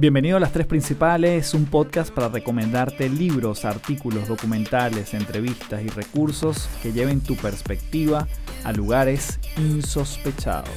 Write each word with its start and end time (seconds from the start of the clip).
Bienvenido 0.00 0.38
a 0.38 0.40
Las 0.40 0.52
Tres 0.52 0.66
Principales, 0.66 1.52
un 1.52 1.66
podcast 1.66 2.10
para 2.10 2.30
recomendarte 2.30 3.10
libros, 3.10 3.66
artículos, 3.66 4.28
documentales, 4.28 5.12
entrevistas 5.12 5.82
y 5.82 5.88
recursos 5.88 6.70
que 6.82 6.94
lleven 6.94 7.20
tu 7.20 7.36
perspectiva 7.36 8.26
a 8.64 8.72
lugares 8.72 9.38
insospechados. 9.58 10.70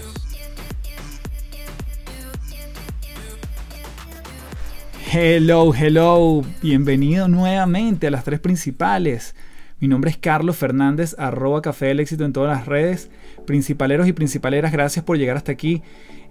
Hello, 5.10 5.74
hello, 5.74 6.42
bienvenido 6.62 7.30
nuevamente 7.30 8.08
a 8.08 8.12
Las 8.12 8.26
Tres 8.26 8.42
Principales. 8.42 9.36
Mi 9.80 9.88
nombre 9.88 10.12
es 10.12 10.18
Carlos 10.18 10.58
Fernández, 10.58 11.16
arroba 11.18 11.62
Café 11.62 11.86
del 11.86 12.02
Éxito 12.02 12.26
en 12.26 12.34
todas 12.34 12.58
las 12.58 12.66
redes. 12.68 13.10
Principaleros 13.46 14.06
y 14.06 14.12
principaleras, 14.12 14.74
gracias 14.74 15.06
por 15.06 15.18
llegar 15.18 15.38
hasta 15.38 15.54
aquí. 15.54 15.82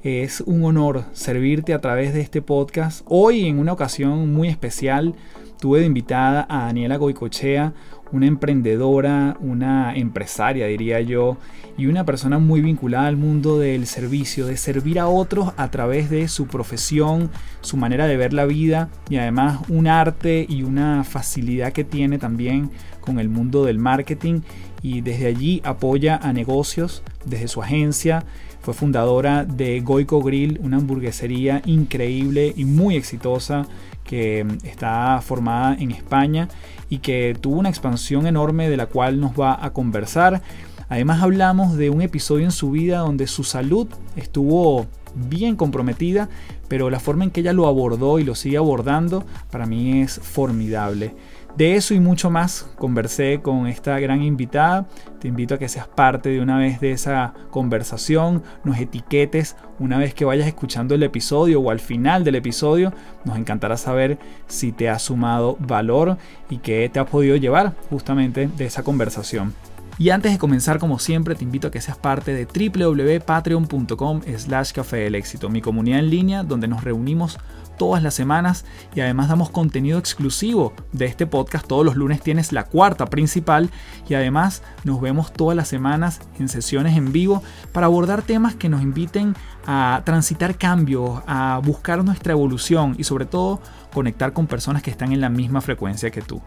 Es 0.02 0.40
un 0.40 0.64
honor 0.64 1.04
servirte 1.12 1.72
a 1.74 1.80
través 1.80 2.12
de 2.12 2.22
este 2.22 2.42
podcast. 2.42 3.02
Hoy 3.06 3.46
en 3.46 3.60
una 3.60 3.72
ocasión 3.72 4.32
muy 4.32 4.48
especial 4.48 5.14
tuve 5.60 5.78
de 5.78 5.86
invitada 5.86 6.44
a 6.50 6.64
Daniela 6.64 6.96
Goicochea, 6.96 7.72
una 8.10 8.26
emprendedora, 8.26 9.36
una 9.38 9.94
empresaria 9.94 10.66
diría 10.66 11.00
yo, 11.00 11.36
y 11.78 11.86
una 11.86 12.04
persona 12.04 12.40
muy 12.40 12.60
vinculada 12.62 13.06
al 13.06 13.16
mundo 13.16 13.60
del 13.60 13.86
servicio, 13.86 14.44
de 14.46 14.56
servir 14.56 14.98
a 14.98 15.06
otros 15.06 15.52
a 15.56 15.70
través 15.70 16.10
de 16.10 16.26
su 16.26 16.48
profesión, 16.48 17.30
su 17.60 17.76
manera 17.76 18.08
de 18.08 18.16
ver 18.16 18.32
la 18.32 18.44
vida 18.44 18.88
y 19.08 19.18
además 19.18 19.60
un 19.68 19.86
arte 19.86 20.44
y 20.48 20.64
una 20.64 21.04
facilidad 21.04 21.72
que 21.72 21.84
tiene 21.84 22.18
también 22.18 22.72
con 23.00 23.20
el 23.20 23.28
mundo 23.28 23.64
del 23.64 23.78
marketing 23.78 24.40
y 24.82 25.00
desde 25.00 25.28
allí 25.28 25.62
apoya 25.64 26.16
a 26.16 26.32
negocios 26.32 27.04
desde 27.24 27.46
su 27.46 27.62
agencia 27.62 28.24
fue 28.62 28.74
fundadora 28.74 29.44
de 29.44 29.80
Goico 29.80 30.22
Grill, 30.22 30.60
una 30.62 30.76
hamburguesería 30.76 31.62
increíble 31.66 32.54
y 32.56 32.64
muy 32.64 32.96
exitosa 32.96 33.66
que 34.04 34.46
está 34.62 35.20
formada 35.20 35.74
en 35.74 35.90
España 35.90 36.48
y 36.88 36.98
que 36.98 37.36
tuvo 37.40 37.58
una 37.58 37.68
expansión 37.68 38.26
enorme 38.26 38.70
de 38.70 38.76
la 38.76 38.86
cual 38.86 39.20
nos 39.20 39.32
va 39.32 39.64
a 39.64 39.72
conversar. 39.72 40.42
Además 40.88 41.22
hablamos 41.22 41.76
de 41.76 41.90
un 41.90 42.02
episodio 42.02 42.44
en 42.44 42.52
su 42.52 42.70
vida 42.70 42.98
donde 42.98 43.26
su 43.26 43.42
salud 43.42 43.88
estuvo 44.14 44.86
bien 45.14 45.56
comprometida, 45.56 46.28
pero 46.68 46.88
la 46.88 47.00
forma 47.00 47.24
en 47.24 47.30
que 47.30 47.40
ella 47.40 47.52
lo 47.52 47.66
abordó 47.66 48.18
y 48.18 48.24
lo 48.24 48.34
sigue 48.34 48.58
abordando 48.58 49.24
para 49.50 49.66
mí 49.66 50.02
es 50.02 50.20
formidable. 50.20 51.14
De 51.56 51.74
eso 51.76 51.92
y 51.92 52.00
mucho 52.00 52.30
más 52.30 52.66
conversé 52.76 53.40
con 53.42 53.66
esta 53.66 53.98
gran 54.00 54.22
invitada. 54.22 54.86
Te 55.20 55.28
invito 55.28 55.54
a 55.54 55.58
que 55.58 55.68
seas 55.68 55.86
parte 55.86 56.30
de 56.30 56.40
una 56.40 56.56
vez 56.56 56.80
de 56.80 56.92
esa 56.92 57.34
conversación, 57.50 58.42
nos 58.64 58.78
etiquetes 58.78 59.56
una 59.78 59.98
vez 59.98 60.14
que 60.14 60.24
vayas 60.24 60.46
escuchando 60.46 60.94
el 60.94 61.02
episodio 61.02 61.60
o 61.60 61.70
al 61.70 61.80
final 61.80 62.24
del 62.24 62.36
episodio. 62.36 62.94
Nos 63.24 63.36
encantará 63.36 63.76
saber 63.76 64.18
si 64.46 64.72
te 64.72 64.88
ha 64.88 64.98
sumado 64.98 65.56
valor 65.60 66.16
y 66.48 66.58
qué 66.58 66.88
te 66.90 67.00
ha 67.00 67.04
podido 67.04 67.36
llevar 67.36 67.74
justamente 67.90 68.48
de 68.56 68.64
esa 68.64 68.82
conversación. 68.82 69.52
Y 69.98 70.08
antes 70.08 70.32
de 70.32 70.38
comenzar, 70.38 70.78
como 70.78 70.98
siempre, 70.98 71.34
te 71.34 71.44
invito 71.44 71.68
a 71.68 71.70
que 71.70 71.80
seas 71.80 71.98
parte 71.98 72.32
de 72.32 72.46
www.patreon.com 72.46 74.22
slash 74.36 74.72
café 74.72 74.96
del 74.96 75.14
éxito, 75.14 75.50
mi 75.50 75.60
comunidad 75.60 75.98
en 75.98 76.08
línea 76.08 76.42
donde 76.42 76.66
nos 76.66 76.82
reunimos 76.82 77.38
todas 77.76 78.02
las 78.02 78.14
semanas 78.14 78.64
y 78.94 79.00
además 79.00 79.28
damos 79.28 79.50
contenido 79.50 79.98
exclusivo 79.98 80.72
de 80.92 81.06
este 81.06 81.26
podcast. 81.26 81.66
Todos 81.66 81.84
los 81.84 81.96
lunes 81.96 82.20
tienes 82.20 82.52
la 82.52 82.64
cuarta 82.64 83.06
principal 83.06 83.70
y 84.08 84.14
además 84.14 84.62
nos 84.84 85.00
vemos 85.00 85.32
todas 85.32 85.56
las 85.56 85.68
semanas 85.68 86.20
en 86.38 86.48
sesiones 86.48 86.96
en 86.96 87.12
vivo 87.12 87.42
para 87.72 87.86
abordar 87.86 88.22
temas 88.22 88.54
que 88.54 88.68
nos 88.68 88.82
inviten 88.82 89.34
a 89.66 90.02
transitar 90.04 90.56
cambios, 90.56 91.22
a 91.26 91.60
buscar 91.64 92.04
nuestra 92.04 92.32
evolución 92.32 92.96
y 92.98 93.04
sobre 93.04 93.26
todo 93.26 93.60
conectar 93.92 94.32
con 94.32 94.46
personas 94.46 94.82
que 94.82 94.90
están 94.90 95.12
en 95.12 95.20
la 95.20 95.28
misma 95.28 95.60
frecuencia 95.60 96.10
que 96.10 96.22
tú 96.22 96.40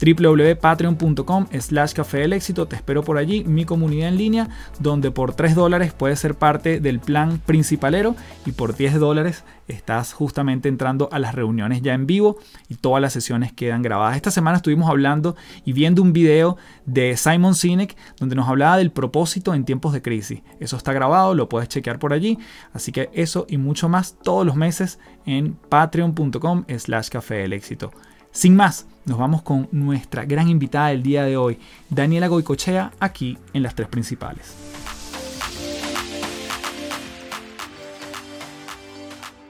www.patreon.com 0.00 1.46
slash 1.58 1.92
café 1.92 2.18
del 2.18 2.32
éxito. 2.32 2.66
Te 2.66 2.76
espero 2.76 3.02
por 3.02 3.18
allí, 3.18 3.44
mi 3.44 3.64
comunidad 3.64 4.08
en 4.08 4.16
línea, 4.16 4.48
donde 4.80 5.10
por 5.10 5.34
3 5.34 5.54
dólares 5.54 5.92
puedes 5.92 6.18
ser 6.18 6.34
parte 6.34 6.80
del 6.80 7.00
plan 7.00 7.38
principalero 7.44 8.14
y 8.46 8.52
por 8.52 8.76
10 8.76 8.98
dólares 8.98 9.44
estás 9.68 10.12
justamente 10.12 10.68
entrando 10.68 11.08
a 11.12 11.18
las 11.18 11.34
reuniones 11.34 11.82
ya 11.82 11.94
en 11.94 12.06
vivo 12.06 12.38
y 12.68 12.76
todas 12.76 13.00
las 13.00 13.12
sesiones 13.12 13.52
quedan 13.52 13.82
grabadas. 13.82 14.16
Esta 14.16 14.30
semana 14.30 14.56
estuvimos 14.56 14.88
hablando 14.88 15.36
y 15.64 15.72
viendo 15.72 16.02
un 16.02 16.12
video 16.12 16.56
de 16.84 17.16
Simon 17.16 17.54
Sinek 17.54 17.96
donde 18.18 18.36
nos 18.36 18.48
hablaba 18.48 18.76
del 18.76 18.90
propósito 18.90 19.54
en 19.54 19.64
tiempos 19.64 19.92
de 19.92 20.02
crisis. 20.02 20.42
Eso 20.60 20.76
está 20.76 20.92
grabado, 20.92 21.34
lo 21.34 21.48
puedes 21.48 21.68
chequear 21.68 21.98
por 21.98 22.12
allí. 22.12 22.38
Así 22.72 22.92
que 22.92 23.10
eso 23.12 23.46
y 23.48 23.56
mucho 23.58 23.88
más 23.88 24.16
todos 24.22 24.46
los 24.46 24.56
meses 24.56 24.98
en 25.26 25.54
patreon.com 25.54 26.64
slash 26.78 27.08
café 27.08 27.36
del 27.36 27.52
éxito. 27.52 27.92
Sin 28.30 28.56
más, 28.56 28.86
nos 29.04 29.18
vamos 29.18 29.42
con 29.42 29.68
nuestra 29.72 30.24
gran 30.24 30.48
invitada 30.48 30.88
del 30.88 31.02
día 31.02 31.24
de 31.24 31.36
hoy, 31.36 31.58
Daniela 31.88 32.28
Goicochea, 32.28 32.92
aquí 33.00 33.36
en 33.52 33.62
las 33.62 33.74
tres 33.74 33.88
principales. 33.88 34.54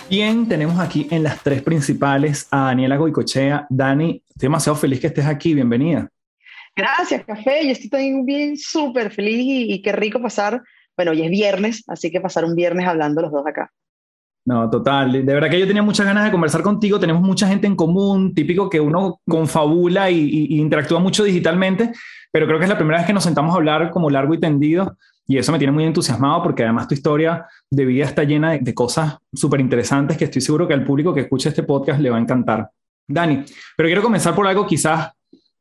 Bien, 0.09 0.47
tenemos 0.47 0.79
aquí 0.79 1.07
en 1.11 1.23
las 1.23 1.43
tres 1.43 1.63
principales 1.63 2.47
a 2.51 2.67
Daniela 2.67 2.97
Goicochea. 2.97 3.67
Dani, 3.71 4.23
estoy 4.29 4.47
demasiado 4.47 4.77
feliz 4.77 5.01
que 5.01 5.07
estés 5.07 5.25
aquí, 5.25 5.55
bienvenida. 5.55 6.09
Gracias, 6.77 7.25
Café. 7.25 7.65
Yo 7.65 7.73
estoy 7.73 7.89
también 7.89 8.27
bien 8.27 8.57
súper 8.57 9.11
feliz 9.11 9.39
y, 9.39 9.73
y, 9.73 9.83
qué 9.83 9.93
rico 9.93 10.21
pasar. 10.21 10.63
Bueno, 10.97 11.13
hoy 11.13 11.23
es 11.23 11.31
viernes, 11.31 11.85
así 11.87 12.11
que 12.11 12.21
pasar 12.21 12.45
un 12.45 12.55
viernes 12.55 12.87
hablando 12.87 13.23
los 13.23 13.33
dos 13.33 13.47
acá. 13.47 13.71
No, 14.45 14.69
total. 14.69 15.13
De 15.13 15.23
verdad 15.23 15.49
que 15.49 15.61
yo 15.61 15.67
tenía 15.67 15.83
muchas 15.83 16.05
ganas 16.05 16.25
de 16.25 16.33
conversar 16.33 16.63
contigo. 16.63 16.99
Tenemos 16.99 17.23
mucha 17.23 17.47
gente 17.47 17.67
en 17.67 17.77
común, 17.77 18.35
típico 18.35 18.69
que 18.69 18.81
uno 18.81 19.21
confabula 19.29 20.11
y, 20.11 20.59
interactúa 20.59 20.99
mucho 20.99 21.23
digitalmente, 21.23 21.93
pero 22.33 22.47
creo 22.47 22.59
que 22.59 22.65
es 22.65 22.69
la 22.69 22.77
primera 22.77 22.99
vez 22.99 23.07
que 23.07 23.13
nos 23.13 23.23
sentamos 23.23 23.55
a 23.55 23.59
hablar 23.59 23.91
como 23.91 24.11
largo 24.11 24.35
y 24.35 24.41
tendido. 24.41 24.97
Y 25.29 25.39
eso 25.39 25.53
me 25.53 25.59
tiene 25.59 25.73
muy 25.73 25.85
entusiasmado 25.85 26.43
porque 26.43 26.65
además 26.65 26.89
tu 26.89 26.95
historia 26.95 27.47
de 27.71 27.85
vida 27.85 28.05
está 28.05 28.25
llena 28.25 28.59
de, 28.59 28.75
cosas 28.75 29.19
súper 29.33 29.61
interesantes 29.61 30.17
que 30.17 30.25
estoy 30.25 30.43
seguro 30.43 30.67
que 30.67 30.75
al 30.75 30.85
público 30.85 31.15
que 31.15 31.21
escucha 31.21 31.51
este 31.51 31.63
podcast 31.63 32.01
le 32.01 32.11
va 32.11 32.17
a 32.17 32.21
encantar. 32.21 32.69
Dani, 33.07 33.45
pero 33.77 33.87
quiero 33.87 34.03
comenzar 34.03 34.35
por 34.35 34.47
algo 34.47 34.67
quizás 34.67 35.13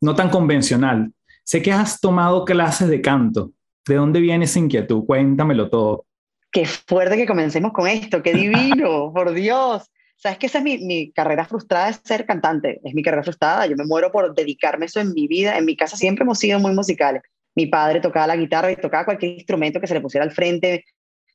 no 0.02 0.16
tan 0.16 0.30
convencional. 0.30 1.12
Sé 1.44 1.62
que 1.62 1.72
has 1.72 2.00
tomado 2.00 2.44
clases 2.46 2.90
de 2.90 3.02
canto. 3.02 3.52
¿De 3.88 3.96
dónde 3.96 4.20
viene 4.20 4.46
esa 4.46 4.60
inquietud? 4.60 5.06
Cuéntamelo 5.06 5.70
todo 5.70 6.06
qué 6.52 6.66
fuerte 6.66 7.18
que 7.18 7.26
comencemos 7.26 7.72
con 7.72 7.88
esto, 7.88 8.22
qué 8.22 8.34
divino, 8.34 9.12
por 9.16 9.34
Dios. 9.34 9.90
Sabes 10.18 10.38
que 10.38 10.46
esa 10.46 10.60
es 10.60 10.64
mi, 10.64 10.78
mi, 10.78 11.12
carrera 11.12 11.46
frustrada, 11.46 11.90
es 11.90 12.00
ser 12.04 12.26
cantante, 12.28 12.80
es 12.84 12.94
mi 12.94 13.02
carrera 13.02 13.24
frustrada, 13.24 13.66
yo 13.66 13.76
me 13.76 13.86
muero 13.86 14.12
por 14.12 14.36
dedicarme 14.36 14.86
eso 14.86 15.00
en 15.00 15.14
mi 15.14 15.28
vida, 15.28 15.58
en 15.58 15.66
mi 15.66 15.76
casa 15.76 15.98
siempre 15.98 16.24
hemos 16.24 16.38
sido 16.38 16.60
muy 16.60 16.74
musicales. 16.74 17.24
Mi 17.56 17.66
padre 17.66 18.00
tocaba 18.00 18.28
la 18.28 18.36
guitarra 18.36 18.72
y 18.72 18.76
tocaba 18.76 19.06
cualquier 19.06 19.34
instrumento 19.34 19.82
que 19.82 19.88
se 19.88 19.94
le 19.94 20.02
pusiera 20.02 20.24
al 20.24 20.32
frente. 20.32 20.86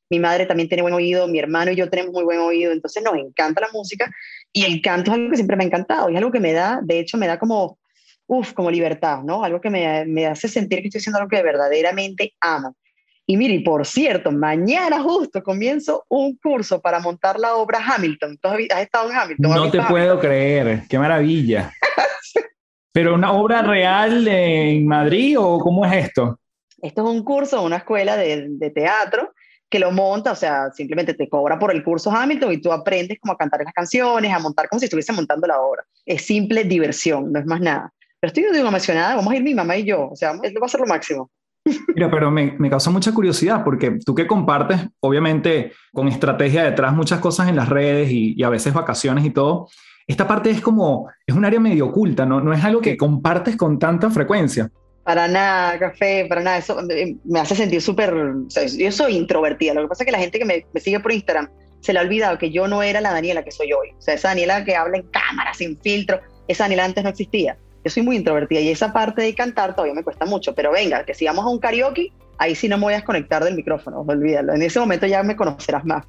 Mi 0.08 0.20
madre 0.20 0.46
también 0.46 0.68
tiene 0.68 0.82
buen 0.82 0.94
oído, 0.94 1.26
mi 1.26 1.40
hermano 1.40 1.72
y 1.72 1.76
yo 1.76 1.90
tenemos 1.90 2.12
muy 2.12 2.22
buen 2.22 2.38
oído, 2.38 2.70
entonces 2.70 3.02
nos 3.02 3.16
encanta 3.16 3.60
la 3.60 3.68
música 3.72 4.08
y 4.52 4.64
el 4.64 4.80
canto 4.80 5.10
es 5.10 5.16
algo 5.16 5.30
que 5.30 5.36
siempre 5.36 5.56
me 5.56 5.64
ha 5.64 5.66
encantado 5.66 6.08
y 6.08 6.12
es 6.12 6.18
algo 6.18 6.30
que 6.30 6.38
me 6.38 6.52
da, 6.52 6.80
de 6.82 7.00
hecho 7.00 7.18
me 7.18 7.26
da 7.26 7.40
como, 7.40 7.80
uff, 8.28 8.52
como 8.52 8.70
libertad, 8.70 9.22
¿no? 9.24 9.42
Algo 9.42 9.60
que 9.60 9.68
me, 9.68 10.04
me 10.06 10.26
hace 10.26 10.46
sentir 10.46 10.80
que 10.80 10.88
estoy 10.88 11.00
haciendo 11.00 11.18
algo 11.18 11.28
que 11.28 11.42
verdaderamente 11.42 12.34
amo. 12.40 12.76
Y 13.28 13.36
mire, 13.36 13.60
por 13.64 13.84
cierto, 13.84 14.30
mañana 14.30 15.02
justo 15.02 15.42
comienzo 15.42 16.04
un 16.08 16.36
curso 16.36 16.80
para 16.80 17.00
montar 17.00 17.40
la 17.40 17.56
obra 17.56 17.80
Hamilton. 17.84 18.38
¿Tú 18.40 18.48
has 18.48 18.80
estado 18.80 19.10
en 19.10 19.16
Hamilton? 19.16 19.50
No 19.50 19.70
te 19.70 19.82
puedo 19.82 20.20
creer, 20.20 20.84
qué 20.88 20.96
maravilla. 20.96 21.72
¿Pero 22.92 23.14
una 23.14 23.32
obra 23.32 23.62
real 23.62 24.26
en 24.28 24.86
Madrid 24.86 25.36
o 25.40 25.58
cómo 25.58 25.84
es 25.84 26.06
esto? 26.06 26.38
Esto 26.80 27.02
es 27.02 27.08
un 27.08 27.24
curso, 27.24 27.62
una 27.62 27.78
escuela 27.78 28.16
de, 28.16 28.46
de 28.48 28.70
teatro 28.70 29.32
que 29.68 29.80
lo 29.80 29.90
monta, 29.90 30.30
o 30.30 30.36
sea, 30.36 30.70
simplemente 30.70 31.14
te 31.14 31.28
cobra 31.28 31.58
por 31.58 31.72
el 31.72 31.82
curso 31.82 32.12
Hamilton 32.12 32.52
y 32.52 32.60
tú 32.60 32.70
aprendes 32.70 33.18
como 33.18 33.32
a 33.32 33.36
cantar 33.36 33.62
las 33.64 33.74
canciones, 33.74 34.32
a 34.32 34.38
montar 34.38 34.68
como 34.68 34.78
si 34.78 34.86
estuviese 34.86 35.12
montando 35.12 35.48
la 35.48 35.60
obra. 35.60 35.84
Es 36.04 36.22
simple 36.22 36.62
diversión, 36.62 37.32
no 37.32 37.40
es 37.40 37.46
más 37.46 37.60
nada. 37.60 37.92
Pero 38.20 38.28
estoy 38.28 38.44
muy 38.44 38.68
emocionada, 38.68 39.16
vamos 39.16 39.32
a 39.32 39.36
ir 39.36 39.42
mi 39.42 39.54
mamá 39.54 39.76
y 39.76 39.84
yo, 39.84 40.10
o 40.10 40.16
sea, 40.16 40.32
va 40.32 40.66
a 40.66 40.68
ser 40.68 40.80
lo 40.80 40.86
máximo. 40.86 41.30
Mira, 41.94 42.10
pero 42.10 42.30
me, 42.30 42.54
me, 42.58 42.70
causa 42.70 42.90
mucha 42.90 43.12
curiosidad 43.12 43.64
porque 43.64 43.98
tú 44.04 44.14
que 44.14 44.26
compartes, 44.26 44.80
obviamente, 45.00 45.72
con 45.92 46.08
estrategia 46.08 46.64
detrás 46.64 46.94
muchas 46.94 47.20
cosas 47.20 47.48
en 47.48 47.56
las 47.56 47.68
redes 47.68 48.10
y, 48.10 48.34
y, 48.36 48.42
a 48.42 48.48
veces 48.48 48.72
vacaciones 48.72 49.24
y 49.24 49.30
todo, 49.30 49.68
esta 50.06 50.28
parte 50.28 50.50
es 50.50 50.60
como, 50.60 51.08
es 51.26 51.34
un 51.34 51.44
área 51.44 51.58
medio 51.58 51.86
oculta, 51.86 52.24
¿no? 52.24 52.40
No 52.40 52.52
es 52.52 52.64
algo 52.64 52.80
que 52.80 52.96
compartes 52.96 53.56
con 53.56 53.78
tanta 53.78 54.10
frecuencia. 54.10 54.70
Para 55.02 55.28
nada, 55.28 55.78
café, 55.78 56.26
para 56.28 56.42
nada. 56.42 56.58
Eso 56.58 56.78
me 57.24 57.40
hace 57.40 57.54
sentir 57.54 57.80
súper... 57.80 58.12
O 58.12 58.50
sea, 58.50 58.66
yo 58.66 58.90
soy 58.90 59.16
introvertida. 59.16 59.74
Lo 59.74 59.82
que 59.82 59.88
pasa 59.88 60.02
es 60.02 60.06
que 60.06 60.12
la 60.12 60.18
gente 60.18 60.38
que 60.38 60.44
me, 60.44 60.66
me 60.72 60.80
sigue 60.80 61.00
por 61.00 61.12
Instagram 61.12 61.48
se 61.80 61.92
le 61.92 62.00
ha 62.00 62.02
olvidado 62.02 62.38
que 62.38 62.50
yo 62.50 62.66
no 62.66 62.82
era 62.82 63.00
la 63.00 63.12
Daniela 63.12 63.44
que 63.44 63.52
soy 63.52 63.72
hoy. 63.72 63.90
O 63.96 64.00
sea, 64.00 64.14
esa 64.14 64.28
Daniela 64.28 64.64
que 64.64 64.74
habla 64.74 64.98
en 64.98 65.08
cámara, 65.10 65.54
sin 65.54 65.80
filtro, 65.80 66.20
esa 66.48 66.64
Daniela 66.64 66.84
antes 66.84 67.04
no 67.04 67.10
existía. 67.10 67.56
Yo 67.86 67.90
soy 67.90 68.02
muy 68.02 68.16
introvertida 68.16 68.58
y 68.58 68.68
esa 68.68 68.92
parte 68.92 69.22
de 69.22 69.32
cantar 69.32 69.76
todavía 69.76 69.94
me 69.94 70.02
cuesta 70.02 70.26
mucho, 70.26 70.56
pero 70.56 70.72
venga, 70.72 71.04
que 71.04 71.14
si 71.14 71.24
vamos 71.24 71.44
a 71.44 71.48
un 71.48 71.60
karaoke, 71.60 72.10
ahí 72.36 72.56
sí 72.56 72.68
no 72.68 72.78
me 72.78 72.82
voy 72.82 72.94
a 72.94 72.96
desconectar 72.96 73.44
del 73.44 73.54
micrófono, 73.54 74.00
olvídalo. 74.00 74.54
En 74.54 74.62
ese 74.62 74.80
momento 74.80 75.06
ya 75.06 75.22
me 75.22 75.36
conocerás 75.36 75.84
más. 75.84 76.04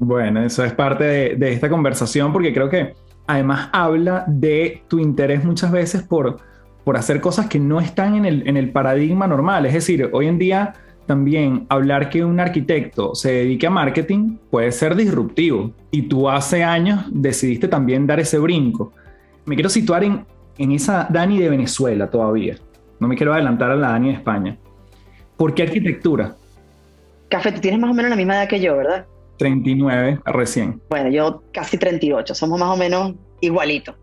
Bueno, 0.00 0.42
eso 0.44 0.64
es 0.64 0.72
parte 0.72 1.04
de, 1.04 1.36
de 1.36 1.52
esta 1.52 1.68
conversación 1.68 2.32
porque 2.32 2.52
creo 2.52 2.68
que 2.68 2.94
además 3.28 3.68
habla 3.72 4.24
de 4.26 4.82
tu 4.88 4.98
interés 4.98 5.44
muchas 5.44 5.70
veces 5.70 6.02
por, 6.02 6.38
por 6.82 6.96
hacer 6.96 7.20
cosas 7.20 7.46
que 7.46 7.60
no 7.60 7.80
están 7.80 8.16
en 8.16 8.24
el, 8.24 8.48
en 8.48 8.56
el 8.56 8.72
paradigma 8.72 9.28
normal. 9.28 9.64
Es 9.64 9.74
decir, 9.74 10.10
hoy 10.12 10.26
en 10.26 10.38
día 10.38 10.74
también 11.06 11.66
hablar 11.68 12.10
que 12.10 12.24
un 12.24 12.40
arquitecto 12.40 13.14
se 13.14 13.30
dedique 13.30 13.68
a 13.68 13.70
marketing 13.70 14.38
puede 14.50 14.72
ser 14.72 14.96
disruptivo. 14.96 15.70
Y 15.92 16.02
tú 16.02 16.28
hace 16.28 16.64
años 16.64 17.04
decidiste 17.12 17.68
también 17.68 18.08
dar 18.08 18.18
ese 18.18 18.38
brinco. 18.38 18.92
Me 19.46 19.54
quiero 19.54 19.70
situar 19.70 20.02
en, 20.02 20.26
en 20.58 20.72
esa 20.72 21.06
Dani 21.08 21.38
de 21.38 21.48
Venezuela 21.48 22.10
todavía. 22.10 22.56
No 23.00 23.08
me 23.08 23.16
quiero 23.16 23.32
adelantar 23.32 23.70
a 23.70 23.76
la 23.76 23.92
Dani 23.92 24.08
de 24.08 24.14
España. 24.14 24.58
¿Por 25.36 25.54
qué 25.54 25.62
arquitectura? 25.62 26.34
Café, 27.28 27.52
tú 27.52 27.60
tienes 27.60 27.80
más 27.80 27.90
o 27.90 27.94
menos 27.94 28.10
la 28.10 28.16
misma 28.16 28.34
edad 28.34 28.48
que 28.48 28.60
yo, 28.60 28.76
¿verdad? 28.76 29.06
39 29.38 30.20
recién. 30.26 30.82
Bueno, 30.90 31.10
yo 31.10 31.42
casi 31.52 31.78
38, 31.78 32.34
somos 32.34 32.58
más 32.58 32.74
o 32.74 32.76
menos 32.76 33.14
igualitos. 33.40 33.94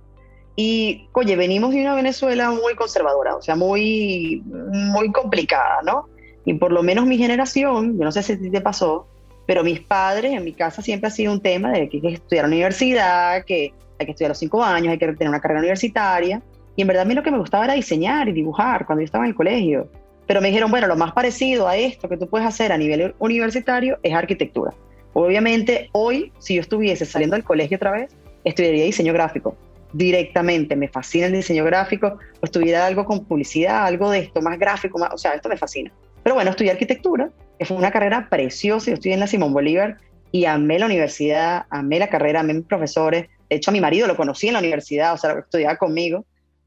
Y, 0.55 1.09
oye, 1.11 1.35
venimos 1.35 1.73
de 1.73 1.81
una 1.81 1.95
Venezuela 1.95 2.49
muy 2.51 2.75
conservadora, 2.75 3.35
o 3.35 3.41
sea, 3.41 3.57
muy, 3.57 4.41
muy 4.45 5.11
complicada, 5.11 5.81
¿no? 5.83 6.07
Y 6.45 6.53
por 6.53 6.71
lo 6.71 6.81
menos 6.81 7.05
mi 7.05 7.17
generación, 7.17 7.97
yo 7.97 8.05
no 8.05 8.11
sé 8.11 8.23
si 8.23 8.49
te 8.49 8.61
pasó, 8.61 9.07
pero 9.45 9.63
mis 9.63 9.81
padres 9.81 10.31
en 10.31 10.45
mi 10.45 10.53
casa 10.53 10.81
siempre 10.81 11.07
ha 11.07 11.11
sido 11.11 11.33
un 11.33 11.41
tema 11.41 11.71
de 11.71 11.89
que 11.89 11.99
que 11.99 12.13
estudiar 12.13 12.45
universidad, 12.45 13.43
que 13.43 13.73
hay 13.99 14.05
que 14.05 14.11
estudiar 14.11 14.29
los 14.29 14.37
cinco 14.37 14.63
años, 14.63 14.91
hay 14.91 14.97
que 14.97 15.07
tener 15.07 15.29
una 15.29 15.39
carrera 15.39 15.59
universitaria. 15.59 16.41
Y 16.75 16.81
en 16.81 16.87
verdad 16.87 17.03
a 17.03 17.05
mí 17.05 17.13
lo 17.13 17.23
que 17.23 17.31
me 17.31 17.37
gustaba 17.37 17.65
era 17.65 17.73
diseñar 17.73 18.27
y 18.29 18.33
dibujar 18.33 18.85
cuando 18.85 19.01
yo 19.01 19.05
estaba 19.05 19.23
en 19.23 19.29
el 19.29 19.35
colegio. 19.35 19.89
Pero 20.27 20.41
me 20.41 20.47
dijeron, 20.47 20.71
bueno, 20.71 20.87
lo 20.87 20.95
más 20.95 21.13
parecido 21.13 21.67
a 21.67 21.77
esto 21.77 22.09
que 22.09 22.17
tú 22.17 22.27
puedes 22.27 22.47
hacer 22.47 22.71
a 22.71 22.77
nivel 22.77 23.15
universitario 23.19 23.97
es 24.03 24.13
arquitectura. 24.13 24.73
Obviamente 25.13 25.89
hoy, 25.93 26.33
si 26.39 26.55
yo 26.55 26.61
estuviese 26.61 27.05
saliendo 27.05 27.35
del 27.35 27.45
colegio 27.45 27.77
otra 27.77 27.91
vez, 27.91 28.15
estudiaría 28.43 28.83
diseño 28.83 29.13
gráfico 29.13 29.55
directamente. 29.95 30.75
Me 30.75 30.89
fascina 30.89 31.27
el 31.27 31.33
diseño 31.33 31.63
gráfico, 31.63 32.17
o 32.41 32.45
estuviera 32.45 32.85
algo 32.85 33.05
con 33.05 33.23
publicidad, 33.25 33.85
algo 33.85 34.11
de 34.11 34.19
esto, 34.19 34.41
más 34.41 34.59
gráfico, 34.59 34.99
más, 34.99 35.13
o 35.13 35.17
sea, 35.17 35.33
esto 35.33 35.47
me 35.47 35.57
fascina. 35.57 35.91
Pero 36.21 36.35
bueno, 36.35 36.51
estudié 36.51 36.71
arquitectura, 36.71 37.29
que 37.57 37.65
fue 37.65 37.77
una 37.77 37.91
carrera 37.91 38.27
preciosa. 38.29 38.87
Yo 38.87 38.95
estudié 38.95 39.13
en 39.13 39.21
la 39.21 39.27
Simón 39.27 39.53
Bolívar 39.53 39.97
y 40.31 40.45
amé 40.45 40.79
la 40.79 40.87
universidad, 40.87 41.65
amé 41.69 41.99
la 41.99 42.09
carrera, 42.09 42.41
amé 42.41 42.55
mis 42.55 42.65
profesores. 42.65 43.27
De 43.49 43.57
hecho, 43.57 43.71
a 43.71 43.73
mi 43.73 43.81
marido 43.81 44.07
lo 44.07 44.15
conocí 44.15 44.47
en 44.47 44.53
la 44.53 44.59
universidad, 44.59 45.13
o 45.13 45.17
sea, 45.17 45.39
estudiaba 45.39 45.77
conmigo. 45.77 46.25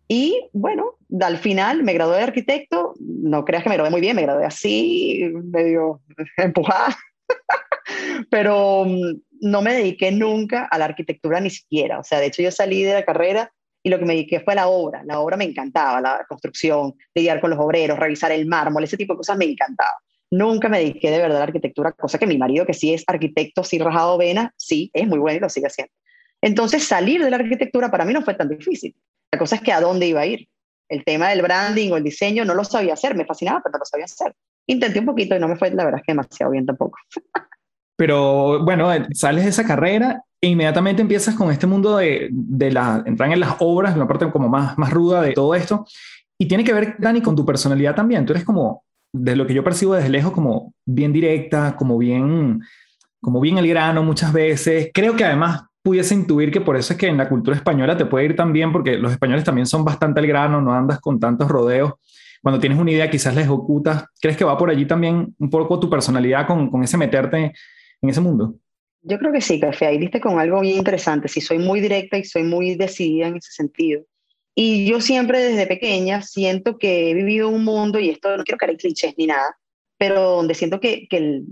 Y 0.09 0.49
bueno, 0.53 0.97
al 1.21 1.37
final 1.37 1.83
me 1.83 1.93
gradué 1.93 2.17
de 2.17 2.23
arquitecto. 2.23 2.95
No 2.99 3.45
creas 3.45 3.63
que 3.63 3.69
me 3.69 3.77
gradué 3.77 3.91
muy 3.91 4.01
bien, 4.01 4.17
me 4.17 4.23
gradué 4.23 4.45
así, 4.45 5.31
medio 5.45 6.01
empujada. 6.37 6.97
Pero 8.31 8.85
mm, 8.87 9.21
no 9.43 9.63
me 9.63 9.75
dediqué 9.75 10.11
nunca 10.11 10.65
a 10.65 10.79
la 10.79 10.87
arquitectura 10.87 11.41
ni 11.41 11.51
siquiera. 11.51 11.99
O 11.99 12.05
sea, 12.05 12.21
de 12.21 12.27
hecho, 12.27 12.43
yo 12.43 12.51
salí 12.51 12.83
de 12.83 12.95
la 12.95 13.05
carrera 13.05 13.53
y 13.83 13.91
lo 13.91 13.99
que 13.99 14.05
me 14.05 14.15
dediqué 14.15 14.41
fue 14.41 14.55
a 14.55 14.57
la 14.57 14.69
obra. 14.69 15.03
La 15.05 15.21
obra 15.21 15.37
me 15.37 15.45
encantaba, 15.45 16.01
la 16.01 16.25
construcción, 16.29 16.95
lidiar 17.15 17.41
con 17.41 17.51
los 17.51 17.59
obreros, 17.59 17.99
revisar 17.99 18.33
el 18.33 18.47
mármol, 18.47 18.85
ese 18.85 18.97
tipo 18.97 19.13
de 19.13 19.19
cosas 19.19 19.37
me 19.37 19.45
encantaba. 19.45 19.97
Nunca 20.31 20.69
me 20.69 20.79
dediqué 20.79 21.11
de 21.11 21.19
verdad 21.19 21.37
a 21.37 21.41
la 21.41 21.47
arquitectura, 21.47 21.93
cosa 21.93 22.19
que 22.19 22.27
mi 22.27 22.37
marido, 22.37 22.67
que 22.67 22.75
sí 22.75 22.93
es 22.93 23.05
arquitecto, 23.07 23.65
sí 23.65 23.79
rajado 23.79 24.19
vena, 24.19 24.53
sí, 24.57 24.91
es 24.93 25.07
muy 25.07 25.19
bueno 25.19 25.39
y 25.39 25.41
lo 25.41 25.49
sigue 25.49 25.69
haciendo. 25.69 25.93
Entonces, 26.43 26.85
salir 26.85 27.23
de 27.23 27.31
la 27.31 27.37
arquitectura 27.37 27.91
para 27.91 28.05
mí 28.05 28.13
no 28.13 28.23
fue 28.23 28.35
tan 28.35 28.49
difícil. 28.49 28.95
La 29.33 29.39
cosa 29.39 29.57
es 29.57 29.63
que 29.63 29.73
a 29.73 29.81
dónde 29.81 30.07
iba 30.07 30.21
a 30.21 30.27
ir. 30.27 30.49
El 30.89 31.05
tema 31.05 31.29
del 31.29 31.43
branding 31.43 31.93
o 31.93 31.97
el 31.97 32.05
diseño 32.05 32.45
no 32.45 32.55
lo 32.55 32.65
sabía 32.65 32.95
hacer, 32.95 33.15
me 33.15 33.27
fascinaba, 33.27 33.61
pero 33.63 33.73
no 33.73 33.79
lo 33.81 33.85
sabía 33.85 34.07
hacer. 34.07 34.35
Intenté 34.67 35.01
un 35.01 35.07
poquito 35.07 35.37
y 35.37 35.39
no 35.39 35.49
me 35.49 35.57
fue, 35.57 35.71
la 35.71 35.85
verdad, 35.85 36.01
es 36.01 36.07
que 36.07 36.13
demasiado 36.13 36.53
bien 36.53 36.67
tampoco. 36.67 36.99
Pero 37.97 38.65
bueno, 38.65 38.91
sales 39.13 39.43
de 39.43 39.51
esa 39.51 39.67
carrera 39.67 40.23
e 40.41 40.47
inmediatamente 40.47 41.03
empiezas 41.03 41.35
con 41.35 41.51
este 41.51 41.67
mundo 41.67 41.97
de, 41.97 42.29
de 42.31 42.71
la, 42.71 43.03
entran 43.05 43.33
en 43.33 43.41
las 43.41 43.57
obras, 43.59 43.97
una 43.97 44.07
parte 44.07 44.31
como 44.31 44.49
más, 44.49 44.79
más 44.79 44.93
ruda 44.93 45.21
de 45.21 45.33
todo 45.33 45.53
esto. 45.57 45.85
Y 46.39 46.47
tiene 46.47 46.63
que 46.63 46.73
ver, 46.73 46.95
Dani, 46.99 47.21
con 47.21 47.35
tu 47.35 47.45
personalidad 47.45 47.97
también. 47.97 48.25
Tú 48.25 48.33
eres 48.33 48.45
como, 48.45 48.85
de 49.13 49.35
lo 49.35 49.49
que 49.49 49.55
yo 49.55 49.65
percibo 49.65 49.95
desde 49.95 50.11
lejos, 50.11 50.33
como 50.33 50.75
bien 50.87 51.13
directa, 51.13 51.75
como 51.77 51.99
bien, 51.99 52.61
como 53.21 53.41
bien 53.41 53.57
grano 53.57 54.05
muchas 54.05 54.33
veces. 54.33 54.91
Creo 54.95 55.17
que 55.17 55.25
además 55.25 55.63
pudiese 55.83 56.15
intuir 56.15 56.51
que 56.51 56.61
por 56.61 56.77
eso 56.77 56.93
es 56.93 56.99
que 56.99 57.07
en 57.07 57.17
la 57.17 57.29
cultura 57.29 57.57
española 57.57 57.97
te 57.97 58.07
puede 58.07 58.27
ir 58.27 58.37
tan 58.37 58.53
bien, 58.53 58.73
porque 58.73 58.99
los 58.99 59.13
españoles 59.13 59.45
también 59.45 59.67
son 59.67 59.85
bastante 59.85 60.21
el 60.21 60.27
grano, 60.27 60.61
no 60.61 60.73
andas 60.73 61.01
con 61.01 61.19
tantos 61.19 61.49
rodeos. 61.49 61.93
Cuando 62.43 62.61
tienes 62.61 62.79
una 62.79 62.91
idea, 62.91 63.11
quizás 63.11 63.35
la 63.35 63.43
ejecutas. 63.43 64.05
¿Crees 64.21 64.37
que 64.37 64.45
va 64.45 64.57
por 64.57 64.71
allí 64.71 64.87
también 64.87 65.35
un 65.39 65.51
poco 65.51 65.81
tu 65.81 65.91
personalidad 65.91 66.47
con, 66.47 66.71
con 66.71 66.83
ese 66.85 66.97
meterte 66.97 67.53
en 68.01 68.09
ese 68.09 68.21
mundo? 68.21 68.55
Yo 69.03 69.19
creo 69.19 69.33
que 69.33 69.41
sí, 69.41 69.59
Café, 69.59 69.87
ahí 69.87 69.99
diste 69.99 70.21
con 70.21 70.39
algo 70.39 70.61
bien 70.61 70.77
interesante. 70.79 71.29
Sí, 71.29 71.41
soy 71.41 71.59
muy 71.59 71.81
directa 71.81 72.19
y 72.19 72.25
soy 72.25 72.43
muy 72.45 72.75
decidida 72.75 73.29
en 73.29 73.37
ese 73.37 73.51
sentido. 73.53 74.03
Y 74.55 74.87
yo 74.87 75.01
siempre 75.01 75.41
desde 75.41 75.67
pequeña 75.67 76.21
siento 76.23 76.79
que 76.79 77.11
he 77.11 77.15
vivido 77.15 77.49
un 77.49 77.65
mundo, 77.65 78.01
y 78.01 78.11
esto 78.11 78.37
no 78.37 78.45
quiero 78.45 78.59
que 78.59 78.67
haya 78.67 78.77
clichés 78.77 79.15
ni 79.17 79.27
nada, 79.27 79.57
pero 79.97 80.37
donde 80.37 80.55
siento 80.55 80.81
que, 80.81 81.07
que 81.09 81.17
el, 81.17 81.45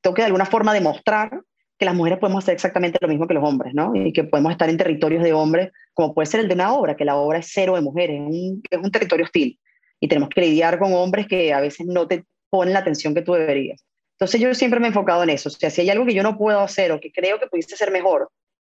tengo 0.00 0.14
que 0.14 0.22
de 0.22 0.26
alguna 0.26 0.46
forma 0.46 0.72
demostrar 0.72 1.42
que 1.82 1.86
las 1.86 1.96
mujeres 1.96 2.20
podemos 2.20 2.44
hacer 2.44 2.54
exactamente 2.54 2.96
lo 3.00 3.08
mismo 3.08 3.26
que 3.26 3.34
los 3.34 3.42
hombres, 3.42 3.74
¿no? 3.74 3.92
Y 3.92 4.12
que 4.12 4.22
podemos 4.22 4.52
estar 4.52 4.70
en 4.70 4.76
territorios 4.76 5.20
de 5.24 5.32
hombres, 5.32 5.72
como 5.94 6.14
puede 6.14 6.26
ser 6.26 6.38
el 6.38 6.46
de 6.46 6.54
una 6.54 6.72
obra, 6.72 6.94
que 6.94 7.04
la 7.04 7.16
obra 7.16 7.38
es 7.38 7.50
cero 7.52 7.74
de 7.74 7.80
mujeres, 7.80 8.20
es 8.20 8.24
un, 8.24 8.62
es 8.70 8.78
un 8.78 8.90
territorio 8.92 9.24
hostil. 9.24 9.58
Y 9.98 10.06
tenemos 10.06 10.28
que 10.28 10.42
lidiar 10.42 10.78
con 10.78 10.92
hombres 10.92 11.26
que 11.26 11.52
a 11.52 11.60
veces 11.60 11.84
no 11.88 12.06
te 12.06 12.24
ponen 12.50 12.72
la 12.72 12.78
atención 12.78 13.16
que 13.16 13.22
tú 13.22 13.32
deberías. 13.32 13.84
Entonces 14.12 14.40
yo 14.40 14.54
siempre 14.54 14.78
me 14.78 14.86
he 14.86 14.90
enfocado 14.90 15.24
en 15.24 15.30
eso. 15.30 15.48
O 15.48 15.52
sea, 15.52 15.70
si 15.70 15.80
hay 15.80 15.90
algo 15.90 16.06
que 16.06 16.14
yo 16.14 16.22
no 16.22 16.38
puedo 16.38 16.60
hacer 16.60 16.92
o 16.92 17.00
que 17.00 17.10
creo 17.10 17.40
que 17.40 17.48
pudiste 17.48 17.76
ser 17.76 17.90
mejor 17.90 18.28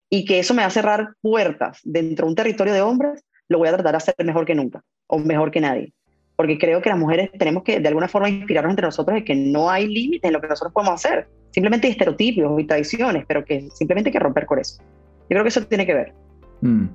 y 0.07 0.23
que 0.23 0.37
eso 0.37 0.53
me 0.53 0.61
va 0.61 0.67
a 0.67 0.69
cerrar 0.69 1.15
puertas 1.19 1.79
dentro 1.83 2.27
de 2.27 2.29
un 2.29 2.35
territorio 2.35 2.75
de 2.75 2.81
hombres, 2.81 3.23
lo 3.47 3.57
voy 3.57 3.69
a 3.69 3.73
tratar 3.73 3.93
de 3.93 3.97
hacer 3.97 4.13
mejor 4.23 4.45
que 4.45 4.53
nunca 4.53 4.83
o 5.07 5.17
mejor 5.17 5.49
que 5.49 5.61
nadie. 5.61 5.93
Porque 6.35 6.59
creo 6.59 6.79
que 6.79 6.89
las 6.89 6.99
mujeres 6.99 7.31
tenemos 7.39 7.63
que 7.63 7.79
de 7.79 7.87
alguna 7.87 8.07
forma 8.07 8.29
inspirarnos 8.29 8.73
entre 8.73 8.85
nosotros 8.85 9.15
de 9.15 9.25
que 9.25 9.33
no 9.33 9.71
hay 9.71 9.87
límites 9.87 10.27
en 10.27 10.33
lo 10.33 10.41
que 10.41 10.47
nosotros 10.47 10.71
podemos 10.71 11.03
hacer. 11.03 11.27
Simplemente 11.51 11.87
hay 11.87 11.91
estereotipos 11.91 12.59
y 12.59 12.63
tradiciones, 12.65 13.25
pero 13.27 13.43
que 13.43 13.69
simplemente 13.73 14.09
hay 14.09 14.13
que 14.13 14.19
romper 14.19 14.45
con 14.45 14.59
eso. 14.59 14.81
Yo 14.81 15.35
creo 15.35 15.43
que 15.43 15.49
eso 15.49 15.65
tiene 15.65 15.85
que 15.85 15.93
ver. 15.93 16.13
Mm. 16.61 16.85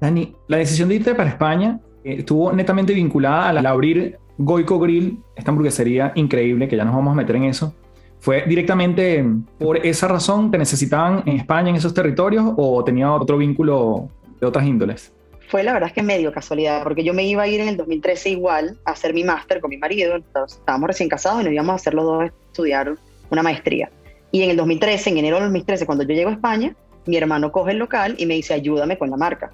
Dani, 0.00 0.34
la 0.48 0.58
decisión 0.58 0.88
de 0.88 0.96
irte 0.96 1.14
para 1.14 1.30
España 1.30 1.80
eh, 2.04 2.16
estuvo 2.18 2.52
netamente 2.52 2.92
vinculada 2.92 3.48
al 3.48 3.66
abrir 3.66 4.18
Goico 4.38 4.78
Grill, 4.78 5.18
esta 5.34 5.50
hamburguesería 5.50 6.12
increíble, 6.14 6.68
que 6.68 6.76
ya 6.76 6.84
nos 6.84 6.94
vamos 6.94 7.12
a 7.12 7.16
meter 7.16 7.36
en 7.36 7.44
eso, 7.44 7.74
¿fue 8.20 8.44
directamente 8.46 9.24
por 9.58 9.78
esa 9.78 10.08
razón 10.08 10.50
que 10.50 10.58
necesitaban 10.58 11.22
en 11.26 11.38
España, 11.38 11.70
en 11.70 11.76
esos 11.76 11.94
territorios, 11.94 12.52
o 12.56 12.84
tenía 12.84 13.12
otro 13.12 13.38
vínculo 13.38 14.10
de 14.40 14.46
otras 14.46 14.66
índoles? 14.66 15.12
Fue 15.48 15.62
la 15.62 15.72
verdad 15.72 15.88
es 15.88 15.94
que 15.94 16.02
medio 16.02 16.32
casualidad, 16.32 16.82
porque 16.82 17.04
yo 17.04 17.14
me 17.14 17.24
iba 17.24 17.44
a 17.44 17.48
ir 17.48 17.60
en 17.60 17.68
el 17.68 17.76
2013 17.76 18.30
igual 18.30 18.76
a 18.84 18.90
hacer 18.90 19.14
mi 19.14 19.22
máster 19.22 19.60
con 19.60 19.70
mi 19.70 19.76
marido, 19.78 20.16
estábamos 20.16 20.88
recién 20.88 21.08
casados 21.08 21.40
y 21.40 21.44
nos 21.44 21.52
íbamos 21.52 21.72
a 21.72 21.76
hacer 21.76 21.94
los 21.94 22.04
dos 22.04 22.22
a 22.22 22.26
estudiar 22.26 22.96
una 23.30 23.42
maestría. 23.42 23.90
Y 24.32 24.42
en 24.42 24.50
el 24.50 24.56
2013, 24.56 25.10
en 25.10 25.18
enero 25.18 25.36
del 25.36 25.44
2013, 25.44 25.86
cuando 25.86 26.04
yo 26.04 26.14
llego 26.14 26.30
a 26.30 26.34
España, 26.34 26.74
mi 27.06 27.16
hermano 27.16 27.52
coge 27.52 27.72
el 27.72 27.78
local 27.78 28.14
y 28.18 28.26
me 28.26 28.34
dice, 28.34 28.54
ayúdame 28.54 28.98
con 28.98 29.10
la 29.10 29.16
marca 29.16 29.50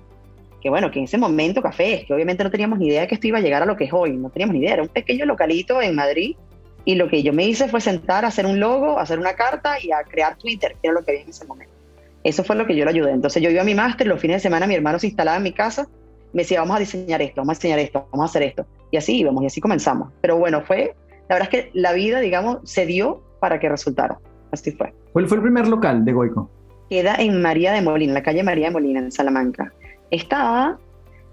que 0.63 0.71
bueno, 0.71 0.91
que 0.91 1.01
en 1.01 1.07
ese 1.07 1.19
momento 1.19 1.61
café, 1.61 1.95
es 1.95 2.05
que 2.07 2.15
obviamente 2.15 2.45
no 2.45 2.51
teníamos 2.51 2.79
ni 2.79 2.87
idea 2.87 3.03
de 3.03 3.09
que 3.09 3.17
esto 3.17 3.27
iba 3.27 3.39
a 3.39 3.41
llegar 3.41 3.63
a 3.63 3.67
lo 3.67 3.77
que 3.77 3.85
es 3.85 3.93
hoy, 3.93 4.13
no 4.13 4.31
teníamos 4.31 4.55
ni 4.55 4.61
idea, 4.61 4.75
era 4.75 4.83
un 4.83 4.89
pequeño 4.89 5.27
localito 5.27 5.83
en 5.83 5.97
Madrid 5.97 6.37
y 6.85 6.95
lo 6.95 7.09
que 7.09 7.23
yo 7.23 7.33
me 7.33 7.45
hice 7.45 7.69
fue 7.69 7.81
sentar 7.81 8.25
a 8.25 8.29
hacer 8.29 8.47
un 8.47 8.61
logo, 8.61 8.99
hacer 8.99 9.19
una 9.19 9.35
carta 9.35 9.75
y 9.83 9.91
a 9.91 10.05
crear 10.05 10.39
Twitter, 10.39 10.77
que 10.81 10.89
era 10.89 10.95
lo 10.95 11.05
que 11.05 11.11
había 11.11 11.23
en 11.25 11.31
ese 11.31 11.45
momento. 11.47 11.75
Eso 12.23 12.45
fue 12.45 12.55
lo 12.55 12.65
que 12.65 12.77
yo 12.77 12.85
le 12.85 12.93
ayudé. 12.93 13.11
Entonces 13.11 13.43
yo 13.43 13.51
iba 13.51 13.63
a 13.63 13.65
mi 13.65 13.75
máster, 13.75 14.07
los 14.07 14.21
fines 14.21 14.37
de 14.37 14.41
semana 14.41 14.69
mi 14.69 14.77
hermano 14.77 15.01
se 15.01 15.09
instalaba 15.09 15.37
en 15.37 15.43
mi 15.43 15.53
casa, 15.53 15.89
me 16.33 16.43
decía, 16.43 16.61
vamos 16.61 16.77
a 16.77 16.79
diseñar 16.79 17.21
esto, 17.21 17.41
vamos 17.41 17.57
a 17.57 17.59
diseñar 17.59 17.79
esto, 17.81 18.07
vamos 18.13 18.25
a 18.25 18.31
hacer 18.31 18.43
esto. 18.45 18.65
Y 18.93 18.97
así 18.97 19.19
íbamos, 19.19 19.43
y 19.43 19.47
así 19.47 19.61
comenzamos. 19.61 20.13
Pero 20.21 20.37
bueno, 20.39 20.63
fue, 20.63 20.95
la 21.29 21.35
verdad 21.35 21.49
es 21.53 21.65
que 21.65 21.71
la 21.75 21.93
vida, 21.93 22.21
digamos, 22.21 22.59
se 22.63 22.87
dio 22.87 23.23
para 23.43 23.59
que 23.59 23.69
resultara. 23.69 24.17
Así 24.53 24.71
fue. 24.71 24.95
¿Cuál 25.13 25.27
fue 25.27 25.39
el 25.39 25.43
primer 25.43 25.67
local 25.67 26.05
de 26.05 26.13
Goico? 26.13 26.49
Queda 26.89 27.17
en 27.17 27.43
María 27.43 27.73
de 27.73 27.83
Molina, 27.83 28.13
la 28.13 28.23
calle 28.23 28.45
María 28.45 28.69
de 28.69 28.73
Molina, 28.73 29.01
en 29.01 29.11
Salamanca 29.11 29.73
estaba, 30.13 30.79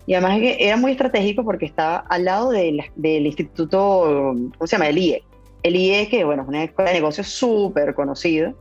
y 0.07 0.15
además 0.15 0.39
era 0.41 0.77
muy 0.77 0.93
estratégico 0.93 1.43
porque 1.43 1.65
estaba 1.65 1.97
al 2.09 2.25
lado 2.25 2.49
del, 2.49 2.81
del 2.95 3.27
instituto, 3.27 4.33
¿cómo 4.57 4.67
se 4.67 4.75
llama? 4.75 4.87
El 4.87 4.97
IE. 4.97 5.23
El 5.61 5.75
IE, 5.75 6.07
que 6.07 6.23
bueno, 6.23 6.43
es 6.43 6.47
una 6.47 6.63
escuela 6.63 6.89
de 6.89 6.95
negocios 6.95 7.27
súper 7.27 7.93
conocida. 7.93 8.53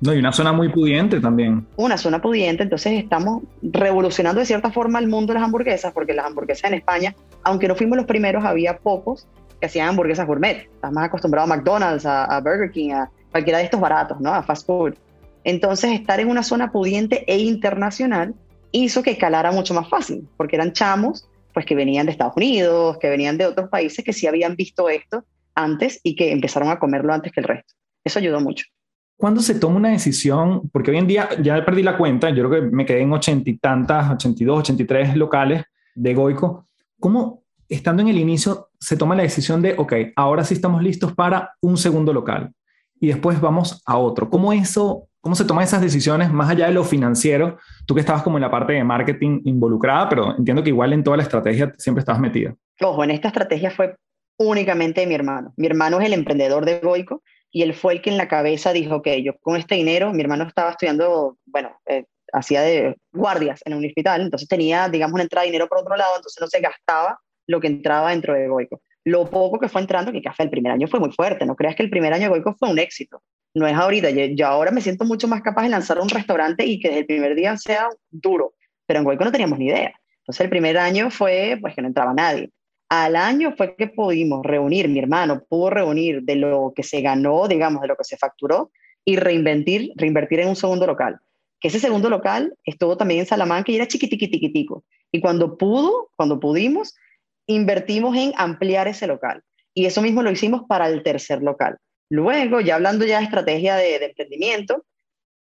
No, 0.00 0.14
y 0.14 0.18
una 0.18 0.32
zona 0.32 0.52
muy 0.52 0.68
pudiente 0.68 1.20
también. 1.20 1.66
Una 1.76 1.98
zona 1.98 2.22
pudiente, 2.22 2.62
entonces 2.62 2.92
estamos 2.92 3.42
revolucionando 3.62 4.40
de 4.40 4.46
cierta 4.46 4.70
forma 4.70 4.98
el 4.98 5.08
mundo 5.08 5.32
de 5.32 5.40
las 5.40 5.46
hamburguesas, 5.46 5.92
porque 5.92 6.14
las 6.14 6.26
hamburguesas 6.26 6.70
en 6.70 6.78
España, 6.78 7.14
aunque 7.42 7.68
no 7.68 7.74
fuimos 7.74 7.96
los 7.96 8.06
primeros, 8.06 8.44
había 8.44 8.78
pocos 8.78 9.26
que 9.64 9.68
hacían 9.68 9.88
hamburguesas 9.88 10.26
gourmet. 10.26 10.68
Estás 10.74 10.92
más 10.92 11.06
acostumbrado 11.06 11.50
a 11.50 11.56
McDonald's, 11.56 12.04
a, 12.04 12.38
Burger 12.40 12.70
King, 12.70 12.90
a 12.90 13.10
cualquiera 13.30 13.58
de 13.58 13.64
estos 13.64 13.80
baratos, 13.80 14.20
¿no? 14.20 14.34
A 14.34 14.42
fast 14.42 14.66
food. 14.66 14.92
Entonces, 15.42 15.92
estar 15.92 16.20
en 16.20 16.28
una 16.28 16.42
zona 16.42 16.70
pudiente 16.70 17.24
e 17.26 17.38
internacional 17.38 18.34
hizo 18.72 19.02
que 19.02 19.16
calara 19.16 19.52
mucho 19.52 19.72
más 19.72 19.88
fácil, 19.88 20.28
porque 20.36 20.56
eran 20.56 20.72
chamos 20.72 21.26
pues 21.54 21.64
que 21.64 21.74
venían 21.74 22.04
de 22.04 22.12
Estados 22.12 22.36
Unidos, 22.36 22.98
que 22.98 23.08
venían 23.08 23.38
de 23.38 23.46
otros 23.46 23.70
países 23.70 24.04
que 24.04 24.12
sí 24.12 24.26
habían 24.26 24.54
visto 24.54 24.90
esto 24.90 25.24
antes 25.54 25.98
y 26.02 26.14
que 26.14 26.30
empezaron 26.32 26.68
a 26.68 26.78
comerlo 26.78 27.14
antes 27.14 27.32
que 27.32 27.40
el 27.40 27.46
resto. 27.46 27.72
Eso 28.02 28.18
ayudó 28.18 28.40
mucho. 28.40 28.66
¿Cuándo 29.16 29.40
se 29.40 29.54
toma 29.54 29.76
una 29.76 29.90
decisión? 29.90 30.68
Porque 30.70 30.90
hoy 30.90 30.98
en 30.98 31.06
día 31.06 31.30
ya 31.40 31.64
perdí 31.64 31.82
la 31.82 31.96
cuenta, 31.96 32.28
yo 32.30 32.48
creo 32.48 32.60
que 32.60 32.70
me 32.70 32.84
quedé 32.84 33.00
en 33.00 33.12
ochenta 33.12 33.48
y 33.48 33.56
tantas, 33.56 34.10
82, 34.10 34.58
83 34.58 35.16
locales 35.16 35.62
de 35.94 36.14
Goico. 36.14 36.68
¿Cómo, 36.98 37.43
estando 37.74 38.02
en 38.02 38.08
el 38.08 38.18
inicio, 38.18 38.70
se 38.78 38.96
toma 38.96 39.14
la 39.14 39.22
decisión 39.22 39.62
de, 39.62 39.74
ok, 39.76 39.92
ahora 40.16 40.44
sí 40.44 40.54
estamos 40.54 40.82
listos 40.82 41.14
para 41.14 41.54
un 41.60 41.76
segundo 41.76 42.12
local 42.12 42.52
y 43.00 43.08
después 43.08 43.40
vamos 43.40 43.82
a 43.86 43.98
otro? 43.98 44.30
¿Cómo 44.30 44.52
eso, 44.52 45.08
cómo 45.20 45.34
se 45.34 45.44
toman 45.44 45.64
esas 45.64 45.80
decisiones 45.80 46.32
más 46.32 46.50
allá 46.50 46.66
de 46.66 46.72
lo 46.72 46.84
financiero? 46.84 47.58
Tú 47.86 47.94
que 47.94 48.00
estabas 48.00 48.22
como 48.22 48.38
en 48.38 48.42
la 48.42 48.50
parte 48.50 48.72
de 48.72 48.84
marketing 48.84 49.42
involucrada, 49.44 50.08
pero 50.08 50.36
entiendo 50.36 50.62
que 50.62 50.70
igual 50.70 50.92
en 50.92 51.04
toda 51.04 51.16
la 51.16 51.22
estrategia 51.22 51.72
siempre 51.76 52.00
estabas 52.00 52.20
metida. 52.20 52.54
Ojo, 52.80 53.04
en 53.04 53.10
esta 53.10 53.28
estrategia 53.28 53.70
fue 53.70 53.96
únicamente 54.38 55.02
de 55.02 55.06
mi 55.06 55.14
hermano. 55.14 55.52
Mi 55.56 55.66
hermano 55.66 56.00
es 56.00 56.06
el 56.06 56.14
emprendedor 56.14 56.64
de 56.64 56.80
Goico 56.80 57.22
y 57.50 57.62
él 57.62 57.74
fue 57.74 57.92
el 57.92 58.02
que 58.02 58.10
en 58.10 58.16
la 58.16 58.28
cabeza 58.28 58.72
dijo, 58.72 59.02
que 59.02 59.22
yo 59.22 59.32
con 59.40 59.56
este 59.56 59.76
dinero, 59.76 60.12
mi 60.12 60.22
hermano 60.22 60.44
estaba 60.44 60.70
estudiando, 60.70 61.38
bueno, 61.46 61.78
eh, 61.86 62.04
hacía 62.32 62.62
de 62.62 62.96
guardias 63.12 63.60
en 63.64 63.74
un 63.74 63.84
hospital, 63.84 64.22
entonces 64.22 64.48
tenía, 64.48 64.88
digamos, 64.88 65.14
una 65.14 65.22
entrada 65.22 65.44
de 65.44 65.50
dinero 65.50 65.68
por 65.68 65.78
otro 65.78 65.94
lado, 65.94 66.16
entonces 66.16 66.40
no 66.40 66.48
se 66.48 66.60
gastaba 66.60 67.20
lo 67.46 67.60
que 67.60 67.66
entraba 67.66 68.10
dentro 68.10 68.34
de 68.34 68.48
Goico. 68.48 68.80
Lo 69.04 69.28
poco 69.28 69.58
que 69.58 69.68
fue 69.68 69.82
entrando, 69.82 70.12
que 70.12 70.22
café 70.22 70.44
el 70.44 70.50
primer 70.50 70.72
año 70.72 70.88
fue 70.88 71.00
muy 71.00 71.12
fuerte, 71.12 71.44
no 71.44 71.56
creas 71.56 71.76
que 71.76 71.82
el 71.82 71.90
primer 71.90 72.12
año 72.12 72.24
de 72.24 72.28
Goico 72.30 72.54
fue 72.58 72.70
un 72.70 72.78
éxito, 72.78 73.22
no 73.54 73.66
es 73.66 73.74
ahorita, 73.74 74.10
yo, 74.10 74.46
ahora 74.46 74.72
me 74.72 74.80
siento 74.80 75.04
mucho 75.04 75.28
más 75.28 75.42
capaz 75.42 75.62
de 75.62 75.68
lanzar 75.68 76.00
un 76.00 76.08
restaurante 76.08 76.66
y 76.66 76.80
que 76.80 76.88
desde 76.88 77.00
el 77.00 77.06
primer 77.06 77.34
día 77.36 77.56
sea 77.56 77.88
duro, 78.10 78.54
pero 78.86 78.98
en 78.98 79.04
Goico 79.04 79.24
no 79.24 79.32
teníamos 79.32 79.58
ni 79.58 79.66
idea. 79.66 79.92
Entonces 80.18 80.40
el 80.40 80.50
primer 80.50 80.76
año 80.76 81.10
fue 81.10 81.58
pues 81.60 81.74
que 81.74 81.82
no 81.82 81.88
entraba 81.88 82.12
nadie. 82.14 82.50
Al 82.88 83.14
año 83.14 83.54
fue 83.56 83.76
que 83.76 83.86
pudimos 83.86 84.44
reunir, 84.44 84.88
mi 84.88 84.98
hermano 84.98 85.44
pudo 85.48 85.70
reunir 85.70 86.22
de 86.22 86.36
lo 86.36 86.72
que 86.74 86.82
se 86.82 87.00
ganó, 87.00 87.46
digamos, 87.46 87.82
de 87.82 87.88
lo 87.88 87.96
que 87.96 88.04
se 88.04 88.16
facturó 88.16 88.70
y 89.04 89.16
reinventir, 89.16 89.92
reinvertir 89.96 90.40
en 90.40 90.48
un 90.48 90.56
segundo 90.56 90.86
local. 90.86 91.20
Que 91.60 91.68
ese 91.68 91.78
segundo 91.78 92.10
local 92.10 92.54
estuvo 92.64 92.96
también 92.96 93.20
en 93.20 93.26
Salamanca 93.26 93.70
y 93.70 93.76
era 93.76 93.86
chiquitiquitiquitico. 93.86 94.84
Y 95.12 95.20
cuando 95.20 95.56
pudo, 95.56 96.10
cuando 96.16 96.40
pudimos, 96.40 96.94
invertimos 97.46 98.16
en 98.16 98.32
ampliar 98.36 98.88
ese 98.88 99.06
local. 99.06 99.42
Y 99.74 99.86
eso 99.86 100.02
mismo 100.02 100.22
lo 100.22 100.30
hicimos 100.30 100.62
para 100.68 100.88
el 100.88 101.02
tercer 101.02 101.42
local. 101.42 101.78
Luego, 102.10 102.60
ya 102.60 102.76
hablando 102.76 103.04
ya 103.04 103.18
de 103.18 103.24
estrategia 103.24 103.76
de, 103.76 103.96
emprendimiento, 103.96 104.84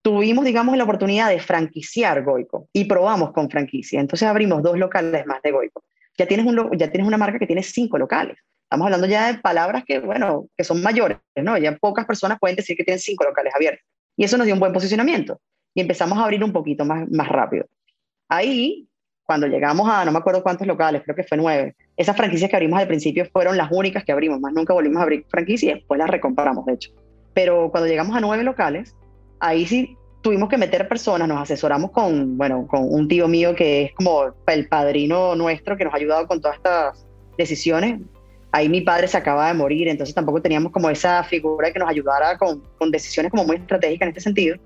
tuvimos, 0.02 0.44
digamos, 0.44 0.76
la 0.76 0.84
oportunidad 0.84 1.28
de 1.28 1.38
franquiciar 1.38 2.24
Goico 2.24 2.68
y 2.72 2.84
probamos 2.84 3.32
con 3.32 3.50
franquicia. 3.50 4.00
Entonces 4.00 4.28
abrimos 4.28 4.62
dos 4.62 4.78
locales 4.78 5.26
más 5.26 5.42
de 5.42 5.52
Goico 5.52 5.84
ya 6.18 6.26
tienes, 6.26 6.46
ya 6.76 6.90
tienes 6.90 7.06
una 7.06 7.16
marca 7.16 7.38
que 7.38 7.46
tiene 7.46 7.62
cinco 7.62 7.98
locales. 7.98 8.36
Estamos 8.64 8.86
hablando 8.86 9.06
ya 9.06 9.32
de 9.32 9.38
palabras 9.38 9.84
que, 9.86 9.98
bueno, 9.98 10.48
que 10.56 10.64
son 10.64 10.82
mayores, 10.82 11.18
¿no? 11.36 11.58
Ya 11.58 11.76
pocas 11.76 12.06
personas 12.06 12.38
pueden 12.38 12.56
decir 12.56 12.76
que 12.76 12.84
tienen 12.84 13.00
cinco 13.00 13.24
locales 13.24 13.52
abiertos. 13.54 13.84
Y 14.16 14.24
eso 14.24 14.36
nos 14.36 14.46
dio 14.46 14.54
un 14.54 14.60
buen 14.60 14.72
posicionamiento. 14.72 15.40
Y 15.74 15.80
empezamos 15.80 16.18
a 16.18 16.24
abrir 16.24 16.42
un 16.42 16.52
poquito 16.52 16.84
más, 16.84 17.08
más 17.10 17.28
rápido. 17.28 17.66
Ahí, 18.28 18.88
cuando 19.24 19.46
llegamos 19.46 19.88
a, 19.90 20.04
no 20.04 20.12
me 20.12 20.18
acuerdo 20.18 20.42
cuántos 20.42 20.66
locales, 20.66 21.02
creo 21.02 21.16
que 21.16 21.24
fue 21.24 21.36
nueve, 21.36 21.76
esas 22.02 22.16
franquicias 22.16 22.50
que 22.50 22.56
abrimos 22.56 22.78
al 22.78 22.86
principio 22.86 23.26
fueron 23.32 23.56
las 23.56 23.70
únicas 23.70 24.04
que 24.04 24.12
abrimos, 24.12 24.40
más 24.40 24.52
nunca 24.52 24.74
volvimos 24.74 25.00
a 25.00 25.04
abrir 25.04 25.24
franquicias 25.28 25.72
y 25.72 25.74
después 25.76 25.98
las 25.98 26.10
recompramos, 26.10 26.66
de 26.66 26.74
hecho. 26.74 26.90
Pero 27.34 27.70
cuando 27.70 27.88
llegamos 27.88 28.14
a 28.16 28.20
nueve 28.20 28.44
locales, 28.44 28.94
ahí 29.40 29.66
sí 29.66 29.96
tuvimos 30.20 30.48
que 30.48 30.58
meter 30.58 30.88
personas, 30.88 31.28
nos 31.28 31.40
asesoramos 31.40 31.90
con, 31.90 32.36
bueno, 32.36 32.66
con 32.66 32.82
un 32.84 33.08
tío 33.08 33.28
mío 33.28 33.54
que 33.54 33.82
es 33.82 33.94
como 33.94 34.32
el 34.46 34.68
padrino 34.68 35.34
nuestro 35.34 35.76
que 35.76 35.84
nos 35.84 35.94
ha 35.94 35.96
ayudado 35.96 36.26
con 36.26 36.40
todas 36.40 36.56
estas 36.56 37.06
decisiones. 37.36 38.00
Ahí 38.52 38.68
mi 38.68 38.82
padre 38.82 39.08
se 39.08 39.16
acaba 39.16 39.48
de 39.48 39.54
morir, 39.54 39.88
entonces 39.88 40.14
tampoco 40.14 40.42
teníamos 40.42 40.72
como 40.72 40.90
esa 40.90 41.24
figura 41.24 41.72
que 41.72 41.78
nos 41.78 41.88
ayudara 41.88 42.36
con, 42.36 42.62
con 42.78 42.90
decisiones 42.90 43.30
como 43.30 43.44
muy 43.44 43.56
estratégicas 43.56 44.06
en 44.06 44.08
este 44.10 44.20
sentido. 44.20 44.56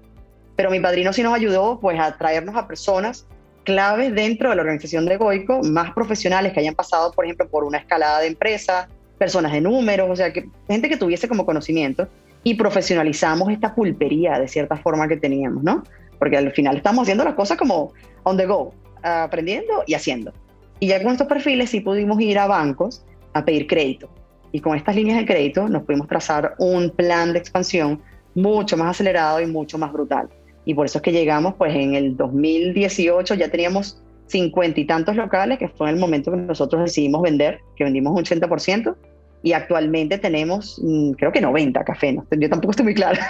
Pero 0.57 0.71
mi 0.71 0.81
padrino 0.81 1.12
sí 1.12 1.23
nos 1.23 1.35
ayudó 1.35 1.78
pues 1.81 1.99
a 2.00 2.16
traernos 2.16 2.57
a 2.57 2.66
personas 2.66 3.26
claves 3.67 4.15
dentro 4.15 4.49
de 4.49 4.57
la 4.57 4.63
organización 4.63 5.05
de 5.05 5.17
Goico, 5.19 5.61
más 5.63 5.93
profesionales 5.93 6.53
que 6.55 6.61
hayan 6.61 6.75
pasado, 6.75 7.13
por 7.13 7.25
ejemplo, 7.27 7.49
por 7.49 7.65
una 7.65 7.79
escalada 7.79 8.21
de 8.21 8.29
empresa, 8.29 8.89
personas 9.19 9.53
de 9.53 9.61
números, 9.61 10.09
o 10.09 10.17
sea, 10.17 10.33
que 10.33 10.49
gente 10.69 10.89
que 10.89 10.97
tuviese 10.97 11.29
como 11.29 11.45
conocimiento 11.45 12.09
y 12.45 12.55
profesionalizamos 12.55 13.51
esta 13.51 13.75
pulpería 13.75 14.39
de 14.39 14.47
cierta 14.47 14.77
forma 14.77 15.09
que 15.09 15.17
teníamos, 15.17 15.65
¿no? 15.65 15.83
Porque 16.19 16.37
al 16.37 16.53
final 16.53 16.77
estamos 16.77 17.03
haciendo 17.03 17.25
las 17.25 17.35
cosas 17.35 17.59
como 17.59 17.93
on 18.23 18.37
the 18.37 18.47
go, 18.47 18.73
aprendiendo 19.03 19.83
y 19.87 19.95
haciendo. 19.95 20.33
Y 20.79 20.87
ya 20.87 21.03
con 21.03 21.13
estos 21.13 21.27
perfiles 21.27 21.71
sí 21.71 21.81
pudimos 21.81 22.21
ir 22.21 22.39
a 22.39 22.47
bancos 22.47 23.05
a 23.33 23.45
pedir 23.45 23.67
crédito. 23.67 24.09
Y 24.53 24.61
con 24.61 24.77
estas 24.77 24.95
líneas 24.95 25.19
de 25.19 25.27
crédito 25.27 25.69
nos 25.69 25.83
pudimos 25.83 26.07
trazar 26.07 26.55
un 26.59 26.91
plan 26.91 27.33
de 27.33 27.41
expansión 27.41 28.01
mucho 28.37 28.77
más 28.77 28.91
acelerado 28.91 29.41
y 29.41 29.47
mucho 29.47 29.77
más 29.77 29.93
brutal. 29.93 30.29
Y 30.67 30.75
por 30.75 30.85
eso 30.85 30.99
es 30.99 31.03
que 31.03 31.13
llegamos, 31.13 31.55
pues 31.55 31.75
en 31.75 31.95
el 31.95 32.17
2018 32.17 33.35
ya 33.35 33.49
teníamos 33.49 34.03
cincuenta 34.27 34.81
y 34.81 34.85
tantos 34.85 35.15
locales, 35.17 35.59
que 35.59 35.69
fue 35.69 35.89
el 35.89 35.97
momento 35.97 36.33
que 36.33 36.37
nosotros 36.37 36.83
decidimos 36.83 37.23
vender, 37.23 37.61
que 37.77 37.85
vendimos 37.85 38.13
un 38.13 38.25
80%, 38.25 38.97
y 39.43 39.53
actualmente 39.53 40.19
tenemos, 40.19 40.81
mm, 40.83 41.13
creo 41.13 41.31
que 41.31 41.41
90 41.41 41.85
cafés, 41.85 42.17
¿no? 42.17 42.27
yo 42.33 42.51
tampoco 42.51 42.73
estoy 42.73 42.85
muy 42.85 42.95
clara, 42.95 43.25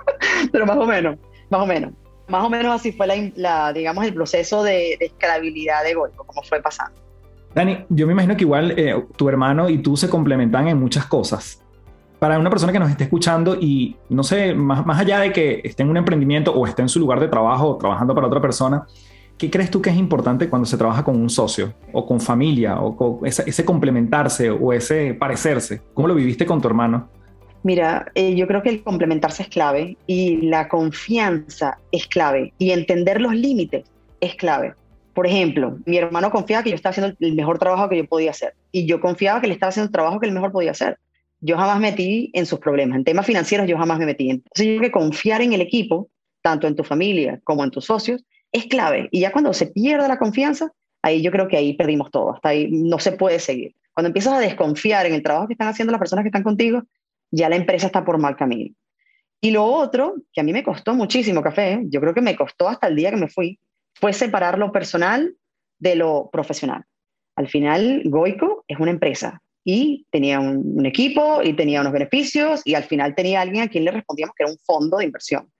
pero 0.52 0.64
más 0.64 0.76
o 0.76 0.86
menos, 0.86 1.18
más 1.50 1.60
o 1.60 1.66
menos. 1.66 1.92
Más 2.28 2.44
o 2.44 2.50
menos 2.50 2.74
así 2.74 2.92
fue 2.92 3.32
la, 3.36 3.72
digamos, 3.72 4.04
el 4.04 4.14
proceso 4.14 4.62
de, 4.62 4.94
escalabilidad 4.94 5.84
de 5.84 5.94
Golfo, 5.94 6.24
como 6.24 6.42
fue 6.42 6.60
pasando. 6.60 7.00
Dani, 7.54 7.84
yo 7.88 8.06
me 8.06 8.12
imagino 8.12 8.36
que 8.36 8.42
igual 8.42 8.74
eh, 8.76 8.94
tu 9.16 9.28
hermano 9.28 9.68
y 9.68 9.78
tú 9.78 9.96
se 9.96 10.08
complementan 10.08 10.68
en 10.68 10.78
muchas 10.78 11.06
cosas. 11.06 11.64
Para 12.18 12.38
una 12.38 12.48
persona 12.50 12.72
que 12.72 12.78
nos 12.78 12.90
esté 12.90 13.04
escuchando 13.04 13.56
y 13.60 13.96
no 14.08 14.22
sé, 14.22 14.54
más, 14.54 14.86
más 14.86 14.98
allá 14.98 15.20
de 15.20 15.32
que 15.32 15.60
esté 15.64 15.82
en 15.82 15.90
un 15.90 15.96
emprendimiento 15.96 16.54
o 16.54 16.66
esté 16.66 16.82
en 16.82 16.88
su 16.88 16.98
lugar 16.98 17.20
de 17.20 17.28
trabajo 17.28 17.76
trabajando 17.76 18.14
para 18.14 18.26
otra 18.26 18.40
persona, 18.40 18.86
¿Qué 19.38 19.50
crees 19.50 19.70
tú 19.70 19.82
que 19.82 19.90
es 19.90 19.96
importante 19.96 20.48
cuando 20.48 20.64
se 20.64 20.78
trabaja 20.78 21.04
con 21.04 21.20
un 21.20 21.28
socio 21.28 21.74
o 21.92 22.06
con 22.06 22.20
familia 22.20 22.80
o 22.80 22.96
con 22.96 23.26
ese, 23.26 23.64
complementarse 23.66 24.50
o 24.50 24.72
ese 24.72 25.12
parecerse? 25.12 25.82
¿Cómo 25.92 26.08
lo 26.08 26.14
viviste 26.14 26.46
con 26.46 26.62
tu 26.62 26.68
hermano? 26.68 27.10
Mira, 27.62 28.10
eh, 28.14 28.34
yo 28.34 28.46
creo 28.46 28.62
que 28.62 28.70
el 28.70 28.82
complementarse 28.82 29.42
es 29.42 29.48
clave 29.50 29.98
y 30.06 30.48
la 30.48 30.68
confianza 30.68 31.78
es 31.92 32.06
clave 32.06 32.54
y 32.58 32.70
entender 32.70 33.20
los 33.20 33.34
límites 33.34 33.84
es 34.20 34.36
clave. 34.36 34.74
Por 35.12 35.26
ejemplo, 35.26 35.76
mi 35.84 35.98
hermano 35.98 36.30
confiaba 36.30 36.62
que 36.62 36.70
yo 36.70 36.76
estaba 36.76 36.92
haciendo 36.92 37.14
el 37.20 37.34
mejor 37.34 37.58
trabajo 37.58 37.90
que 37.90 37.98
yo 37.98 38.06
podía 38.06 38.30
hacer 38.30 38.54
y 38.72 38.86
yo 38.86 39.00
confiaba 39.00 39.40
que 39.40 39.46
él 39.46 39.52
estaba 39.52 39.68
haciendo 39.68 39.88
el 39.88 39.92
trabajo 39.92 40.18
que 40.18 40.28
él 40.28 40.32
mejor 40.32 40.52
podía 40.52 40.70
hacer. 40.70 40.98
Yo 41.46 41.56
jamás 41.56 41.78
metí 41.78 42.30
en 42.34 42.44
sus 42.44 42.58
problemas. 42.58 42.96
En 42.96 43.04
temas 43.04 43.24
financieros 43.24 43.68
yo 43.68 43.78
jamás 43.78 44.00
me 44.00 44.06
metí. 44.06 44.30
Entonces 44.30 44.66
yo 44.66 44.78
creo 44.78 44.88
que 44.88 44.90
confiar 44.90 45.42
en 45.42 45.52
el 45.52 45.60
equipo, 45.60 46.10
tanto 46.42 46.66
en 46.66 46.74
tu 46.74 46.82
familia 46.82 47.40
como 47.44 47.62
en 47.62 47.70
tus 47.70 47.84
socios, 47.84 48.24
es 48.50 48.66
clave. 48.66 49.08
Y 49.12 49.20
ya 49.20 49.30
cuando 49.30 49.52
se 49.52 49.68
pierde 49.68 50.08
la 50.08 50.18
confianza, 50.18 50.72
ahí 51.02 51.22
yo 51.22 51.30
creo 51.30 51.46
que 51.46 51.56
ahí 51.56 51.74
perdimos 51.74 52.10
todo, 52.10 52.34
hasta 52.34 52.48
ahí 52.48 52.68
no 52.68 52.98
se 52.98 53.12
puede 53.12 53.38
seguir. 53.38 53.76
Cuando 53.94 54.08
empiezas 54.08 54.32
a 54.32 54.40
desconfiar 54.40 55.06
en 55.06 55.14
el 55.14 55.22
trabajo 55.22 55.46
que 55.46 55.52
están 55.52 55.68
haciendo 55.68 55.92
las 55.92 56.00
personas 56.00 56.24
que 56.24 56.30
están 56.30 56.42
contigo, 56.42 56.82
ya 57.30 57.48
la 57.48 57.56
empresa 57.56 57.86
está 57.86 58.04
por 58.04 58.18
mal 58.18 58.36
camino. 58.36 58.74
Y 59.40 59.52
lo 59.52 59.64
otro, 59.64 60.16
que 60.32 60.40
a 60.40 60.44
mí 60.44 60.52
me 60.52 60.64
costó 60.64 60.94
muchísimo 60.94 61.42
café, 61.42 61.80
yo 61.84 62.00
creo 62.00 62.12
que 62.12 62.22
me 62.22 62.34
costó 62.34 62.68
hasta 62.68 62.88
el 62.88 62.96
día 62.96 63.10
que 63.10 63.18
me 63.18 63.28
fui, 63.28 63.60
fue 63.94 64.12
separar 64.12 64.58
lo 64.58 64.72
personal 64.72 65.36
de 65.78 65.94
lo 65.94 66.28
profesional. 66.32 66.84
Al 67.36 67.46
final, 67.46 68.02
Goico 68.06 68.64
es 68.66 68.80
una 68.80 68.90
empresa 68.90 69.42
y 69.68 70.06
tenía 70.12 70.38
un, 70.38 70.78
un, 70.78 70.86
equipo 70.86 71.42
y 71.42 71.52
tenía 71.52 71.80
unos 71.80 71.92
beneficios 71.92 72.62
y 72.64 72.74
al 72.74 72.84
final 72.84 73.16
tenía 73.16 73.40
alguien 73.40 73.64
a 73.64 73.68
quien 73.68 73.84
le 73.84 73.90
respondíamos 73.90 74.32
que 74.36 74.44
era 74.44 74.52
un 74.52 74.58
fondo 74.58 74.98
de 74.98 75.06
inversión. 75.06 75.50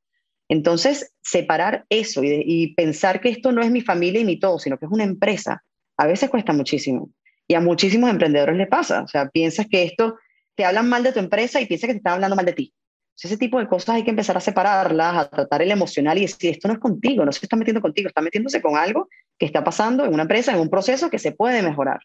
Entonces, 0.48 1.12
separar 1.22 1.86
eso 1.88 2.22
y, 2.22 2.72
pensar 2.74 3.20
que 3.20 3.30
esto 3.30 3.50
no 3.50 3.62
es 3.62 3.70
mi 3.72 3.80
familia 3.80 4.20
y 4.20 4.24
mi 4.24 4.38
todo, 4.38 4.60
sino 4.60 4.78
que 4.78 4.86
es 4.86 4.92
una 4.92 5.02
empresa, 5.02 5.64
a 5.96 6.06
veces 6.06 6.30
cuesta 6.30 6.52
muchísimo. 6.52 7.10
Y 7.48 7.54
a 7.54 7.60
muchísimos 7.60 8.08
emprendedores 8.08 8.56
les 8.56 8.68
pasa. 8.68 9.02
O 9.02 9.08
sea, 9.08 9.28
piensas 9.28 9.66
que 9.68 9.82
esto, 9.82 10.16
te 10.54 10.64
hablan 10.64 10.88
mal 10.88 11.02
de 11.02 11.12
tu 11.12 11.18
empresa 11.18 11.60
y 11.60 11.66
piensas 11.66 11.88
que 11.88 11.94
te 11.94 11.98
están 11.98 12.14
hablando 12.14 12.36
mal 12.36 12.46
de 12.46 12.52
ti. 12.52 12.72
ese 13.20 13.36
tipo 13.36 13.58
de 13.58 13.66
cosas 13.66 13.96
hay 13.96 14.04
que 14.04 14.10
empezar 14.10 14.36
a 14.36 14.40
separarlas, 14.40 15.16
a 15.16 15.28
tratar 15.28 15.62
el 15.62 15.72
emocional 15.72 16.16
y 16.18 16.22
decir, 16.22 16.52
esto 16.52 16.68
no 16.68 16.74
es 16.74 16.80
contigo, 16.80 17.24
no 17.24 17.32
se 17.32 17.44
está 17.44 17.56
metiendo 17.56 17.80
contigo, 17.80 18.06
está 18.06 18.20
metiéndose 18.20 18.62
con 18.62 18.76
algo 18.76 19.08
que 19.36 19.46
está 19.46 19.64
pasando 19.64 20.04
en 20.04 20.14
una 20.14 20.22
empresa, 20.22 20.52
en 20.52 20.60
un 20.60 20.70
proceso 20.70 21.10
que 21.10 21.18
se 21.18 21.32
puede 21.32 21.60
mejorar. 21.60 21.98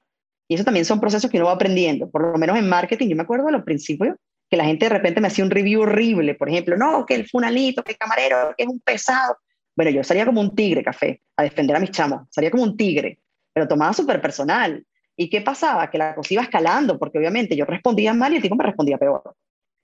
Y 0.52 0.56
eso 0.56 0.66
también 0.66 0.84
son 0.84 1.00
procesos 1.00 1.32
que 1.32 1.38
uno 1.38 1.46
va 1.46 1.54
aprendiendo. 1.54 2.12
Por 2.12 2.30
lo 2.30 2.38
menos 2.38 2.58
en 2.58 2.68
marketing, 2.68 3.08
yo 3.08 3.16
me 3.16 3.24
acuerdo 3.24 3.46
de 3.46 3.54
los 3.54 3.64
principios, 3.64 4.18
que 4.50 4.58
la 4.58 4.66
gente 4.66 4.84
de 4.84 4.90
repente 4.90 5.22
me 5.22 5.28
hacía 5.28 5.46
un 5.46 5.50
review 5.50 5.84
horrible, 5.84 6.36
por 6.36 6.50
ejemplo, 6.50 6.76
no, 6.76 7.06
que 7.06 7.16
el 7.16 7.26
funalito, 7.26 7.86
que 7.86 7.94
el 7.94 7.98
camarero, 7.98 8.54
que 8.58 8.64
es 8.64 8.70
un 8.70 8.82
pesado. 8.82 9.38
Bueno, 9.78 9.92
yo 9.92 10.04
salía 10.04 10.26
como 10.26 10.42
un 10.42 10.54
tigre, 10.54 10.84
café, 10.84 11.22
a 11.38 11.44
defender 11.44 11.78
a 11.78 11.80
mis 11.80 11.92
chamos, 11.92 12.28
salía 12.32 12.52
como 12.52 12.64
un 12.64 12.76
tigre, 12.76 13.20
pero 13.54 13.66
tomaba 13.66 13.94
súper 13.94 14.22
personal. 14.22 14.86
¿Y 15.16 15.30
qué 15.30 15.40
pasaba? 15.40 15.90
Que 15.90 15.98
la 15.98 16.16
cosa 16.16 16.34
iba 16.34 16.44
escalando, 16.44 17.00
porque 17.00 17.18
obviamente 17.18 17.56
yo 17.56 17.64
respondía 17.64 18.14
mal 18.14 18.34
y 18.34 18.36
el 18.36 18.42
tipo 18.42 18.56
me 18.58 18.66
respondía 18.66 18.98
peor. 18.98 19.34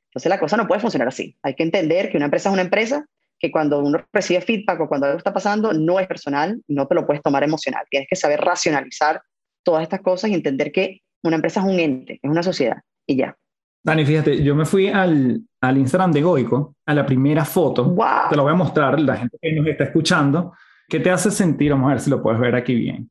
Entonces 0.09 0.29
la 0.29 0.37
cosa 0.37 0.57
no 0.57 0.67
puede 0.67 0.81
funcionar 0.81 1.07
así. 1.07 1.37
Hay 1.43 1.55
que 1.55 1.63
entender 1.63 2.11
que 2.11 2.17
una 2.17 2.25
empresa 2.25 2.49
es 2.49 2.53
una 2.53 2.63
empresa, 2.63 3.05
que 3.39 3.51
cuando 3.51 3.79
uno 3.79 4.05
recibe 4.11 4.41
feedback 4.41 4.81
o 4.81 4.89
cuando 4.89 5.05
algo 5.05 5.17
está 5.17 5.31
pasando, 5.31 5.71
no 5.71 5.97
es 5.97 6.07
personal, 6.07 6.61
no 6.67 6.87
te 6.87 6.95
lo 6.95 7.07
puedes 7.07 7.23
tomar 7.23 7.45
emocional. 7.45 7.85
Tienes 7.89 8.09
que 8.09 8.17
saber 8.17 8.41
racionalizar 8.41 9.21
todas 9.67 9.83
estas 9.83 9.99
cosas 9.99 10.29
y 10.29 10.33
entender 10.33 10.71
que 10.71 11.01
una 11.23 11.35
empresa 11.35 11.59
es 11.59 11.65
un 11.65 11.77
ente, 11.77 12.21
es 12.23 12.31
una 12.31 12.41
sociedad 12.41 12.77
y 13.05 13.17
ya. 13.17 13.35
Dani, 13.83 14.05
fíjate, 14.05 14.41
yo 14.41 14.55
me 14.55 14.63
fui 14.63 14.87
al, 14.87 15.41
al 15.59 15.77
Instagram 15.77 16.13
de 16.13 16.21
Goico, 16.21 16.75
a 16.85 16.93
la 16.93 17.05
primera 17.05 17.43
foto. 17.43 17.93
Te 18.29 18.37
lo 18.37 18.43
voy 18.43 18.53
a 18.53 18.55
mostrar, 18.55 18.97
la 18.97 19.17
gente 19.17 19.37
que 19.41 19.51
nos 19.51 19.67
está 19.67 19.83
escuchando. 19.83 20.53
¿Qué 20.87 21.01
te 21.01 21.09
hace 21.09 21.31
sentir? 21.31 21.71
Vamos 21.71 21.87
a 21.87 21.89
ver 21.95 21.99
si 21.99 22.09
lo 22.09 22.23
puedes 22.23 22.39
ver 22.39 22.55
aquí 22.55 22.75
bien. 22.75 23.09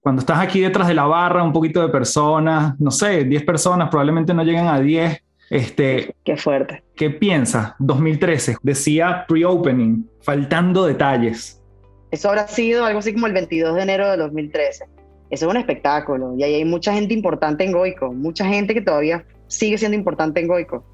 Cuando 0.00 0.20
estás 0.20 0.38
aquí 0.38 0.60
detrás 0.60 0.88
de 0.88 0.94
la 0.94 1.04
barra, 1.04 1.42
un 1.42 1.52
poquito 1.52 1.82
de 1.82 1.90
personas, 1.90 2.80
no 2.80 2.90
sé, 2.90 3.24
10 3.24 3.44
personas, 3.44 3.90
probablemente 3.90 4.32
no 4.32 4.42
llegan 4.42 4.66
a 4.66 4.80
10. 4.80 5.22
Este, 5.50 6.14
Qué 6.24 6.38
fuerte. 6.38 6.82
¿Qué 6.96 7.10
piensas? 7.10 7.74
2013, 7.80 8.56
decía 8.62 9.26
pre-opening, 9.28 10.06
faltando 10.22 10.86
detalles. 10.86 11.62
Eso 12.10 12.30
habrá 12.30 12.48
sido 12.48 12.86
algo 12.86 13.00
así 13.00 13.12
como 13.12 13.26
el 13.26 13.34
22 13.34 13.74
de 13.74 13.82
enero 13.82 14.10
de 14.10 14.16
2013. 14.16 14.99
Eso 15.30 15.46
es 15.46 15.50
un 15.50 15.56
espectáculo 15.56 16.34
y 16.36 16.42
ahí 16.42 16.54
hay 16.54 16.64
mucha 16.64 16.92
gente 16.92 17.14
importante 17.14 17.64
en 17.64 17.72
Goico, 17.72 18.12
mucha 18.12 18.44
gente 18.44 18.74
que 18.74 18.80
todavía 18.80 19.24
sigue 19.46 19.78
siendo 19.78 19.96
importante 19.96 20.40
en 20.40 20.48
Goico. 20.48 20.84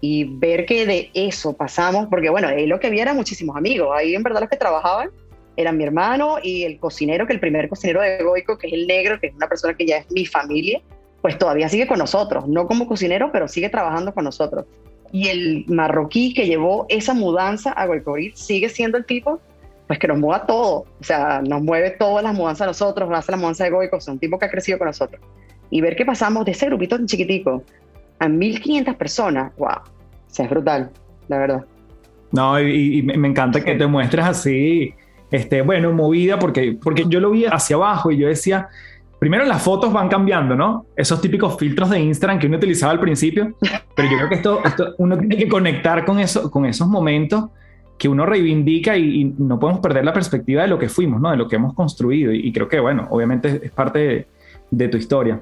Y 0.00 0.24
ver 0.38 0.66
que 0.66 0.86
de 0.86 1.10
eso 1.14 1.56
pasamos, 1.56 2.06
porque 2.08 2.30
bueno, 2.30 2.48
ahí 2.48 2.66
lo 2.66 2.78
que 2.78 2.88
había 2.88 3.02
eran 3.02 3.16
muchísimos 3.16 3.56
amigos. 3.56 3.88
Ahí 3.96 4.14
en 4.14 4.22
verdad 4.22 4.40
los 4.40 4.50
que 4.50 4.56
trabajaban 4.56 5.10
eran 5.56 5.76
mi 5.76 5.84
hermano 5.84 6.36
y 6.42 6.62
el 6.62 6.78
cocinero, 6.78 7.26
que 7.26 7.32
el 7.32 7.40
primer 7.40 7.68
cocinero 7.68 8.00
de 8.00 8.22
Goico, 8.22 8.58
que 8.58 8.68
es 8.68 8.72
el 8.72 8.86
negro, 8.86 9.18
que 9.20 9.28
es 9.28 9.34
una 9.34 9.48
persona 9.48 9.74
que 9.74 9.86
ya 9.86 9.98
es 9.98 10.10
mi 10.10 10.24
familia, 10.24 10.80
pues 11.20 11.36
todavía 11.36 11.68
sigue 11.68 11.88
con 11.88 11.98
nosotros. 11.98 12.46
No 12.46 12.66
como 12.66 12.86
cocinero, 12.86 13.30
pero 13.32 13.48
sigue 13.48 13.68
trabajando 13.68 14.14
con 14.14 14.24
nosotros. 14.24 14.66
Y 15.10 15.28
el 15.28 15.64
marroquí 15.66 16.34
que 16.34 16.46
llevó 16.46 16.86
esa 16.88 17.14
mudanza 17.14 17.72
a 17.72 17.86
Goico 17.86 18.14
sigue 18.34 18.68
siendo 18.68 18.98
el 18.98 19.04
tipo 19.04 19.40
pues 19.88 19.98
que 19.98 20.06
nos 20.06 20.18
mueva 20.18 20.46
todo. 20.46 20.84
O 21.00 21.04
sea, 21.04 21.40
nos 21.42 21.62
mueve 21.62 21.96
todas 21.98 22.22
las 22.22 22.34
mudanzas 22.34 22.62
a 22.62 22.66
nosotros, 22.66 23.10
hace 23.12 23.32
la 23.32 23.38
mudanza 23.38 23.64
de 23.64 23.70
Goico, 23.70 23.96
es 23.96 24.06
un 24.06 24.18
tipo 24.18 24.38
que 24.38 24.44
ha 24.44 24.50
crecido 24.50 24.78
con 24.78 24.86
nosotros. 24.86 25.20
Y 25.70 25.80
ver 25.80 25.96
que 25.96 26.04
pasamos 26.04 26.44
de 26.44 26.52
ese 26.52 26.66
grupito 26.66 26.96
tan 26.96 27.06
chiquitico 27.06 27.64
a 28.20 28.28
1500 28.28 28.94
personas, 28.96 29.52
wow, 29.56 29.68
o 29.68 29.82
sea, 30.26 30.44
es 30.44 30.50
brutal, 30.50 30.90
la 31.28 31.38
verdad. 31.38 31.64
No, 32.30 32.60
y, 32.60 33.02
me 33.02 33.28
encanta 33.28 33.64
que 33.64 33.74
te 33.74 33.86
muestres 33.86 34.24
así, 34.24 34.94
este, 35.30 35.62
bueno, 35.62 35.92
movida, 35.92 36.38
porque, 36.38 36.76
porque 36.82 37.04
yo 37.08 37.20
lo 37.20 37.30
vi 37.30 37.46
hacia 37.46 37.76
abajo 37.76 38.10
y 38.10 38.18
yo 38.18 38.28
decía, 38.28 38.68
primero 39.18 39.46
las 39.46 39.62
fotos 39.62 39.90
van 39.92 40.08
cambiando, 40.08 40.54
¿no? 40.54 40.84
Esos 40.96 41.20
típicos 41.22 41.56
filtros 41.56 41.88
de 41.88 42.00
Instagram 42.00 42.38
que 42.38 42.46
uno 42.46 42.58
utilizaba 42.58 42.92
al 42.92 43.00
principio, 43.00 43.54
pero 43.94 44.10
yo 44.10 44.16
creo 44.18 44.28
que 44.28 44.34
esto, 44.34 44.60
esto 44.64 44.94
uno 44.98 45.16
tiene 45.16 45.38
que 45.38 45.48
conectar 45.48 46.04
con, 46.04 46.20
eso, 46.20 46.50
con 46.50 46.66
esos 46.66 46.88
momentos 46.88 47.46
que 47.98 48.08
uno 48.08 48.24
reivindica 48.24 48.96
y, 48.96 49.34
no 49.38 49.58
podemos 49.58 49.80
perder 49.80 50.04
la 50.04 50.12
perspectiva 50.12 50.62
de 50.62 50.68
lo 50.68 50.78
que 50.78 50.88
fuimos, 50.88 51.20
¿no? 51.20 51.30
De 51.30 51.36
lo 51.36 51.48
que 51.48 51.56
hemos 51.56 51.74
construido. 51.74 52.32
Y, 52.32 52.52
creo 52.52 52.68
que, 52.68 52.78
bueno, 52.78 53.08
obviamente 53.10 53.60
es 53.62 53.70
parte 53.72 54.28
de 54.70 54.88
tu 54.88 54.96
historia. 54.96 55.40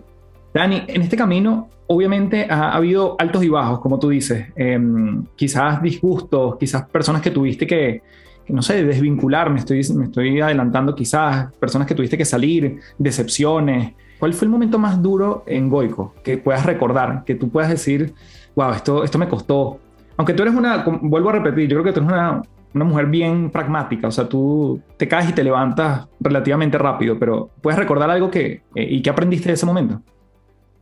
Dani, 0.54 0.82
en 0.86 1.02
este 1.02 1.16
camino 1.16 1.68
obviamente 1.88 2.46
ha, 2.50 2.72
habido 2.72 3.14
altos 3.18 3.44
y 3.44 3.48
bajos, 3.48 3.80
como 3.80 3.98
tú 3.98 4.08
dices, 4.08 4.46
em, 4.56 5.25
quizás 5.36 5.82
disgustos, 5.82 6.56
quizás 6.56 6.88
personas 6.88 7.22
que 7.22 7.30
tuviste 7.30 7.66
que, 7.66 8.02
no 8.48 8.62
sé, 8.62 8.84
desvincular, 8.84 9.50
me 9.50 9.58
estoy, 9.58 9.82
me 9.94 10.06
estoy 10.06 10.40
adelantando 10.40 10.94
quizás, 10.94 11.52
personas 11.54 11.86
que 11.86 11.94
tuviste 11.94 12.16
que 12.16 12.25
salir, 12.25 12.80
decepciones. 12.98 13.94
¿Cuál 14.18 14.32
fue 14.32 14.46
el 14.46 14.50
momento 14.50 14.78
más 14.78 15.00
duro 15.02 15.44
en 15.46 15.68
Goico 15.68 16.14
que 16.25 16.38
puedas 16.38 16.64
recordar, 16.64 17.25
que 17.25 17.34
tú 17.34 17.50
puedas 17.50 17.70
decir, 17.70 18.14
wow, 18.54 18.72
esto, 18.72 19.04
esto 19.04 19.18
me 19.18 19.28
costó? 19.28 19.78
Aunque 20.16 20.32
tú 20.32 20.42
eres 20.42 20.54
una, 20.54 20.85
vuelvo 21.02 21.30
a 21.30 21.32
repetir, 21.32 21.68
yo 21.68 21.76
creo 21.76 21.85
que 21.85 21.92
tú 21.92 22.00
eres 22.00 22.12
una, 22.12 22.42
una 22.75 22.85
mujer 22.85 23.06
bien 23.06 23.50
pragmática, 23.50 24.08
o 24.08 24.11
sea, 24.11 24.28
tú 24.28 24.80
te 24.96 25.08
caes 25.08 25.28
y 25.28 25.32
te 25.32 25.44
levantas 25.44 26.08
relativamente 26.20 26.78
rápido, 26.78 27.18
pero 27.18 27.50
¿puedes 27.61 27.78
recordar 27.78 28.11
algo 28.11 28.30
que, 28.30 28.62
eh, 28.75 28.87
y 28.88 29.02
qué 29.02 29.11
aprendiste 29.11 29.49
de 29.49 29.54
ese 29.54 29.66
momento? 29.66 30.02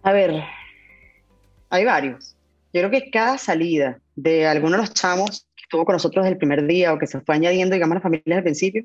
A 0.02 0.12
ver, 0.12 0.42
hay 1.70 1.84
varios. 1.84 2.36
Yo 2.72 2.80
creo 2.80 2.90
que 2.90 3.10
cada 3.10 3.38
salida 3.38 3.98
de 4.16 4.46
alguno 4.46 4.72
de 4.72 4.78
los 4.78 4.94
chamos 4.94 5.46
que 5.56 5.62
estuvo 5.62 5.84
con 5.84 5.94
nosotros 5.94 6.26
el 6.26 6.36
primer 6.36 6.66
día 6.66 6.92
o 6.92 6.98
que 6.98 7.06
se 7.06 7.20
fue 7.20 7.36
añadiendo, 7.36 7.74
digamos, 7.74 7.92
a 7.92 7.98
la 7.98 8.02
familia 8.02 8.36
al 8.36 8.42
principio, 8.42 8.84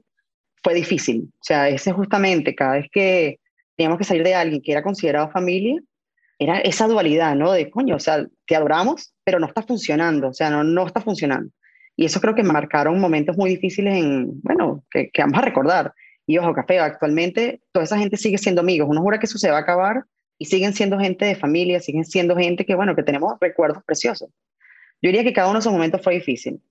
fue 0.63 0.73
difícil. 0.73 1.29
O 1.33 1.43
sea, 1.43 1.69
ese 1.69 1.91
justamente, 1.91 2.55
cada 2.55 2.73
vez 2.73 2.87
que 2.91 3.39
teníamos 3.75 3.97
que 3.97 4.03
salir 4.03 4.23
de 4.23 4.35
alguien 4.35 4.61
que 4.61 4.71
era 4.71 4.83
considerado 4.83 5.31
familia, 5.31 5.81
era 6.39 6.59
esa 6.59 6.87
dualidad, 6.87 7.35
¿no? 7.35 7.51
De, 7.51 7.69
coño, 7.69 7.97
o 7.97 7.99
sea, 7.99 8.25
te 8.47 8.55
adoramos, 8.55 9.13
pero 9.23 9.39
no 9.39 9.45
está 9.45 9.61
funcionando, 9.61 10.29
o 10.29 10.33
sea, 10.33 10.49
no, 10.49 10.63
no 10.63 10.87
está 10.87 11.01
funcionando. 11.01 11.51
Y 11.95 12.05
eso 12.05 12.21
creo 12.21 12.33
que 12.33 12.43
marcaron 12.43 12.99
momentos 12.99 13.37
muy 13.37 13.49
difíciles 13.49 13.93
en, 13.95 14.41
bueno, 14.41 14.83
que, 14.89 15.09
que 15.11 15.21
vamos 15.21 15.37
a 15.37 15.41
recordar. 15.41 15.93
Y 16.25 16.37
ojo, 16.37 16.53
café, 16.53 16.79
actualmente 16.79 17.61
toda 17.71 17.83
esa 17.83 17.97
gente 17.97 18.15
sigue 18.17 18.37
siendo 18.37 18.61
amigos. 18.61 18.87
Uno 18.89 19.01
jura 19.01 19.19
que 19.19 19.25
eso 19.25 19.37
se 19.37 19.51
va 19.51 19.57
a 19.57 19.61
acabar, 19.61 20.05
y 20.39 20.45
siguen 20.45 20.73
siendo 20.73 20.97
gente 20.97 21.25
de 21.25 21.35
familia, 21.35 21.81
siguen 21.81 22.05
siendo 22.05 22.35
gente 22.35 22.65
que, 22.65 22.73
bueno, 22.73 22.95
que 22.95 23.03
tenemos 23.03 23.33
recuerdos 23.41 23.83
preciosos. 23.83 24.29
Yo 25.01 25.09
diría 25.09 25.23
que 25.23 25.33
cada 25.33 25.49
uno 25.49 25.55
de 25.55 25.59
esos 25.59 25.73
momentos 25.73 26.01
fue 26.01 26.15
difícil. 26.15 26.61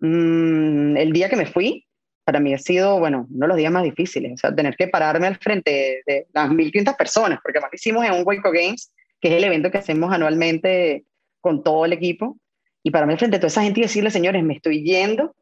Mm, 0.00 0.96
el 0.96 1.12
día 1.12 1.28
que 1.28 1.36
me 1.36 1.46
fui, 1.46 1.86
para 2.28 2.40
mí 2.40 2.52
ha 2.52 2.58
sido, 2.58 2.98
bueno, 2.98 3.26
uno 3.30 3.46
de 3.46 3.48
los 3.48 3.56
días 3.56 3.72
más 3.72 3.84
difíciles, 3.84 4.34
o 4.34 4.36
sea, 4.36 4.54
tener 4.54 4.76
que 4.76 4.86
pararme 4.86 5.28
al 5.28 5.36
frente 5.36 6.02
de, 6.04 6.26
las 6.34 6.50
1.500 6.50 6.94
personas, 6.94 7.38
porque 7.42 7.56
además 7.56 7.72
hicimos 7.72 8.04
en 8.04 8.12
un 8.12 8.22
Waco 8.22 8.52
Games, 8.52 8.92
que 9.18 9.28
es 9.28 9.34
el 9.34 9.44
evento 9.44 9.70
que 9.70 9.78
hacemos 9.78 10.12
anualmente 10.12 11.06
con 11.40 11.62
todo 11.62 11.86
el 11.86 11.94
equipo, 11.94 12.38
y 12.82 12.90
pararme 12.90 13.14
al 13.14 13.18
frente 13.18 13.38
de 13.38 13.40
toda 13.40 13.48
esa 13.48 13.62
gente 13.62 13.80
y 13.80 13.84
decirle, 13.84 14.10
señores, 14.10 14.44
me 14.44 14.52
estoy 14.52 14.84
yendo, 14.84 15.34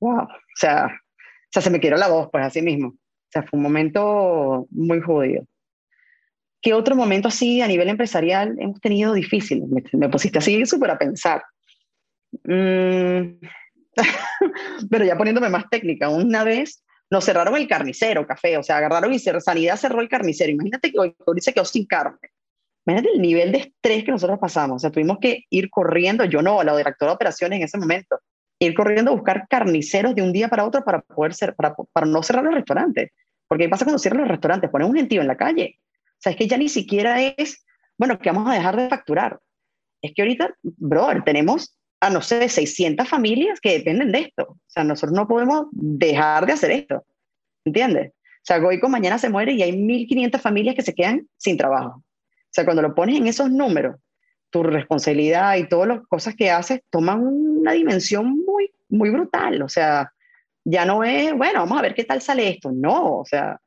wow, 0.00 0.22
o 0.22 0.56
sea, 0.56 0.86
o 0.86 1.52
sea, 1.52 1.62
se 1.62 1.70
me 1.70 1.78
quiero 1.78 1.98
la 1.98 2.08
voz, 2.08 2.30
pues 2.32 2.44
así 2.44 2.60
mismo. 2.60 2.88
O 2.88 3.30
sea, 3.30 3.44
fue 3.44 3.56
un 3.56 3.62
momento 3.62 4.66
muy 4.70 5.00
jodido. 5.02 5.44
¿Qué 6.60 6.74
otro 6.74 6.96
momento 6.96 7.28
así 7.28 7.60
a 7.60 7.68
nivel 7.68 7.90
empresarial 7.90 8.56
hemos 8.58 8.80
tenido 8.80 9.12
difícil? 9.12 9.62
Me, 9.92 10.08
pusiste 10.08 10.38
así 10.38 10.66
súper 10.66 10.90
a 10.90 10.98
pensar. 10.98 11.44
Mm, 12.42 13.38
pero 14.90 15.04
ya 15.04 15.16
poniéndome 15.16 15.48
más 15.48 15.68
técnica, 15.70 16.08
una 16.08 16.44
vez 16.44 16.82
nos 17.10 17.24
cerraron 17.24 17.56
el 17.56 17.68
carnicero, 17.68 18.26
café, 18.26 18.56
o 18.58 18.62
sea, 18.62 18.78
agarraron 18.78 19.12
y 19.12 19.18
Sanidad 19.18 19.76
cerró 19.76 20.00
el 20.00 20.08
carnicero. 20.08 20.50
Imagínate 20.50 20.90
que 20.90 20.98
hoy 20.98 21.14
se 21.38 21.52
quedó 21.52 21.64
sin 21.64 21.86
carne. 21.86 22.18
Imagínate 22.86 23.14
el 23.14 23.22
nivel 23.22 23.52
de 23.52 23.58
estrés 23.58 24.04
que 24.04 24.10
nosotros 24.10 24.38
pasamos. 24.38 24.76
O 24.76 24.78
sea, 24.78 24.90
tuvimos 24.90 25.18
que 25.20 25.44
ir 25.50 25.70
corriendo, 25.70 26.24
yo 26.24 26.42
no, 26.42 26.62
la 26.62 26.76
directora 26.76 27.12
de 27.12 27.16
operaciones 27.16 27.58
en 27.58 27.64
ese 27.64 27.78
momento, 27.78 28.18
ir 28.58 28.74
corriendo 28.74 29.12
a 29.12 29.14
buscar 29.14 29.46
carniceros 29.48 30.14
de 30.14 30.22
un 30.22 30.32
día 30.32 30.48
para 30.48 30.64
otro 30.64 30.84
para 30.84 31.00
poder 31.00 31.34
ser, 31.34 31.54
para, 31.54 31.74
para 31.92 32.06
no 32.06 32.22
cerrar 32.22 32.44
los 32.44 32.54
restaurantes. 32.54 33.10
Porque 33.46 33.64
¿qué 33.64 33.70
pasa 33.70 33.84
cuando 33.84 33.98
cierran 33.98 34.22
los 34.22 34.30
restaurantes? 34.30 34.70
Ponen 34.70 34.88
un 34.88 34.96
gentío 34.96 35.20
en 35.20 35.28
la 35.28 35.36
calle 35.36 35.78
sea, 36.24 36.32
es 36.32 36.38
que 36.38 36.48
ya 36.48 36.56
ni 36.56 36.68
siquiera 36.68 37.20
es, 37.20 37.64
bueno, 37.98 38.18
que 38.18 38.30
vamos 38.30 38.50
a 38.50 38.54
dejar 38.54 38.76
de 38.76 38.88
facturar. 38.88 39.40
Es 40.02 40.12
que 40.14 40.22
ahorita, 40.22 40.54
brother, 40.62 41.22
tenemos 41.22 41.78
no 42.10 42.22
sé, 42.22 42.48
600 42.48 43.08
familias 43.08 43.60
que 43.60 43.78
dependen 43.78 44.12
de 44.12 44.20
esto. 44.20 44.44
O 44.44 44.60
sea, 44.66 44.84
nosotros 44.84 45.16
no 45.16 45.28
podemos 45.28 45.66
dejar 45.72 46.46
de 46.46 46.52
hacer 46.52 46.70
esto. 46.70 47.04
¿Entiendes? 47.64 48.12
O 48.12 48.46
sea, 48.46 48.58
Goico 48.58 48.88
mañana 48.88 49.18
se 49.18 49.30
muere 49.30 49.52
y 49.52 49.62
hay 49.62 49.72
1.500 49.72 50.40
familias 50.40 50.74
que 50.74 50.82
se 50.82 50.94
quedan 50.94 51.28
sin 51.36 51.56
trabajo. 51.56 51.96
O 51.98 52.50
sea, 52.50 52.64
cuando 52.64 52.82
lo 52.82 52.94
pones 52.94 53.16
en 53.16 53.26
esos 53.26 53.50
números, 53.50 53.96
tu 54.50 54.62
responsabilidad 54.62 55.56
y 55.56 55.68
todas 55.68 55.88
las 55.88 56.00
cosas 56.06 56.36
que 56.36 56.50
haces 56.50 56.80
toman 56.90 57.20
una 57.26 57.72
dimensión 57.72 58.44
muy, 58.44 58.70
muy 58.88 59.10
brutal. 59.10 59.62
O 59.62 59.68
sea, 59.68 60.12
ya 60.64 60.84
no 60.84 61.02
es, 61.04 61.32
bueno, 61.34 61.60
vamos 61.60 61.78
a 61.78 61.82
ver 61.82 61.94
qué 61.94 62.04
tal 62.04 62.20
sale 62.20 62.48
esto. 62.48 62.70
No, 62.70 63.18
o 63.18 63.24
sea, 63.24 63.58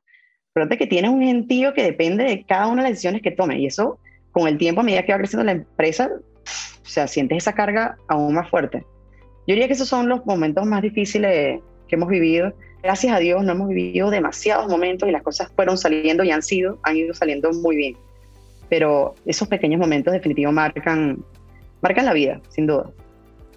Fíjate 0.58 0.80
que 0.80 0.88
tienes 0.88 1.12
un 1.12 1.21
gentío 1.21 1.71
que 1.76 1.84
depende 1.84 2.23
de 2.23 2.43
cada 2.43 2.65
una 2.65 2.82
de 2.82 2.89
las 2.89 2.93
decisiones 2.93 3.21
que 3.21 3.30
tome. 3.30 3.60
Y 3.60 3.67
eso, 3.67 4.00
con 4.32 4.47
el 4.47 4.58
tiempo, 4.58 4.82
a 4.82 4.84
medida 4.84 5.06
que 5.06 5.12
va 5.12 5.19
creciendo 5.19 5.43
la 5.43 5.52
empresa, 5.52 6.10
o 6.88 6.89
sea, 6.89 7.06
sientes 7.06 7.39
esa 7.39 7.52
carga 7.52 7.97
aún 8.08 8.34
más 8.34 8.50
fuerte. 8.50 8.86
Yo 9.45 9.54
diría 9.54 9.67
que 9.67 9.73
esos 9.73 9.89
son 9.89 10.08
los 10.08 10.26
momentos 10.26 10.65
más 10.65 10.82
difíciles 10.82 11.60
que 11.89 11.95
hemos 11.95 12.08
vivido. 12.08 12.54
Gracias 12.82 13.13
a 13.13 13.19
Dios 13.19 13.43
no 13.43 13.52
hemos 13.52 13.67
vivido 13.67 14.10
demasiados 14.10 14.69
momentos 14.69 15.08
y 15.10 15.12
las 15.12 15.21
cosas 15.21 15.52
fueron 15.54 15.78
saliendo 15.78 16.23
y 16.23 16.32
han 16.32 16.41
sido, 16.41 16.80
han 16.84 16.95
ido 16.95 17.13
saliendo 17.13 17.52
muy 17.52 17.76
bien. 17.76 17.97
Pero 18.69 19.15
esos 19.26 19.50
pequeños 19.50 19.82
momentos 19.82 20.13
definitivamente 20.13 20.80
marcan, 20.80 21.17
marcan 21.82 22.06
la 22.06 22.13
vida, 22.13 22.39
sin 22.47 22.67
duda. 22.67 22.89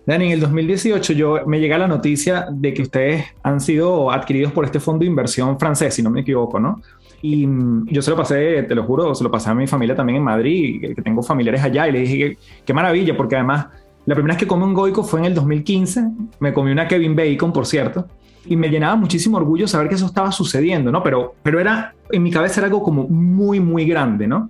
Dani, 0.06 0.26
en 0.26 0.32
el 0.32 0.40
2018 0.40 1.12
yo 1.12 1.46
me 1.46 1.60
llega 1.60 1.78
la 1.78 1.86
noticia 1.86 2.48
de 2.50 2.74
que 2.74 2.82
ustedes 2.82 3.26
han 3.44 3.60
sido 3.60 4.10
adquiridos 4.10 4.52
por 4.52 4.64
este 4.64 4.80
fondo 4.80 5.00
de 5.00 5.06
inversión 5.06 5.56
francés, 5.56 5.94
si 5.94 6.02
no 6.02 6.10
me 6.10 6.22
equivoco, 6.22 6.58
¿no? 6.58 6.82
Y 7.22 7.46
mm, 7.46 7.88
yo 7.88 8.02
se 8.02 8.11
lo 8.11 8.16
pasé, 8.16 8.62
te 8.62 8.74
lo 8.74 8.85
juro, 8.85 9.14
se 9.14 9.24
lo 9.24 9.30
pasé 9.30 9.50
a 9.50 9.54
mi 9.54 9.66
familia 9.66 9.94
también 9.94 10.18
en 10.18 10.24
Madrid, 10.24 10.94
que 10.94 11.02
tengo 11.02 11.22
familiares 11.22 11.62
allá, 11.62 11.88
y 11.88 11.92
le 11.92 12.00
dije, 12.00 12.38
qué 12.64 12.74
maravilla, 12.74 13.16
porque 13.16 13.37
además 13.37 13.66
la 14.06 14.14
primera 14.14 14.35
vez 14.35 14.40
que 14.40 14.46
comí 14.46 14.64
un 14.64 14.74
goico 14.74 15.02
fue 15.02 15.20
en 15.20 15.26
el 15.26 15.35
2015, 15.35 16.04
me 16.40 16.52
comí 16.52 16.72
una 16.72 16.88
Kevin 16.88 17.14
Bacon, 17.14 17.52
por 17.52 17.66
cierto, 17.66 18.06
y 18.46 18.56
me 18.56 18.68
llenaba 18.68 18.96
muchísimo 18.96 19.37
orgullo 19.37 19.68
saber 19.68 19.88
que 19.88 19.96
eso 19.96 20.06
estaba 20.06 20.33
sucediendo, 20.33 20.90
¿no? 20.90 21.02
Pero, 21.02 21.35
pero 21.42 21.61
era, 21.61 21.94
en 22.11 22.22
mi 22.22 22.30
cabeza 22.30 22.61
era 22.61 22.66
algo 22.66 22.83
como 22.83 23.06
muy, 23.06 23.61
muy 23.61 23.85
grande, 23.85 24.26
¿no? 24.26 24.48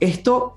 Esto 0.00 0.54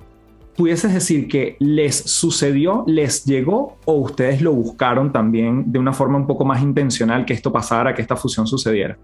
¿pudieses 0.55 0.93
decir 0.93 1.27
que 1.27 1.55
les 1.59 1.95
sucedió, 1.95 2.83
les 2.87 3.25
llegó 3.25 3.77
o 3.85 3.93
ustedes 3.93 4.41
lo 4.41 4.53
buscaron 4.53 5.11
también 5.11 5.71
de 5.71 5.79
una 5.79 5.93
forma 5.93 6.17
un 6.17 6.27
poco 6.27 6.45
más 6.45 6.61
intencional 6.61 7.25
que 7.25 7.33
esto 7.33 7.51
pasara, 7.51 7.93
que 7.93 8.01
esta 8.01 8.15
fusión 8.15 8.45
sucediera? 8.47 8.97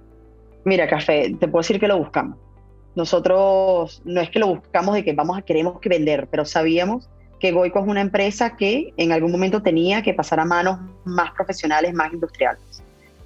Mira, 0.66 0.88
Café, 0.88 1.36
te 1.40 1.48
puedo 1.48 1.62
decir 1.62 1.80
que 1.80 1.88
lo 1.88 1.98
buscamos. 1.98 2.38
Nosotros 2.98 4.02
no 4.06 4.22
es 4.22 4.32
que 4.32 4.40
lo 4.40 4.48
buscamos 4.48 4.96
de 4.96 5.04
que 5.04 5.14
vamos 5.14 5.38
a 5.38 5.44
queremos 5.44 5.80
que 5.80 5.88
vender, 5.88 6.28
pero 6.32 6.46
sabíamos 6.46 7.08
que 7.40 7.52
Goico 7.52 7.78
es 7.78 7.86
una 7.86 8.02
empresa 8.02 8.58
que 8.58 8.92
en 8.98 9.12
algún 9.12 9.32
momento 9.32 9.62
tenía 9.62 10.02
que 10.02 10.16
pasar 10.16 10.40
a 10.40 10.46
manos 10.46 10.80
más 11.06 11.30
profesionales, 11.34 11.94
más 11.94 12.12
industriales. 12.12 12.84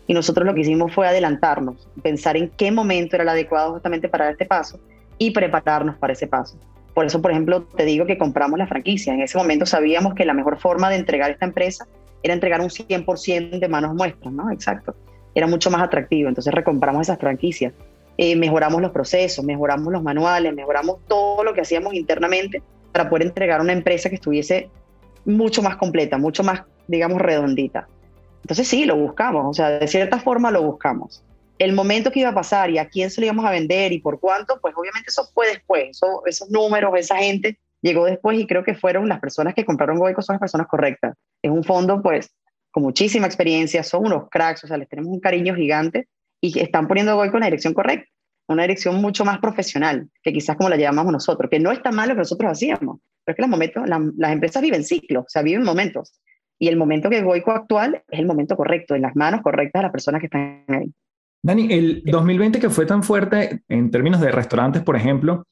Y 0.07 0.13
nosotros 0.13 0.45
lo 0.45 0.53
que 0.53 0.59
hicimos 0.59 0.93
fue 0.93 1.07
adelantarnos, 1.07 1.87
pensar 2.03 2.35
en 2.35 2.49
qué 2.49 2.69
momento 2.69 3.15
era 3.15 3.23
el 3.23 3.29
adecuado 3.29 3.71
justamente 3.71 4.09
para 4.09 4.29
este 4.29 4.45
paso 4.45 4.77
y 5.17 5.31
prepararnos 5.31 5.95
para 5.95 6.11
ese 6.11 6.27
paso. 6.27 6.57
Por 6.93 7.05
eso, 7.05 7.21
por 7.21 7.31
ejemplo, 7.31 7.63
te 7.63 7.85
digo 7.85 8.05
que 8.05 8.17
compramos 8.17 8.59
la 8.59 8.67
franquicia. 8.67 9.13
En 9.13 9.21
ese 9.21 9.37
momento 9.37 9.65
sabíamos 9.65 10.15
que 10.15 10.25
la 10.25 10.33
mejor 10.33 10.59
forma 10.59 10.89
de 10.89 10.97
entregar 10.97 11.31
esta 11.31 11.45
empresa 11.45 11.87
era 12.23 12.33
entregar 12.33 12.59
un 12.59 12.67
100% 12.67 13.57
de 13.57 13.67
manos 13.69 13.95
muestras, 13.95 14.33
¿no? 14.33 14.51
Exacto. 14.51 14.93
Era 15.33 15.47
mucho 15.47 15.71
más 15.71 15.81
atractivo. 15.81 16.27
Entonces 16.27 16.53
recompramos 16.53 17.03
esas 17.03 17.19
franquicias. 17.19 17.71
Eh, 18.23 18.35
mejoramos 18.35 18.79
los 18.83 18.91
procesos, 18.91 19.43
mejoramos 19.43 19.91
los 19.91 20.03
manuales, 20.03 20.53
mejoramos 20.53 20.99
todo 21.07 21.43
lo 21.43 21.55
que 21.55 21.61
hacíamos 21.61 21.95
internamente 21.95 22.61
para 22.91 23.09
poder 23.09 23.25
entregar 23.25 23.59
una 23.59 23.73
empresa 23.73 24.09
que 24.09 24.15
estuviese 24.15 24.69
mucho 25.25 25.63
más 25.63 25.75
completa, 25.77 26.19
mucho 26.19 26.43
más, 26.43 26.61
digamos, 26.87 27.19
redondita. 27.19 27.87
Entonces 28.43 28.67
sí, 28.67 28.85
lo 28.85 28.95
buscamos, 28.95 29.47
o 29.47 29.53
sea, 29.55 29.71
de 29.71 29.87
cierta 29.87 30.19
forma 30.19 30.51
lo 30.51 30.61
buscamos. 30.61 31.23
El 31.57 31.73
momento 31.73 32.11
que 32.11 32.19
iba 32.19 32.29
a 32.29 32.35
pasar 32.35 32.69
y 32.69 32.77
a 32.77 32.87
quién 32.87 33.09
se 33.09 33.21
lo 33.21 33.25
íbamos 33.25 33.43
a 33.43 33.49
vender 33.49 33.91
y 33.91 33.99
por 33.99 34.19
cuánto, 34.19 34.59
pues 34.61 34.75
obviamente 34.77 35.09
eso 35.09 35.27
fue 35.33 35.47
después, 35.47 35.99
esos 36.27 36.51
números, 36.51 36.91
esa 36.97 37.17
gente 37.17 37.57
llegó 37.81 38.05
después 38.05 38.39
y 38.39 38.45
creo 38.45 38.63
que 38.63 38.75
fueron 38.75 39.09
las 39.09 39.19
personas 39.19 39.55
que 39.55 39.65
compraron 39.65 39.97
Goico 39.97 40.21
son 40.21 40.35
las 40.35 40.41
personas 40.41 40.67
correctas. 40.67 41.17
Es 41.41 41.49
un 41.49 41.63
fondo 41.63 42.03
pues 42.03 42.29
con 42.69 42.83
muchísima 42.83 43.25
experiencia, 43.25 43.81
son 43.81 44.05
unos 44.05 44.29
cracks, 44.29 44.63
o 44.63 44.67
sea, 44.67 44.77
les 44.77 44.87
tenemos 44.87 45.11
un 45.11 45.19
cariño 45.19 45.55
gigante 45.55 46.07
y 46.39 46.59
están 46.59 46.87
poniendo 46.87 47.15
Goico 47.15 47.37
en 47.37 47.41
la 47.41 47.47
dirección 47.47 47.73
correcta 47.73 48.10
una 48.53 48.63
dirección 48.63 48.95
mucho 48.95 49.25
más 49.25 49.39
profesional, 49.39 50.09
que 50.23 50.33
quizás 50.33 50.55
como 50.55 50.69
la 50.69 50.77
llamamos 50.77 51.11
nosotros, 51.11 51.49
que 51.49 51.59
no 51.59 51.71
está 51.71 51.91
mal 51.91 52.09
lo 52.09 52.15
que 52.15 52.19
nosotros 52.19 52.51
hacíamos, 52.51 52.99
pero 53.23 53.33
es 53.33 53.35
que 53.35 53.41
los 53.41 53.49
momentos, 53.49 53.83
las 53.87 54.31
empresas 54.31 54.61
viven 54.61 54.83
ciclos, 54.83 55.25
o 55.25 55.29
sea, 55.29 55.41
viven 55.41 55.63
momentos. 55.63 56.19
Y 56.59 56.67
el 56.67 56.77
momento 56.77 57.09
que 57.09 57.21
Goico 57.21 57.51
actual 57.51 58.03
es 58.07 58.19
el 58.19 58.25
momento 58.25 58.55
correcto, 58.55 58.93
en 58.95 59.01
las 59.01 59.15
manos 59.15 59.41
correctas 59.41 59.79
de 59.79 59.83
las 59.83 59.91
personas 59.91 60.19
que 60.19 60.27
están 60.27 60.63
ahí. 60.67 60.91
Dani, 61.43 61.73
el 61.73 62.03
2020 62.05 62.59
que 62.59 62.69
fue 62.69 62.85
tan 62.85 63.01
fuerte 63.01 63.61
en 63.67 63.89
términos 63.89 64.21
de 64.21 64.31
restaurantes, 64.31 64.83
por 64.83 64.95
ejemplo, 64.95 65.43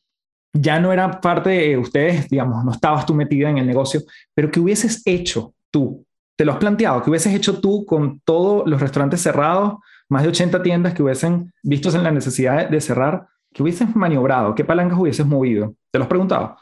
ya 0.53 0.79
no 0.79 0.93
era 0.93 1.19
parte 1.19 1.49
de 1.49 1.77
ustedes, 1.77 2.29
digamos, 2.29 2.63
no 2.63 2.71
estabas 2.71 3.05
tú 3.05 3.13
metida 3.15 3.49
en 3.49 3.57
el 3.57 3.65
negocio, 3.65 4.01
pero 4.33 4.51
¿qué 4.51 4.59
hubieses 4.59 5.01
hecho 5.05 5.53
tú? 5.71 6.05
¿Te 6.35 6.45
lo 6.45 6.53
has 6.53 6.57
planteado? 6.59 7.01
¿Qué 7.01 7.09
hubieses 7.09 7.33
hecho 7.33 7.59
tú 7.59 7.85
con 7.85 8.19
todos 8.21 8.67
los 8.67 8.79
restaurantes 8.79 9.21
cerrados? 9.21 9.75
Más 10.09 10.23
de 10.23 10.29
80 10.29 10.61
tiendas 10.63 10.93
que 10.93 11.03
hubiesen 11.03 11.53
vistos 11.63 11.95
en 11.95 12.03
la 12.03 12.11
necesidad 12.11 12.69
de 12.69 12.81
cerrar, 12.81 13.27
que 13.53 13.63
hubiesen 13.63 13.91
maniobrado? 13.95 14.55
¿Qué 14.55 14.65
palancas 14.65 14.99
hubieses 14.99 15.25
movido? 15.25 15.75
¿Te 15.91 15.99
lo 15.99 16.03
has 16.03 16.09
preguntado? 16.09 16.57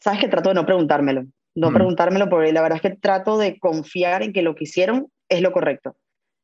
Sabes 0.00 0.20
que 0.20 0.28
trato 0.28 0.50
de 0.50 0.54
no 0.54 0.66
preguntármelo, 0.66 1.24
no 1.54 1.70
mm. 1.70 1.74
preguntármelo 1.74 2.28
porque 2.28 2.52
la 2.52 2.62
verdad 2.62 2.76
es 2.76 2.82
que 2.82 2.96
trato 2.96 3.38
de 3.38 3.58
confiar 3.58 4.22
en 4.22 4.32
que 4.32 4.42
lo 4.42 4.54
que 4.54 4.64
hicieron 4.64 5.08
es 5.28 5.40
lo 5.40 5.52
correcto. 5.52 5.96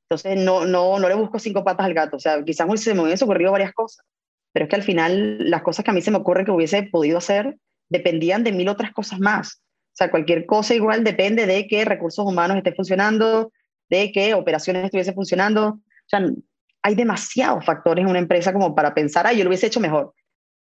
Entonces 0.09 0.43
no, 0.43 0.65
no, 0.65 0.99
no 0.99 1.09
le 1.09 1.15
busco 1.15 1.39
cinco 1.39 1.63
patas 1.63 1.87
al 1.87 1.95
gato, 1.95 2.17
o 2.17 2.21
sea, 2.21 2.43
quizás 2.43 2.67
se 2.81 2.95
me 2.95 3.03
hubiesen 3.03 3.27
ocurrido 3.27 3.53
varias 3.53 3.73
cosas, 3.73 4.05
pero 4.53 4.65
es 4.65 4.71
que 4.71 4.77
al 4.77 4.83
final 4.83 5.51
las 5.51 5.63
cosas 5.63 5.85
que 5.85 5.91
a 5.91 5.95
mí 5.95 6.03
se 6.03 6.11
me 6.11 6.17
ocurren 6.17 6.45
que 6.45 6.51
hubiese 6.51 6.83
podido 6.85 7.19
hacer 7.19 7.57
dependían 7.89 8.43
de 8.43 8.53
mil 8.53 8.69
otras 8.69 8.93
cosas 8.93 9.21
más. 9.21 9.63
O 9.93 9.97
sea, 10.01 10.11
cualquier 10.11 10.47
cosa 10.47 10.75
igual 10.75 11.05
depende 11.05 11.47
de 11.47 11.67
que 11.67 11.85
recursos 11.85 12.25
humanos 12.25 12.57
estén 12.57 12.75
funcionando, 12.75 13.53
de 13.89 14.11
que 14.13 14.35
operaciones 14.35 14.85
estuviesen 14.85 15.15
funcionando, 15.15 15.81
sea, 16.11 16.27
hay 16.83 16.95
demasiados 16.95 17.65
factores 17.65 18.03
en 18.03 18.11
una 18.11 18.19
empresa 18.19 18.53
como 18.53 18.75
para 18.75 18.95
pensar, 18.95 19.27
ah, 19.27 19.33
yo 19.33 19.45
lo 19.45 19.51
hubiese 19.51 19.67
hecho 19.67 19.81
mejor. 19.81 20.15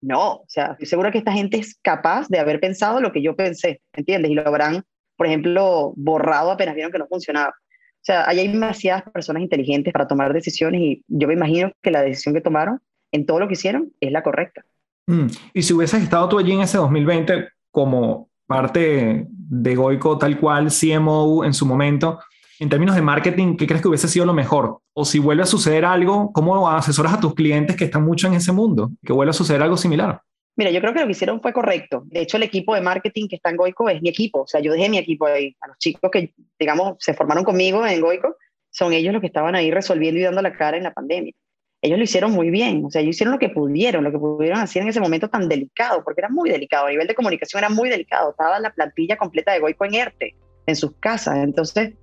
No, 0.01 0.33
o 0.33 0.45
sea, 0.47 0.71
estoy 0.73 0.87
segura 0.87 1.11
que 1.11 1.17
esta 1.17 1.31
gente 1.31 1.57
es 1.57 1.79
capaz 1.81 2.27
de 2.27 2.39
haber 2.39 2.59
pensado 2.59 3.01
lo 3.01 3.11
que 3.11 3.21
yo 3.21 3.35
pensé, 3.35 3.81
¿entiendes? 3.93 4.31
Y 4.31 4.35
lo 4.35 4.47
habrán, 4.47 4.83
por 5.17 5.27
ejemplo, 5.27 5.93
borrado 5.95 6.51
apenas 6.51 6.75
vieron 6.75 6.91
que 6.91 6.99
no 6.99 7.07
funcionaba. 7.07 7.49
O 7.49 8.05
sea, 8.05 8.27
hay 8.27 8.47
demasiadas 8.47 9.03
personas 9.11 9.41
inteligentes 9.41 9.91
para 9.91 10.07
tomar 10.07 10.31
decisiones 10.31 10.81
y 10.81 11.03
yo 11.07 11.27
me 11.27 11.33
imagino 11.33 11.71
que 11.81 11.89
la 11.89 12.03
decisión 12.03 12.35
que 12.35 12.41
tomaron 12.41 12.79
en 13.11 13.25
todo 13.25 13.39
lo 13.39 13.47
que 13.47 13.53
hicieron 13.53 13.93
es 13.99 14.11
la 14.11 14.21
correcta. 14.21 14.63
Mm, 15.07 15.27
y 15.53 15.61
si 15.63 15.73
hubieses 15.73 16.03
estado 16.03 16.29
tú 16.29 16.37
allí 16.37 16.51
en 16.51 16.61
ese 16.61 16.77
2020 16.77 17.49
como 17.71 18.29
parte 18.45 19.25
de 19.27 19.75
Goico 19.75 20.17
tal 20.17 20.39
cual, 20.39 20.67
CMO 20.69 21.43
en 21.45 21.53
su 21.53 21.65
momento, 21.65 22.19
en 22.59 22.69
términos 22.69 22.95
de 22.95 23.01
marketing, 23.01 23.57
¿qué 23.57 23.67
crees 23.67 23.81
que 23.81 23.87
hubiese 23.87 24.07
sido 24.07 24.25
lo 24.25 24.33
mejor? 24.33 24.79
O 24.93 25.05
si 25.05 25.19
vuelve 25.19 25.43
a 25.43 25.47
suceder 25.47 25.85
algo, 25.85 26.31
¿cómo 26.31 26.69
asesoras 26.69 27.13
a 27.13 27.19
tus 27.19 27.35
clientes 27.35 27.75
que 27.75 27.85
están 27.85 28.03
mucho 28.03 28.27
en 28.27 28.35
ese 28.35 28.51
mundo? 28.51 28.91
Que 29.03 29.13
vuelva 29.13 29.31
a 29.31 29.33
suceder 29.33 29.61
algo 29.61 29.77
similar. 29.77 30.21
Mira, 30.57 30.71
yo 30.71 30.79
creo 30.79 30.93
que 30.93 31.01
lo 31.01 31.05
que 31.05 31.11
hicieron 31.11 31.41
fue 31.41 31.51
correcto. 31.51 32.03
De 32.05 32.21
hecho, 32.21 32.37
el 32.37 32.43
equipo 32.43 32.73
de 32.75 32.81
marketing 32.81 33.27
que 33.27 33.35
está 33.35 33.49
en 33.49 33.57
Goico 33.57 33.89
es 33.89 34.01
mi 34.01 34.07
equipo. 34.07 34.43
O 34.43 34.47
sea, 34.47 34.61
yo 34.61 34.71
dejé 34.71 34.87
mi 34.87 34.97
equipo 34.97 35.25
ahí. 35.25 35.55
A 35.59 35.67
los 35.67 35.77
chicos 35.77 36.09
que, 36.09 36.33
digamos, 36.57 36.95
se 36.99 37.13
formaron 37.13 37.43
conmigo 37.43 37.85
en 37.85 37.99
Goico, 37.99 38.37
son 38.69 38.93
ellos 38.93 39.11
los 39.11 39.19
que 39.19 39.27
estaban 39.27 39.53
ahí 39.55 39.69
resolviendo 39.69 40.19
y 40.19 40.23
dando 40.23 40.41
la 40.41 40.53
cara 40.53 40.77
en 40.77 40.83
la 40.83 40.93
pandemia. 40.93 41.33
Ellos 41.81 41.97
lo 41.97 42.03
hicieron 42.05 42.31
muy 42.31 42.51
bien. 42.51 42.85
O 42.85 42.89
sea, 42.89 43.01
ellos 43.01 43.15
hicieron 43.15 43.33
lo 43.33 43.39
que 43.39 43.49
pudieron, 43.49 44.03
lo 44.03 44.11
que 44.11 44.17
pudieron 44.17 44.59
hacer 44.59 44.81
en 44.81 44.87
ese 44.87 45.01
momento 45.01 45.29
tan 45.29 45.49
delicado, 45.49 46.03
porque 46.05 46.21
era 46.21 46.29
muy 46.29 46.49
delicado. 46.49 46.87
A 46.87 46.89
nivel 46.89 47.07
de 47.07 47.15
comunicación 47.15 47.59
era 47.59 47.69
muy 47.69 47.89
delicado. 47.89 48.31
Estaba 48.31 48.57
la 48.59 48.73
plantilla 48.73 49.17
completa 49.17 49.51
de 49.51 49.59
Goico 49.59 49.83
en 49.83 49.95
ERTE, 49.95 50.35
en 50.67 50.75
sus 50.77 50.93
casas. 51.01 51.37
Entonces, 51.39 51.95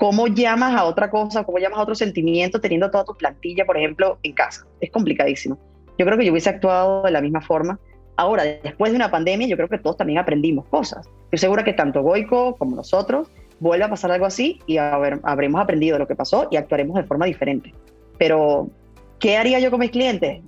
¿Cómo 0.00 0.28
llamas 0.28 0.74
a 0.74 0.84
otra 0.84 1.10
cosa? 1.10 1.44
¿Cómo 1.44 1.58
llamas 1.58 1.78
a 1.78 1.82
otro 1.82 1.94
sentimiento 1.94 2.58
teniendo 2.58 2.90
toda 2.90 3.04
tu 3.04 3.14
plantilla, 3.14 3.66
por 3.66 3.76
ejemplo, 3.76 4.18
en 4.22 4.32
casa? 4.32 4.66
Es 4.80 4.90
complicadísimo. 4.90 5.58
Yo 5.98 6.06
creo 6.06 6.16
que 6.16 6.24
yo 6.24 6.32
hubiese 6.32 6.48
actuado 6.48 7.02
de 7.02 7.10
la 7.10 7.20
misma 7.20 7.42
forma. 7.42 7.78
Ahora, 8.16 8.44
después 8.44 8.92
de 8.92 8.96
una 8.96 9.10
pandemia, 9.10 9.46
yo 9.46 9.58
creo 9.58 9.68
que 9.68 9.76
todos 9.76 9.98
también 9.98 10.18
aprendimos 10.18 10.64
cosas. 10.68 11.06
Estoy 11.24 11.38
segura 11.40 11.64
que 11.64 11.74
tanto 11.74 12.00
Goico 12.00 12.56
como 12.56 12.76
nosotros 12.76 13.28
vuelve 13.58 13.84
a 13.84 13.90
pasar 13.90 14.10
algo 14.10 14.24
así 14.24 14.58
y 14.66 14.78
a 14.78 14.96
ver, 14.96 15.20
habremos 15.22 15.60
aprendido 15.60 15.98
lo 15.98 16.06
que 16.06 16.16
pasó 16.16 16.48
y 16.50 16.56
actuaremos 16.56 16.96
de 16.96 17.04
forma 17.04 17.26
diferente. 17.26 17.74
Pero, 18.16 18.70
¿qué 19.18 19.36
haría 19.36 19.60
yo 19.60 19.70
con 19.70 19.80
mis 19.80 19.90
clientes? 19.90 20.40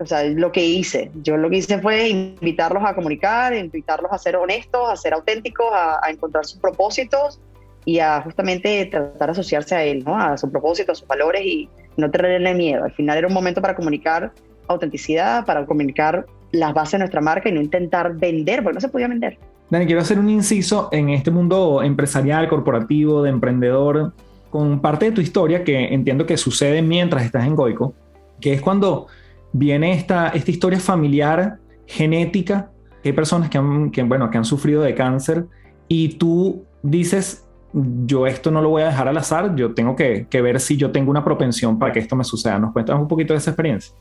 O 0.00 0.06
sea, 0.06 0.24
lo 0.24 0.50
que 0.50 0.64
hice. 0.64 1.10
Yo 1.22 1.36
lo 1.36 1.50
que 1.50 1.58
hice 1.58 1.78
fue 1.78 2.08
invitarlos 2.08 2.82
a 2.82 2.94
comunicar, 2.94 3.54
invitarlos 3.54 4.10
a 4.12 4.16
ser 4.16 4.36
honestos, 4.36 4.88
a 4.88 4.96
ser 4.96 5.12
auténticos, 5.12 5.66
a 5.70 6.08
encontrar 6.08 6.46
sus 6.46 6.58
propósitos 6.58 7.38
y 7.84 7.98
a 7.98 8.22
justamente 8.22 8.86
tratar 8.86 9.28
de 9.28 9.32
asociarse 9.32 9.74
a 9.74 9.84
él, 9.84 10.04
¿no? 10.04 10.18
a 10.18 10.36
su 10.36 10.50
propósito, 10.50 10.92
a 10.92 10.94
sus 10.94 11.06
valores 11.06 11.42
y 11.44 11.68
no 11.96 12.10
tenerle 12.10 12.54
miedo. 12.54 12.84
Al 12.84 12.92
final 12.92 13.18
era 13.18 13.26
un 13.26 13.34
momento 13.34 13.60
para 13.60 13.76
comunicar 13.76 14.32
autenticidad, 14.66 15.44
para 15.44 15.66
comunicar 15.66 16.26
las 16.52 16.72
bases 16.72 16.92
de 16.92 16.98
nuestra 16.98 17.20
marca 17.20 17.48
y 17.48 17.52
no 17.52 17.60
intentar 17.60 18.16
vender, 18.16 18.62
porque 18.62 18.74
no 18.74 18.80
se 18.80 18.88
podía 18.88 19.08
vender. 19.08 19.38
Dani, 19.70 19.86
quiero 19.86 20.00
hacer 20.00 20.18
un 20.18 20.30
inciso 20.30 20.88
en 20.92 21.10
este 21.10 21.30
mundo 21.30 21.82
empresarial, 21.82 22.48
corporativo, 22.48 23.22
de 23.22 23.30
emprendedor, 23.30 24.12
con 24.50 24.80
parte 24.80 25.06
de 25.06 25.12
tu 25.12 25.20
historia 25.20 25.64
que 25.64 25.92
entiendo 25.92 26.26
que 26.26 26.36
sucede 26.36 26.80
mientras 26.80 27.24
estás 27.24 27.46
en 27.46 27.56
Goico, 27.56 27.94
que 28.40 28.52
es 28.52 28.62
cuando 28.62 29.08
viene 29.52 29.92
esta, 29.92 30.28
esta 30.28 30.50
historia 30.50 30.78
familiar, 30.78 31.58
genética, 31.86 32.70
que 33.02 33.08
hay 33.10 33.12
personas 33.14 33.50
que 33.50 33.58
han, 33.58 33.90
que, 33.90 34.02
bueno, 34.02 34.30
que 34.30 34.38
han 34.38 34.44
sufrido 34.44 34.82
de 34.82 34.94
cáncer 34.94 35.46
y 35.88 36.10
tú 36.18 36.64
dices, 36.82 37.46
yo 38.06 38.26
esto 38.26 38.50
no 38.50 38.62
lo 38.62 38.68
voy 38.68 38.82
a 38.82 38.86
dejar 38.86 39.08
al 39.08 39.16
azar, 39.16 39.56
yo 39.56 39.74
tengo 39.74 39.96
que, 39.96 40.26
ver 40.30 40.60
si 40.60 40.76
yo 40.76 40.92
tengo 40.92 41.10
una 41.10 41.24
propensión 41.24 41.78
para 41.78 41.92
que 41.92 41.98
esto 41.98 42.14
me 42.14 42.24
suceda. 42.24 42.58
¿Nos 42.58 42.72
cuentas 42.72 42.98
un 42.98 43.08
poquito 43.08 43.32
de 43.32 43.38
esa 43.38 43.50
experiencia? 43.50 43.92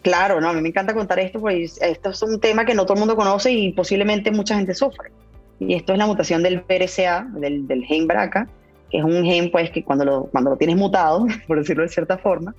Claro, 0.00 0.40
no, 0.40 0.48
a 0.48 0.52
mí 0.52 0.62
me 0.62 0.68
encanta 0.68 0.94
contar 0.94 1.18
esto, 1.18 1.38
pues 1.38 1.80
esto 1.80 2.10
es 2.10 2.22
un 2.22 2.40
tema 2.40 2.64
que 2.64 2.74
no 2.74 2.84
todo 2.84 2.94
el 2.94 3.00
mundo 3.00 3.14
conoce 3.14 3.52
y 3.52 3.72
posiblemente 3.72 4.30
mucha 4.30 4.56
gente 4.56 4.74
sufre. 4.74 5.12
Y 5.60 5.74
esto 5.74 5.92
es 5.92 5.98
la 5.98 6.06
mutación 6.06 6.42
del 6.42 6.60
BRCA, 6.60 7.28
del, 7.34 7.68
del 7.68 7.84
gen 7.84 8.08
BRCA, 8.08 8.48
que 8.90 8.98
es 8.98 9.04
un 9.04 9.24
gen 9.24 9.50
pues 9.50 9.70
que 9.70 9.84
cuando 9.84 10.04
lo, 10.04 10.24
cuando 10.24 10.50
lo 10.50 10.56
tienes 10.56 10.76
mutado, 10.76 11.26
por 11.46 11.58
decirlo 11.58 11.82
de 11.82 11.88
cierta 11.90 12.18
forma, 12.18 12.54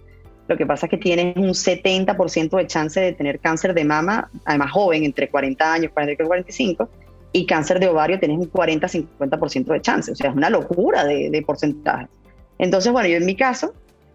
lo 0.48 0.58
que 0.58 0.66
pasa 0.66 0.86
es 0.86 0.90
que 0.92 0.98
tienes 0.98 1.36
un 1.36 1.50
70% 1.50 2.58
de 2.58 2.68
chance 2.68 3.00
de 3.00 3.14
tener 3.14 3.40
cáncer 3.40 3.74
de 3.74 3.86
mama, 3.86 4.30
además 4.46 4.72
joven, 4.72 5.04
entre 5.04 5.30
40 5.30 5.74
años, 5.74 5.92
40 5.94 6.24
y 6.24 6.26
45, 6.28 6.90
y 7.34 7.46
cáncer 7.46 7.80
de 7.80 7.88
ovario 7.88 8.20
tienes 8.20 8.38
un 8.38 8.50
40-50% 8.50 9.66
de 9.66 9.82
chance, 9.82 10.12
o 10.12 10.16
sea, 10.16 10.30
es 10.30 10.36
una 10.36 10.50
locura 10.50 11.04
de, 11.04 11.30
de 11.30 11.42
porcentaje. 11.42 12.08
Entonces, 12.60 12.92
bueno, 12.92 13.10
yo 13.10 13.18
en 13.18 13.26
mi 13.26 13.36
caso 13.36 13.74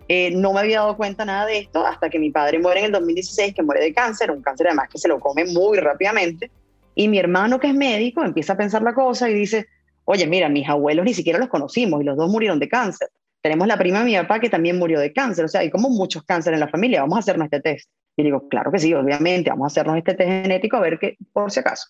eh, 0.08 0.30
no 0.30 0.54
me 0.54 0.60
había 0.60 0.78
dado 0.78 0.96
cuenta 0.96 1.24
nada 1.24 1.44
de 1.44 1.58
esto 1.58 1.84
hasta 1.84 2.08
que 2.08 2.18
mi 2.18 2.30
padre 2.30 2.58
muere 2.58 2.80
en 2.80 2.86
el 2.86 2.92
2016, 2.92 3.54
que 3.54 3.62
muere 3.62 3.82
de 3.82 3.92
cáncer, 3.92 4.30
un 4.30 4.40
cáncer 4.40 4.68
además 4.68 4.88
que 4.88 4.98
se 4.98 5.08
lo 5.08 5.20
come 5.20 5.44
muy 5.44 5.78
rápidamente, 5.78 6.50
y 6.94 7.08
mi 7.08 7.18
hermano 7.18 7.60
que 7.60 7.68
es 7.68 7.74
médico 7.74 8.24
empieza 8.24 8.54
a 8.54 8.56
pensar 8.56 8.82
la 8.82 8.94
cosa 8.94 9.28
y 9.28 9.34
dice, 9.34 9.66
oye, 10.04 10.26
mira, 10.26 10.48
mis 10.48 10.68
abuelos 10.68 11.04
ni 11.04 11.12
siquiera 11.12 11.38
los 11.38 11.48
conocimos 11.48 12.00
y 12.00 12.04
los 12.04 12.16
dos 12.16 12.30
murieron 12.30 12.58
de 12.58 12.68
cáncer. 12.68 13.08
Tenemos 13.42 13.68
la 13.68 13.76
prima 13.76 14.00
de 14.00 14.04
mi 14.06 14.16
papá 14.16 14.40
que 14.40 14.48
también 14.48 14.78
murió 14.78 14.98
de 14.98 15.12
cáncer, 15.12 15.44
o 15.44 15.48
sea, 15.48 15.60
hay 15.60 15.70
como 15.70 15.90
muchos 15.90 16.22
cánceres 16.22 16.56
en 16.56 16.60
la 16.60 16.68
familia, 16.68 17.02
vamos 17.02 17.16
a 17.16 17.20
hacernos 17.20 17.44
este 17.44 17.60
test. 17.60 17.90
Y 18.16 18.22
digo, 18.22 18.48
claro 18.48 18.72
que 18.72 18.78
sí, 18.78 18.94
obviamente, 18.94 19.50
vamos 19.50 19.66
a 19.66 19.68
hacernos 19.68 19.98
este 19.98 20.14
test 20.14 20.30
genético 20.30 20.76
a 20.78 20.80
ver 20.80 20.98
qué, 20.98 21.16
por 21.32 21.50
si 21.50 21.60
acaso. 21.60 21.88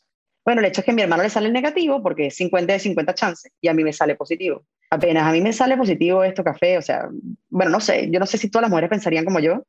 Bueno, 0.48 0.62
el 0.62 0.68
hecho 0.68 0.80
es 0.80 0.86
que 0.86 0.92
a 0.92 0.94
mi 0.94 1.02
hermano 1.02 1.22
le 1.22 1.28
sale 1.28 1.50
negativo 1.50 2.02
porque 2.02 2.28
es 2.28 2.36
50 2.36 2.72
de 2.72 2.78
50 2.78 3.14
chances 3.14 3.52
y 3.60 3.68
a 3.68 3.74
mí 3.74 3.84
me 3.84 3.92
sale 3.92 4.14
positivo. 4.14 4.64
Apenas 4.88 5.24
a 5.24 5.32
mí 5.32 5.42
me 5.42 5.52
sale 5.52 5.76
positivo 5.76 6.24
esto 6.24 6.42
café, 6.42 6.78
o 6.78 6.80
sea, 6.80 7.06
bueno, 7.50 7.70
no 7.70 7.80
sé, 7.80 8.08
yo 8.10 8.18
no 8.18 8.24
sé 8.24 8.38
si 8.38 8.48
todas 8.48 8.62
las 8.62 8.70
mujeres 8.70 8.88
pensarían 8.88 9.26
como 9.26 9.40
yo, 9.40 9.66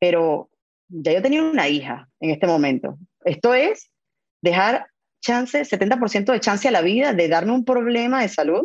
pero 0.00 0.50
ya 0.88 1.12
yo 1.12 1.22
tenía 1.22 1.44
una 1.44 1.68
hija 1.68 2.08
en 2.18 2.30
este 2.30 2.48
momento. 2.48 2.98
Esto 3.24 3.54
es 3.54 3.92
dejar 4.42 4.88
chance, 5.20 5.60
70% 5.60 6.32
de 6.32 6.40
chance 6.40 6.66
a 6.66 6.72
la 6.72 6.82
vida 6.82 7.12
de 7.12 7.28
darme 7.28 7.52
un 7.52 7.64
problema 7.64 8.22
de 8.22 8.28
salud 8.30 8.64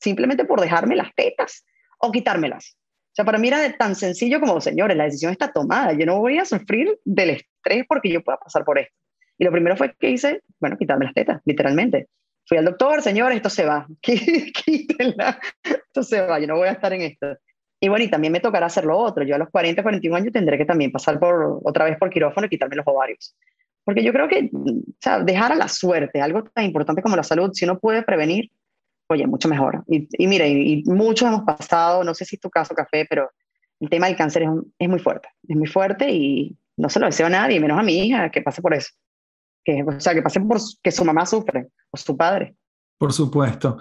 simplemente 0.00 0.44
por 0.44 0.60
dejarme 0.60 0.96
las 0.96 1.14
tetas 1.14 1.64
o 2.00 2.10
quitármelas. 2.10 2.76
O 3.12 3.14
sea, 3.14 3.24
para 3.24 3.38
mí 3.38 3.46
era 3.46 3.76
tan 3.76 3.94
sencillo 3.94 4.40
como, 4.40 4.60
señores, 4.60 4.96
la 4.96 5.04
decisión 5.04 5.30
está 5.30 5.52
tomada. 5.52 5.92
Yo 5.92 6.06
no 6.06 6.18
voy 6.18 6.38
a 6.38 6.44
sufrir 6.44 6.98
del 7.04 7.30
estrés 7.30 7.84
porque 7.86 8.10
yo 8.10 8.24
pueda 8.24 8.38
pasar 8.38 8.64
por 8.64 8.80
esto. 8.80 8.96
Y 9.42 9.44
lo 9.44 9.50
primero 9.50 9.76
fue 9.76 9.92
que 9.98 10.08
hice, 10.08 10.40
bueno, 10.60 10.76
quitarme 10.78 11.04
las 11.04 11.14
tetas, 11.14 11.42
literalmente. 11.44 12.06
Fui 12.46 12.58
al 12.58 12.64
doctor, 12.64 13.02
señores, 13.02 13.34
esto 13.34 13.50
se 13.50 13.64
va. 13.64 13.88
Quítenla. 14.00 15.40
Esto 15.64 16.04
se 16.04 16.20
va, 16.20 16.38
yo 16.38 16.46
no 16.46 16.58
voy 16.58 16.68
a 16.68 16.72
estar 16.72 16.92
en 16.92 17.02
esto. 17.02 17.36
Y 17.80 17.88
bueno, 17.88 18.04
y 18.04 18.08
también 18.08 18.32
me 18.32 18.38
tocará 18.38 18.66
hacer 18.66 18.84
lo 18.84 18.96
otro. 18.96 19.24
Yo 19.24 19.34
a 19.34 19.38
los 19.38 19.50
40, 19.50 19.82
41 19.82 20.16
años 20.16 20.32
tendré 20.32 20.56
que 20.58 20.64
también 20.64 20.92
pasar 20.92 21.18
por 21.18 21.58
otra 21.64 21.86
vez 21.86 21.98
por 21.98 22.08
quirófano 22.08 22.46
y 22.46 22.50
quitarme 22.50 22.76
los 22.76 22.86
ovarios. 22.86 23.34
Porque 23.82 24.04
yo 24.04 24.12
creo 24.12 24.28
que, 24.28 24.48
o 24.52 24.80
sea, 25.00 25.18
dejar 25.18 25.50
a 25.50 25.56
la 25.56 25.66
suerte 25.66 26.20
algo 26.20 26.44
tan 26.44 26.64
importante 26.64 27.02
como 27.02 27.16
la 27.16 27.24
salud, 27.24 27.50
si 27.52 27.64
uno 27.64 27.80
puede 27.80 28.04
prevenir, 28.04 28.48
oye, 29.08 29.26
mucho 29.26 29.48
mejor. 29.48 29.82
Y, 29.88 30.06
y 30.22 30.28
mire, 30.28 30.48
y, 30.48 30.84
muchos 30.84 31.26
hemos 31.26 31.42
pasado, 31.42 32.04
no 32.04 32.14
sé 32.14 32.24
si 32.26 32.36
es 32.36 32.40
tu 32.40 32.48
caso, 32.48 32.76
Café, 32.76 33.08
pero 33.10 33.28
el 33.80 33.90
tema 33.90 34.06
del 34.06 34.14
cáncer 34.14 34.44
es, 34.44 34.50
es 34.78 34.88
muy 34.88 35.00
fuerte, 35.00 35.30
es 35.48 35.56
muy 35.56 35.66
fuerte 35.66 36.08
y 36.12 36.56
no 36.76 36.88
se 36.88 37.00
lo 37.00 37.06
deseo 37.06 37.26
a 37.26 37.30
nadie, 37.30 37.58
menos 37.58 37.80
a 37.80 37.82
mi 37.82 38.06
hija, 38.06 38.30
que 38.30 38.40
pase 38.40 38.62
por 38.62 38.72
eso. 38.72 38.92
Que, 39.64 39.82
o 39.82 40.00
sea, 40.00 40.14
que 40.14 40.22
pase 40.22 40.40
por 40.40 40.58
que 40.82 40.90
su 40.90 41.04
mamá 41.04 41.26
sufre 41.26 41.68
o 41.90 41.96
su 41.96 42.16
padre. 42.16 42.54
Por 42.98 43.12
supuesto. 43.12 43.78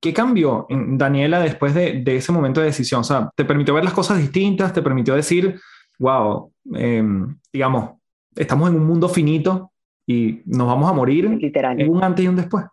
¿Qué 0.00 0.12
cambió, 0.12 0.66
en 0.68 0.98
Daniela, 0.98 1.40
después 1.40 1.74
de, 1.74 2.02
de, 2.02 2.16
ese 2.16 2.30
momento 2.30 2.60
de 2.60 2.66
decisión? 2.66 3.00
O 3.00 3.04
sea, 3.04 3.30
¿te 3.34 3.44
permitió 3.44 3.72
ver 3.74 3.84
las 3.84 3.94
cosas 3.94 4.18
distintas? 4.18 4.72
¿Te 4.72 4.82
permitió 4.82 5.14
decir, 5.14 5.58
wow, 5.98 6.52
em, 6.74 7.38
digamos, 7.52 8.00
estamos 8.36 8.70
en 8.70 8.76
un 8.76 8.86
mundo 8.86 9.08
finito 9.08 9.72
y 10.06 10.42
nos 10.44 10.66
vamos 10.66 10.90
a 10.90 10.92
morir? 10.92 11.30
Literal. 11.30 11.88
un 11.88 12.04
antes 12.04 12.24
y 12.24 12.28
un 12.28 12.36
después 12.36 12.64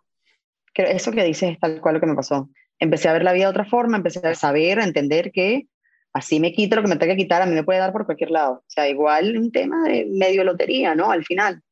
eso 0.74 1.12
que 1.12 1.24
dices 1.24 1.52
es 1.52 1.58
tal 1.58 1.80
cual 1.80 1.94
lo 1.94 2.00
que 2.00 2.06
me 2.06 2.14
pasó. 2.14 2.48
Empecé 2.78 3.08
a 3.08 3.12
ver 3.12 3.24
la 3.24 3.32
vida 3.32 3.44
de 3.44 3.50
otra 3.50 3.64
forma, 3.64 3.96
empecé 3.96 4.26
a 4.26 4.34
saber, 4.34 4.80
a 4.80 4.84
entender 4.84 5.30
que 5.32 5.66
así 6.12 6.40
me 6.40 6.52
quito 6.52 6.76
lo 6.76 6.82
que 6.82 6.88
me 6.88 6.96
tenga 6.96 7.14
que 7.14 7.22
quitar, 7.22 7.42
a 7.42 7.46
mí 7.46 7.54
me 7.54 7.64
puede 7.64 7.78
dar 7.78 7.92
por 7.92 8.06
cualquier 8.06 8.30
lado. 8.30 8.54
O 8.54 8.64
sea, 8.66 8.88
igual 8.88 9.36
un 9.36 9.52
tema 9.52 9.84
de 9.84 10.06
medio 10.10 10.44
lotería, 10.44 10.94
¿no? 10.94 11.10
Al 11.10 11.24
final. 11.24 11.62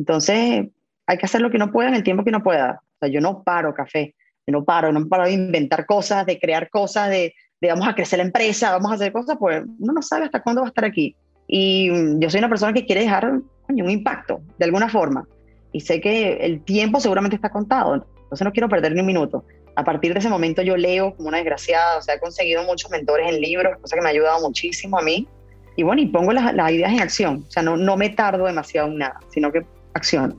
Entonces, 0.00 0.66
hay 1.06 1.18
que 1.18 1.26
hacer 1.26 1.42
lo 1.42 1.50
que 1.50 1.58
uno 1.58 1.70
pueda 1.70 1.90
en 1.90 1.94
el 1.94 2.02
tiempo 2.02 2.24
que 2.24 2.30
uno 2.30 2.42
pueda. 2.42 2.80
O 2.82 2.98
sea, 3.00 3.08
yo 3.10 3.20
no 3.20 3.42
paro 3.42 3.74
café, 3.74 4.14
yo 4.46 4.52
no 4.52 4.64
paro, 4.64 4.90
no 4.90 5.06
paro 5.08 5.24
de 5.24 5.32
inventar 5.32 5.84
cosas, 5.84 6.24
de 6.24 6.38
crear 6.38 6.70
cosas, 6.70 7.10
de, 7.10 7.34
de 7.60 7.68
vamos 7.68 7.86
a 7.86 7.94
crecer 7.94 8.18
la 8.18 8.24
empresa, 8.24 8.70
vamos 8.70 8.90
a 8.90 8.94
hacer 8.94 9.12
cosas, 9.12 9.36
pues 9.38 9.62
uno 9.78 9.92
no 9.92 10.00
sabe 10.00 10.24
hasta 10.24 10.42
cuándo 10.42 10.62
va 10.62 10.68
a 10.68 10.70
estar 10.70 10.86
aquí. 10.86 11.14
Y 11.46 11.90
yo 12.18 12.30
soy 12.30 12.38
una 12.38 12.48
persona 12.48 12.72
que 12.72 12.86
quiere 12.86 13.02
dejar 13.02 13.30
un 13.68 13.90
impacto 13.90 14.40
de 14.58 14.64
alguna 14.64 14.88
forma. 14.88 15.28
Y 15.72 15.80
sé 15.80 16.00
que 16.00 16.38
el 16.38 16.64
tiempo 16.64 16.98
seguramente 16.98 17.36
está 17.36 17.50
contado. 17.50 17.94
Entonces 17.94 18.44
no 18.44 18.52
quiero 18.52 18.68
perder 18.68 18.94
ni 18.94 19.00
un 19.00 19.06
minuto. 19.06 19.44
A 19.76 19.84
partir 19.84 20.14
de 20.14 20.20
ese 20.20 20.28
momento 20.30 20.62
yo 20.62 20.76
leo 20.76 21.14
como 21.14 21.28
una 21.28 21.38
desgraciada, 21.38 21.98
o 21.98 22.02
sea, 22.02 22.14
he 22.14 22.20
conseguido 22.20 22.62
muchos 22.64 22.90
mentores 22.90 23.28
en 23.28 23.40
libros, 23.40 23.76
cosa 23.80 23.96
que 23.96 24.02
me 24.02 24.08
ha 24.08 24.12
ayudado 24.12 24.40
muchísimo 24.40 24.98
a 24.98 25.02
mí. 25.02 25.28
Y 25.76 25.82
bueno, 25.82 26.00
y 26.02 26.06
pongo 26.06 26.32
las, 26.32 26.54
las 26.54 26.70
ideas 26.72 26.92
en 26.92 27.00
acción. 27.00 27.44
O 27.46 27.50
sea, 27.50 27.62
no, 27.62 27.76
no 27.76 27.96
me 27.96 28.10
tardo 28.10 28.46
demasiado 28.46 28.88
en 28.88 28.98
nada, 28.98 29.20
sino 29.30 29.52
que 29.52 29.64
acciono. 29.94 30.36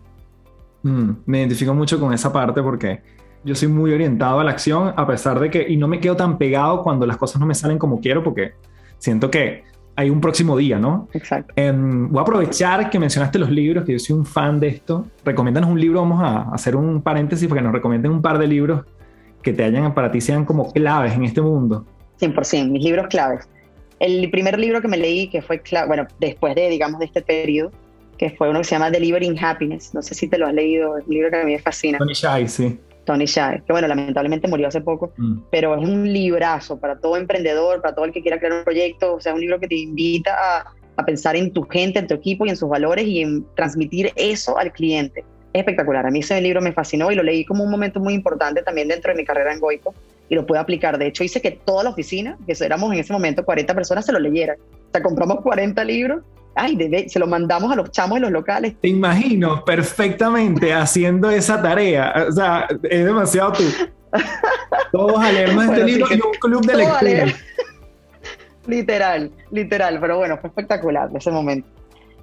Mm, 0.84 1.12
me 1.26 1.40
identifico 1.40 1.74
mucho 1.74 2.00
con 2.00 2.14
esa 2.14 2.32
parte 2.34 2.62
porque 2.62 3.02
yo 3.44 3.56
soy 3.56 3.68
muy 3.68 3.94
orientado 3.94 4.40
a 4.40 4.44
la 4.44 4.52
acción, 4.52 4.94
a 4.96 5.08
pesar 5.08 5.40
de 5.40 5.50
que, 5.50 5.66
y 5.68 5.78
no 5.78 5.88
me 5.88 6.00
quedo 6.00 6.16
tan 6.16 6.38
pegado 6.38 6.84
cuando 6.84 7.06
las 7.06 7.18
cosas 7.18 7.40
no 7.40 7.46
me 7.46 7.56
salen 7.56 7.78
como 7.78 8.00
quiero, 8.00 8.24
porque 8.24 8.54
siento 8.98 9.32
que 9.32 9.64
hay 9.96 10.10
un 10.10 10.22
próximo 10.22 10.58
día, 10.58 10.80
¿no? 10.80 11.08
Exacto. 11.14 11.54
Em, 11.56 12.10
voy 12.10 12.20
a 12.20 12.22
aprovechar 12.22 12.90
que 12.90 13.00
mencionaste 13.00 13.40
los 13.40 13.50
libros, 13.50 13.84
que 13.86 13.94
yo 13.94 14.00
soy 14.00 14.16
un 14.16 14.26
fan 14.26 14.60
de 14.60 14.70
esto. 14.70 15.06
Recomiéndanos 15.26 15.70
un 15.70 15.80
libro, 15.80 16.02
vamos 16.02 16.22
a 16.24 16.54
hacer 16.54 16.76
un 16.76 17.02
paréntesis 17.02 17.48
porque 17.48 17.62
nos 17.62 17.74
recomienden 17.74 18.12
un 18.12 18.22
par 18.22 18.38
de 18.38 18.48
libros 18.48 18.86
que 19.42 19.54
te 19.54 19.64
hayan, 19.64 19.94
para 19.94 20.12
ti 20.12 20.22
sean 20.22 20.46
como 20.46 20.72
claves 20.72 21.14
en 21.14 21.26
este 21.26 21.42
mundo. 21.42 21.86
100%, 22.20 22.70
mis 22.70 22.84
libros 22.84 23.08
claves. 23.08 23.48
El 24.00 24.30
primer 24.32 24.58
libro 24.60 24.82
que 24.82 24.88
me 24.88 24.98
leí, 24.98 25.28
que 25.28 25.42
fue, 25.42 25.62
bueno, 25.88 26.08
después 26.20 26.56
de, 26.56 26.70
digamos, 26.70 27.00
de 27.00 27.06
este 27.06 27.22
periodo, 27.22 27.72
que 28.22 28.30
fue 28.30 28.52
uno 28.52 28.60
que 28.60 28.66
se 28.66 28.76
llama 28.76 28.92
Delivering 28.92 29.36
Happiness. 29.44 29.96
No 29.96 30.04
sé 30.04 30.14
si 30.14 30.28
te 30.28 30.38
lo 30.38 30.46
has 30.46 30.54
leído, 30.54 30.96
es 30.96 31.08
un 31.08 31.14
libro 31.16 31.32
que 31.32 31.38
a 31.38 31.44
mí 31.44 31.54
me 31.54 31.60
fascina. 31.60 31.98
Tony 31.98 32.14
Shai, 32.14 32.48
sí. 32.48 32.80
Tony 33.04 33.26
Shai, 33.26 33.64
que 33.66 33.74
bueno, 33.74 33.88
lamentablemente 33.88 34.48
murió 34.48 34.68
hace 34.68 34.80
poco, 34.80 35.12
mm. 35.18 35.46
pero 35.50 35.76
es 35.76 35.82
un 35.82 36.14
librazo 36.14 36.80
para 36.80 37.00
todo 37.00 37.18
emprendedor, 37.18 37.82
para 37.82 37.96
todo 37.96 38.06
el 38.06 38.12
que 38.12 38.22
quiera 38.22 38.38
crear 38.38 38.54
un 38.54 38.64
proyecto, 38.64 39.16
o 39.16 39.20
sea, 39.20 39.34
un 39.34 39.42
libro 39.42 39.60
que 39.60 39.68
te 39.68 39.74
invita 39.74 40.36
a, 40.38 40.72
a 40.98 41.04
pensar 41.04 41.36
en 41.36 41.52
tu 41.52 41.64
gente, 41.64 41.98
en 41.98 42.06
tu 42.06 42.14
equipo 42.14 42.46
y 42.46 42.50
en 42.50 42.58
sus 42.58 42.70
valores 42.70 43.08
y 43.08 43.22
en 43.22 43.44
transmitir 43.56 44.12
eso 44.16 44.56
al 44.56 44.72
cliente. 44.72 45.26
Es 45.52 45.62
espectacular, 45.62 46.06
a 46.06 46.12
mí 46.12 46.20
ese 46.20 46.40
libro 46.42 46.62
me 46.62 46.74
fascinó 46.74 47.12
y 47.12 47.16
lo 47.16 47.24
leí 47.24 47.44
como 47.44 47.64
un 47.64 47.72
momento 47.72 48.00
muy 48.00 48.14
importante 48.14 48.62
también 48.62 48.88
dentro 48.88 49.12
de 49.12 49.18
mi 49.18 49.26
carrera 49.26 49.52
en 49.52 49.60
Goico 49.60 49.96
y 50.30 50.36
lo 50.36 50.46
pude 50.46 50.60
aplicar. 50.60 51.00
De 51.00 51.08
hecho, 51.08 51.24
hice 51.24 51.42
que 51.42 51.50
toda 51.50 51.84
la 51.86 51.90
oficina, 51.90 52.38
que 52.46 52.54
éramos 52.64 52.94
en 52.94 53.00
ese 53.00 53.14
momento 53.14 53.44
40 53.44 53.74
personas, 53.74 54.06
se 54.06 54.12
lo 54.12 54.20
leyeran. 54.20 54.58
O 54.60 54.92
sea, 54.92 55.02
compramos 55.02 55.42
40 55.42 55.84
libros 55.86 56.22
ay, 56.56 57.10
se 57.10 57.20
lo 57.20 57.28
mandamos 57.28 57.72
a 57.72 57.76
los 57.76 57.92
chamos 57.92 58.16
de 58.16 58.22
los 58.22 58.32
locales. 58.32 58.76
Te 58.82 58.90
imagino 58.90 59.64
perfectamente 59.66 60.74
haciendo 60.74 61.30
esa 61.30 61.62
tarea. 61.62 62.28
O 62.30 62.32
sea, 62.32 62.68
es 62.84 63.06
demasiado 63.06 63.54
tú. 63.54 63.64
Todos 64.92 65.20
a 65.20 65.32
este 65.32 65.84
libro 65.86 66.08
y 66.10 66.16
un 66.16 66.34
club 66.40 66.66
de 66.66 66.76
lectura. 66.76 67.26
literal, 68.68 69.32
literal. 69.52 70.00
Pero 70.00 70.18
bueno, 70.18 70.38
fue 70.38 70.50
espectacular 70.50 71.10
ese 71.16 71.32
momento. 71.32 71.68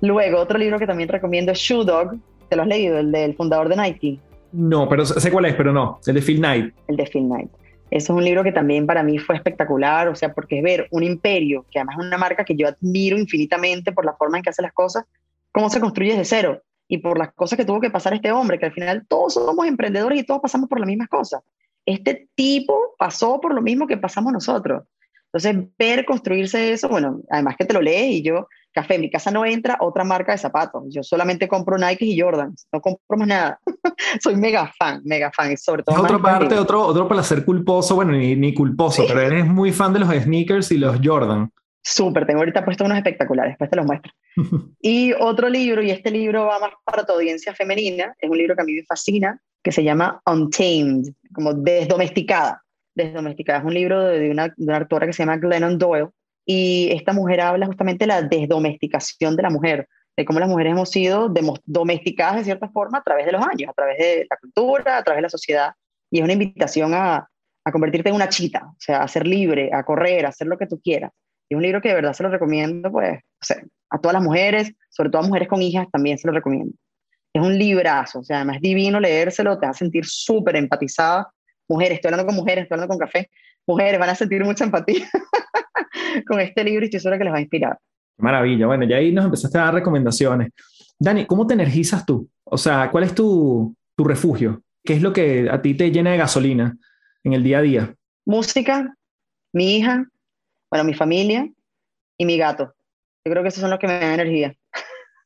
Luego, 0.01 0.39
otro 0.39 0.59
libro 0.59 0.79
que 0.79 0.87
también 0.87 1.09
recomiendo 1.09 1.53
es 1.53 1.59
Shoe 1.59 1.85
Dog. 1.85 2.17
¿Te 2.49 2.57
lo 2.57 2.63
has 2.63 2.69
leído? 2.69 2.99
El 2.99 3.11
del 3.11 3.35
fundador 3.35 3.69
de 3.69 3.77
Nike. 3.77 4.19
No, 4.53 4.89
pero 4.89 5.05
sé 5.05 5.31
cuál 5.31 5.47
es, 5.47 5.55
pero 5.55 5.73
no. 5.73 6.01
El 6.07 6.15
de 6.15 6.23
Phil 6.23 6.39
Knight. 6.39 6.75
El 6.87 6.97
de 6.97 7.07
Phil 7.07 7.27
Knight. 7.27 7.51
Eso 7.91 8.13
es 8.13 8.17
un 8.19 8.25
libro 8.25 8.45
que 8.45 8.53
también 8.53 8.87
para 8.87 9.03
mí 9.03 9.19
fue 9.19 9.37
espectacular, 9.37 10.09
o 10.09 10.15
sea, 10.15 10.35
porque 10.35 10.59
es 10.59 10.63
ver 10.63 10.89
un 10.91 11.03
imperio, 11.03 11.65
que 11.71 11.79
además 11.79 11.97
es 11.99 12.07
una 12.07 12.19
marca 12.19 12.45
que 12.45 12.55
yo 12.55 12.69
admiro 12.69 13.19
infinitamente 13.19 13.93
por 13.93 14.05
la 14.05 14.15
forma 14.15 14.37
en 14.37 14.43
que 14.43 14.51
hace 14.51 14.63
las 14.63 14.73
cosas, 14.73 15.05
cómo 15.53 15.71
se 15.71 15.81
construye 15.81 16.11
desde 16.11 16.25
cero 16.25 16.63
y 16.87 16.99
por 16.99 17.19
las 17.19 17.33
cosas 17.33 17.57
que 17.57 17.65
tuvo 17.65 17.81
que 17.81 17.91
pasar 17.91 18.15
este 18.15 18.31
hombre, 18.31 18.59
que 18.59 18.67
al 18.67 18.73
final 18.73 19.07
todos 19.09 19.35
somos 19.35 19.67
emprendedores 19.67 20.21
y 20.21 20.25
todos 20.25 20.41
pasamos 20.41 20.69
por 20.69 20.81
las 20.81 20.87
mismas 20.87 21.09
cosas. 21.09 21.43
Este 21.87 22.29
tipo 22.35 22.95
pasó 22.99 23.41
por 23.41 23.55
lo 23.55 23.63
mismo 23.63 23.87
que 23.87 23.97
pasamos 23.97 24.33
nosotros. 24.33 24.85
Entonces, 25.33 25.69
ver 25.79 26.05
construirse 26.05 26.73
eso, 26.73 26.89
bueno, 26.89 27.21
además 27.31 27.57
que 27.59 27.67
te 27.67 27.75
lo 27.75 27.83
lees 27.83 28.11
y 28.13 28.23
yo 28.23 28.49
café. 28.81 28.95
En 28.95 29.03
mi 29.03 29.11
casa 29.11 29.31
no 29.31 29.45
entra 29.45 29.79
otra 29.81 30.05
marca 30.05 30.33
de 30.33 30.39
zapatos. 30.39 30.85
Yo 30.89 31.03
solamente 31.03 31.49
compro 31.49 31.77
Nike 31.77 32.05
y 32.05 32.21
Jordans. 32.21 32.67
No 32.73 32.81
compro 32.81 33.19
más 33.19 33.29
nada. 33.29 33.61
Soy 34.23 34.37
mega 34.37 34.73
fan, 34.79 35.03
mega 35.05 35.31
fan. 35.33 35.57
Sobre 35.57 35.83
todo. 35.83 35.97
Es 35.97 36.03
otra 36.03 36.19
parte, 36.19 36.59
otro, 36.59 36.83
otro 36.83 37.09
placer 37.09 37.45
culposo. 37.45 37.95
Bueno, 37.95 38.13
ni, 38.13 38.37
ni 38.37 38.55
culposo, 38.55 39.05
pero 39.07 39.21
eres 39.21 39.47
muy 39.47 39.73
fan 39.73 39.93
de 39.93 40.01
los 40.01 40.11
sneakers 40.11 40.71
y 40.73 40.79
los 40.79 40.99
Jordan. 41.03 41.51
Súper, 41.83 42.27
tengo 42.27 42.41
ahorita 42.41 42.65
puesto 42.65 42.85
unos 42.85 42.99
espectaculares, 42.99 43.53
después 43.53 43.71
te 43.71 43.77
los 43.77 43.87
muestro. 43.87 44.13
y 44.83 45.15
otro 45.15 45.49
libro, 45.49 45.83
y 45.83 45.91
este 45.91 46.11
libro 46.11 46.45
va 46.45 46.59
más 46.59 46.73
para 46.85 47.07
tu 47.07 47.15
audiencia 47.15 47.55
femenina, 47.55 48.15
es 48.19 48.29
un 48.29 48.37
libro 48.37 48.55
que 48.55 48.61
a 48.61 48.65
mí 48.65 48.75
me 48.75 48.85
fascina, 48.85 49.41
que 49.63 49.73
se 49.73 49.83
llama 49.83 50.21
Untamed, 50.27 51.07
como 51.33 51.55
desdomesticada. 51.55 52.63
Desdomesticada, 52.95 53.61
es 53.61 53.65
un 53.65 53.75
libro 53.75 54.05
de 54.05 54.31
una, 54.31 54.49
de 54.49 54.65
una 54.65 54.77
autora 54.77 55.07
que 55.07 55.13
se 55.15 55.23
llama 55.23 55.39
Glennon 55.39 55.79
Doyle, 55.79 56.09
y 56.51 56.89
esta 56.93 57.13
mujer 57.13 57.43
habla 57.43 57.67
justamente 57.67 58.05
de 58.05 58.07
la 58.07 58.23
desdomesticación 58.23 59.37
de 59.37 59.43
la 59.43 59.51
mujer, 59.51 59.87
de 60.17 60.25
cómo 60.25 60.41
las 60.41 60.49
mujeres 60.49 60.73
hemos 60.73 60.91
sido 60.91 61.31
domesticadas 61.67 62.37
de 62.37 62.45
cierta 62.45 62.71
forma 62.71 62.99
a 62.99 63.03
través 63.03 63.27
de 63.27 63.33
los 63.33 63.47
años, 63.47 63.69
a 63.69 63.75
través 63.75 63.99
de 63.99 64.27
la 64.31 64.37
cultura, 64.39 64.97
a 64.97 65.03
través 65.03 65.19
de 65.19 65.23
la 65.23 65.29
sociedad. 65.29 65.73
Y 66.11 66.21
es 66.21 66.25
una 66.25 66.33
invitación 66.33 66.95
a, 66.95 67.29
convertirte 67.71 68.09
en 68.09 68.15
una 68.15 68.31
chita, 68.31 68.65
o 68.65 68.77
sea, 68.79 69.03
a 69.03 69.09
ser 69.09 69.27
libre, 69.27 69.69
a 69.75 69.85
correr, 69.85 70.25
a 70.25 70.31
hacer 70.31 70.47
lo 70.47 70.57
que 70.57 70.67
tú 70.67 70.81
quieras. 70.81 71.13
Y 71.51 71.55
es 71.55 71.57
un 71.57 71.63
libro 71.63 71.83
que 71.83 71.91
de 71.91 71.97
verdad 71.97 72.15
se 72.15 72.23
lo 72.23 72.31
recomiendo, 72.31 72.91
pues, 72.91 73.21
a 73.91 73.99
todas 73.99 74.15
las 74.15 74.23
mujeres, 74.23 74.73
sobre 74.89 75.11
todo 75.11 75.21
a 75.21 75.27
mujeres 75.27 75.49
con 75.49 75.61
hijas, 75.61 75.87
también 75.93 76.17
se 76.17 76.27
lo 76.27 76.33
recomiendo. 76.33 76.73
Es 77.35 77.43
un 77.43 77.59
librazo, 77.59 78.21
o 78.21 78.25
sea, 78.25 78.39
además 78.39 78.57
es 78.57 78.63
divino 78.63 79.01
leérselo, 79.01 79.59
te 79.59 79.67
va 79.67 79.73
a 79.73 79.75
sentir 79.75 80.07
súper 80.07 80.57
empatizada. 80.57 81.31
Mujeres, 81.69 81.97
estoy 81.97 82.09
hablando 82.09 82.25
con 82.25 82.37
mujeres, 82.37 82.63
estoy 82.63 82.77
hablando 82.77 82.97
con 82.97 83.07
café. 83.07 83.29
Mujeres 83.67 84.01
van 84.01 84.09
a 84.09 84.15
sentir 84.15 84.43
mucha 84.43 84.65
empatía. 84.65 85.07
con 86.25 86.41
este 86.41 86.65
libro 86.65 86.85
y 86.85 86.87
estoy 86.87 87.01
segura 87.01 87.19
que 87.19 87.25
les 87.25 87.33
va 87.33 87.39
a 87.39 87.43
inspirar. 87.43 87.79
Maravilla. 88.19 88.67
Bueno, 88.67 88.85
ya 88.85 88.97
ahí 88.97 89.13
nos 89.13 89.25
empezaste 89.25 89.59
a 89.59 89.65
dar 89.65 89.75
recomendaciones. 89.75 90.51
Dani, 90.99 91.27
¿cómo 91.27 91.47
te 91.47 91.55
energizas 91.55 92.05
tú? 92.05 92.29
O 92.45 92.59
sea, 92.59 92.91
¿cuál 92.91 93.05
es 93.05 93.15
tu, 93.15 93.77
tu 93.97 94.05
refugio? 94.05 94.63
¿Qué 94.85 94.95
es 94.95 95.03
lo 95.03 95.13
que 95.13 95.49
a 95.51 95.63
ti 95.63 95.75
te 95.75 95.91
llena 95.91 96.13
de 96.13 96.19
gasolina 96.19 96.77
en 97.23 97.33
el 97.33 97.43
día 97.43 97.59
a 97.59 97.63
día? 97.63 97.95
Música, 98.27 98.95
mi 99.53 99.77
hija, 99.77 100.07
bueno, 100.71 100.85
mi 100.85 100.95
familia 100.95 101.49
y 102.17 102.25
mi 102.25 102.37
gato. 102.37 102.75
Yo 103.25 103.33
creo 103.33 103.43
que 103.43 103.49
esos 103.49 103.61
son 103.61 103.71
los 103.71 103.79
que 103.79 103.87
me 103.87 103.99
dan 103.99 104.15
energía. 104.15 104.55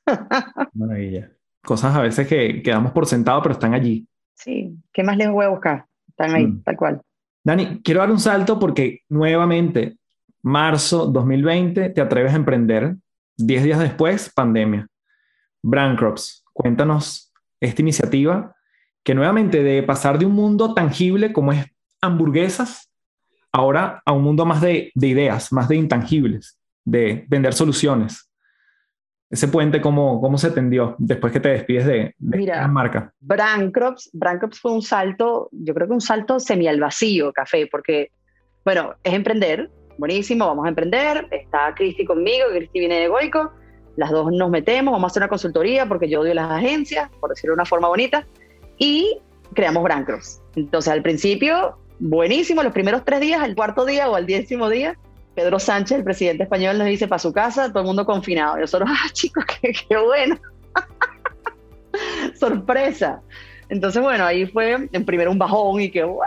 Maravilla. 0.75 1.31
Cosas 1.65 1.95
a 1.95 2.03
veces 2.03 2.27
que 2.27 2.63
quedamos 2.63 2.93
por 2.93 3.07
sentado, 3.07 3.41
pero 3.43 3.53
están 3.53 3.73
allí. 3.73 4.07
Sí, 4.35 4.77
¿qué 4.93 5.03
más 5.03 5.17
les 5.17 5.31
voy 5.31 5.45
a 5.45 5.51
buscar? 5.51 5.87
Están 6.09 6.35
ahí, 6.35 6.47
mm. 6.47 6.63
tal 6.65 6.77
cual. 6.77 7.01
Dani, 7.45 7.81
quiero 7.83 8.01
dar 8.01 8.11
un 8.11 8.19
salto 8.19 8.59
porque 8.59 9.03
nuevamente 9.09 9.97
marzo 10.43 11.07
2020, 11.07 11.91
te 11.91 12.01
atreves 12.01 12.33
a 12.33 12.37
emprender 12.37 12.97
10 13.37 13.63
días 13.63 13.79
después, 13.79 14.31
pandemia. 14.35 14.89
Brandcrops, 15.63 16.45
cuéntanos 16.53 17.33
esta 17.61 17.83
iniciativa 17.83 18.55
que 19.05 19.15
nuevamente 19.15 19.63
de 19.63 19.83
pasar 19.83 20.19
de 20.19 20.27
un 20.27 20.33
mundo 20.33 20.75
tangible 20.75 21.33
como 21.33 21.53
es 21.53 21.67
hamburguesas, 22.01 22.91
ahora 23.53 24.03
a 24.05 24.13
un 24.13 24.23
mundo 24.23 24.45
más 24.45 24.61
de, 24.61 24.91
ideas, 24.95 25.53
más 25.53 25.69
de 25.69 25.77
intangibles, 25.77 26.59
de 26.85 27.25
vender 27.29 27.55
soluciones. 27.55 28.29
Ese 29.31 29.49
puente, 29.49 29.81
¿cómo, 29.81 30.21
cómo 30.21 30.37
se 30.37 30.51
tendió 30.51 30.95
después 30.99 31.33
que 31.33 31.41
te 31.41 31.49
despides 31.49 31.87
de, 31.87 32.15
la 32.19 32.69
marca? 32.69 33.13
Brandcrops, 33.21 34.11
Brandcrops 34.13 34.61
fue 34.61 34.73
un 34.73 34.83
salto, 34.83 35.49
yo 35.53 35.73
creo 35.75 35.89
que 35.89 35.95
un 35.95 36.01
salto 36.01 36.39
semi 36.39 36.69
al 36.69 36.81
vacío, 36.81 37.33
café, 37.33 37.67
porque, 37.71 38.11
bueno, 38.65 38.95
es 39.03 39.15
emprender, 39.15 39.71
buenísimo, 39.99 40.47
vamos 40.47 40.67
a 40.67 40.69
emprender, 40.69 41.29
está 41.31 41.75
Cristi 41.75 42.05
conmigo, 42.05 42.47
Cristi 42.51 42.81
viene 42.81 43.01
de 43.01 43.09
Goico, 43.09 43.53
las 43.97 44.11
dos 44.11 44.33
nos 44.33 44.51
metemos, 44.51 44.93
vamos 44.93 45.09
a 45.09 45.11
hacer 45.13 45.23
una 45.23 45.29
consultoría 45.29 45.87
porque 45.87 46.09
yo 46.09 46.21
odio 46.21 46.35
las 46.35 46.51
agencias, 46.51 47.11
por 47.21 47.31
decirlo 47.31 47.53
de 47.53 47.57
una 47.57 47.67
forma 47.67 47.89
bonita, 47.89 48.27
y 48.79 49.19
creamos 49.55 49.83
Brandcrops. 49.83 50.41
Entonces, 50.57 50.93
al 50.93 51.03
principio, 51.03 51.77
buenísimo, 51.99 52.63
los 52.63 52.73
primeros 52.73 53.05
tres 53.05 53.21
días, 53.21 53.45
el 53.45 53.55
cuarto 53.55 53.85
día 53.85 54.09
o 54.09 54.15
al 54.15 54.27
décimo 54.27 54.69
día, 54.69 54.97
Pedro 55.35 55.59
Sánchez, 55.59 55.99
el 55.99 56.05
presidente 56.05 56.43
español, 56.43 56.79
nos 56.79 56.87
dice 56.87 57.09
para 57.09 57.19
su 57.19 57.33
casa, 57.33 57.69
todo 57.69 57.81
el 57.81 57.87
mundo 57.87 58.05
confinado. 58.05 58.59
Y 58.59 58.63
nosotros, 58.63 58.91
ah, 58.93 59.09
chicos, 59.13 59.45
qué, 59.61 59.73
qué 59.73 59.97
bueno. 59.97 60.39
Sorpresa. 62.39 63.23
Entonces, 63.69 64.03
bueno, 64.03 64.25
ahí 64.25 64.47
fue 64.47 64.89
en 64.93 65.05
primero 65.05 65.31
un 65.31 65.39
bajón 65.39 65.81
y 65.81 65.91
que, 65.91 66.05
wow, 66.05 66.21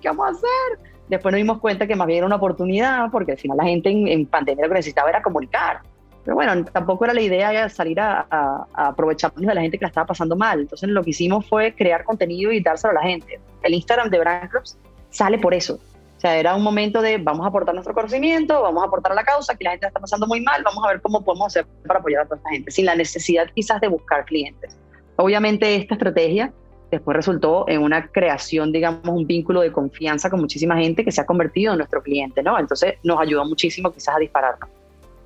¿qué 0.00 0.08
vamos 0.08 0.26
a 0.26 0.30
hacer? 0.30 0.93
Después 1.08 1.32
nos 1.32 1.38
dimos 1.38 1.58
cuenta 1.58 1.86
que 1.86 1.96
más 1.96 2.06
bien 2.06 2.18
era 2.18 2.26
una 2.26 2.36
oportunidad, 2.36 3.10
porque 3.10 3.32
al 3.32 3.38
final 3.38 3.56
la 3.56 3.64
gente 3.64 3.90
en, 3.90 4.26
pandemia 4.26 4.64
lo 4.64 4.70
que 4.70 4.76
necesitaba 4.76 5.10
era 5.10 5.22
comunicar. 5.22 5.80
Pero 6.24 6.36
bueno, 6.36 6.64
tampoco 6.64 7.04
era 7.04 7.12
la 7.12 7.20
idea 7.20 7.68
salir 7.68 8.00
a, 8.00 8.26
a, 8.30 8.66
aprovecharnos 8.74 9.46
de 9.46 9.54
la 9.54 9.60
gente 9.60 9.78
que 9.78 9.84
la 9.84 9.88
estaba 9.88 10.06
pasando 10.06 10.36
mal. 10.36 10.60
Entonces 10.60 10.88
lo 10.88 11.02
que 11.02 11.10
hicimos 11.10 11.46
fue 11.46 11.74
crear 11.74 12.04
contenido 12.04 12.50
y 12.50 12.60
dárselo 12.60 12.92
a 12.92 12.94
la 12.94 13.02
gente. 13.02 13.38
El 13.62 13.74
Instagram 13.74 14.08
de 14.08 14.18
Brand 14.18 14.50
Clubs 14.50 14.78
sale 15.10 15.38
por 15.38 15.52
eso. 15.52 15.78
O 16.16 16.20
sea, 16.20 16.36
era 16.38 16.54
un 16.54 16.62
momento 16.62 17.02
de 17.02 17.18
vamos 17.18 17.44
a 17.44 17.48
aportar 17.48 17.74
nuestro 17.74 17.92
conocimiento, 17.92 18.62
vamos 18.62 18.82
a 18.82 18.86
aportar 18.86 19.12
a 19.12 19.14
la 19.14 19.24
causa, 19.24 19.54
que 19.56 19.64
la 19.64 19.72
gente 19.72 19.86
está 19.86 20.00
pasando 20.00 20.26
muy 20.26 20.40
mal, 20.40 20.62
vamos 20.62 20.82
a 20.84 20.88
ver 20.88 21.02
cómo 21.02 21.22
podemos 21.22 21.48
hacer 21.48 21.66
para 21.86 22.00
apoyar 22.00 22.22
a 22.22 22.24
toda 22.24 22.36
esta 22.36 22.50
gente, 22.50 22.70
sin 22.70 22.86
la 22.86 22.94
necesidad 22.94 23.46
quizás 23.54 23.80
de 23.80 23.88
buscar 23.88 24.24
clientes. 24.24 24.74
Obviamente 25.16 25.76
esta 25.76 25.94
estrategia 25.94 26.52
después 26.94 27.16
resultó 27.16 27.64
en 27.68 27.82
una 27.82 28.08
creación, 28.08 28.72
digamos, 28.72 29.06
un 29.08 29.26
vínculo 29.26 29.60
de 29.60 29.72
confianza 29.72 30.30
con 30.30 30.40
muchísima 30.40 30.76
gente 30.76 31.04
que 31.04 31.12
se 31.12 31.20
ha 31.20 31.26
convertido 31.26 31.72
en 31.72 31.78
nuestro 31.78 32.02
cliente, 32.02 32.42
¿no? 32.42 32.58
Entonces 32.58 32.94
nos 33.02 33.20
ayudó 33.20 33.44
muchísimo 33.44 33.92
quizás 33.92 34.16
a 34.16 34.18
dispararnos. 34.18 34.68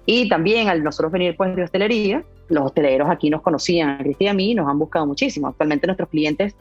Y 0.07 0.29
también 0.29 0.69
al 0.69 0.83
nosotros 0.83 1.13
venir 1.13 1.37
pues 1.37 1.55
de 1.55 1.63
hostelería, 1.63 2.25
los 2.49 2.65
hosteleros 2.65 3.11
aquí 3.11 3.31
nos 3.31 3.43
conocían, 3.43 3.91
a 3.91 3.99
Cristi 3.99 4.25
y 4.25 4.29
a 4.29 4.35
mí, 4.35 4.55
nos 4.55 4.69
han 4.69 4.79
buscado 4.79 5.07
muchísimo. 5.07 5.49
Actualmente 5.49 5.87
nuestros 5.87 6.09
clientes 6.09 6.55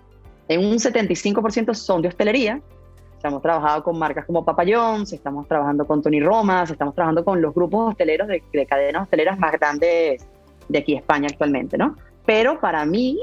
en 0.47 0.65
un 0.65 0.77
75% 0.77 1.73
son 1.73 2.01
de 2.01 2.09
hostelería. 2.09 2.61
Hemos 3.23 3.41
trabajado 3.41 3.83
con 3.83 3.97
marcas 3.97 4.25
como 4.25 4.45
Papa 4.45 4.63
John's, 4.67 5.11
estamos 5.11 5.47
trabajando 5.47 5.85
con 5.85 6.01
Tony 6.01 6.19
Romas, 6.19 6.69
estamos 6.69 6.93
trabajando 6.93 7.25
con 7.25 7.41
los 7.41 7.53
grupos 7.53 7.91
hosteleros 7.91 8.27
de, 8.27 8.43
de 8.53 8.65
cadenas 8.65 9.03
hosteleras 9.03 9.39
más 9.39 9.51
grandes 9.53 10.25
de 10.69 10.79
aquí 10.79 10.95
España 10.95 11.27
actualmente, 11.29 11.77
¿no? 11.77 11.95
Pero 12.25 12.59
para 12.59 12.85
mí, 12.85 13.19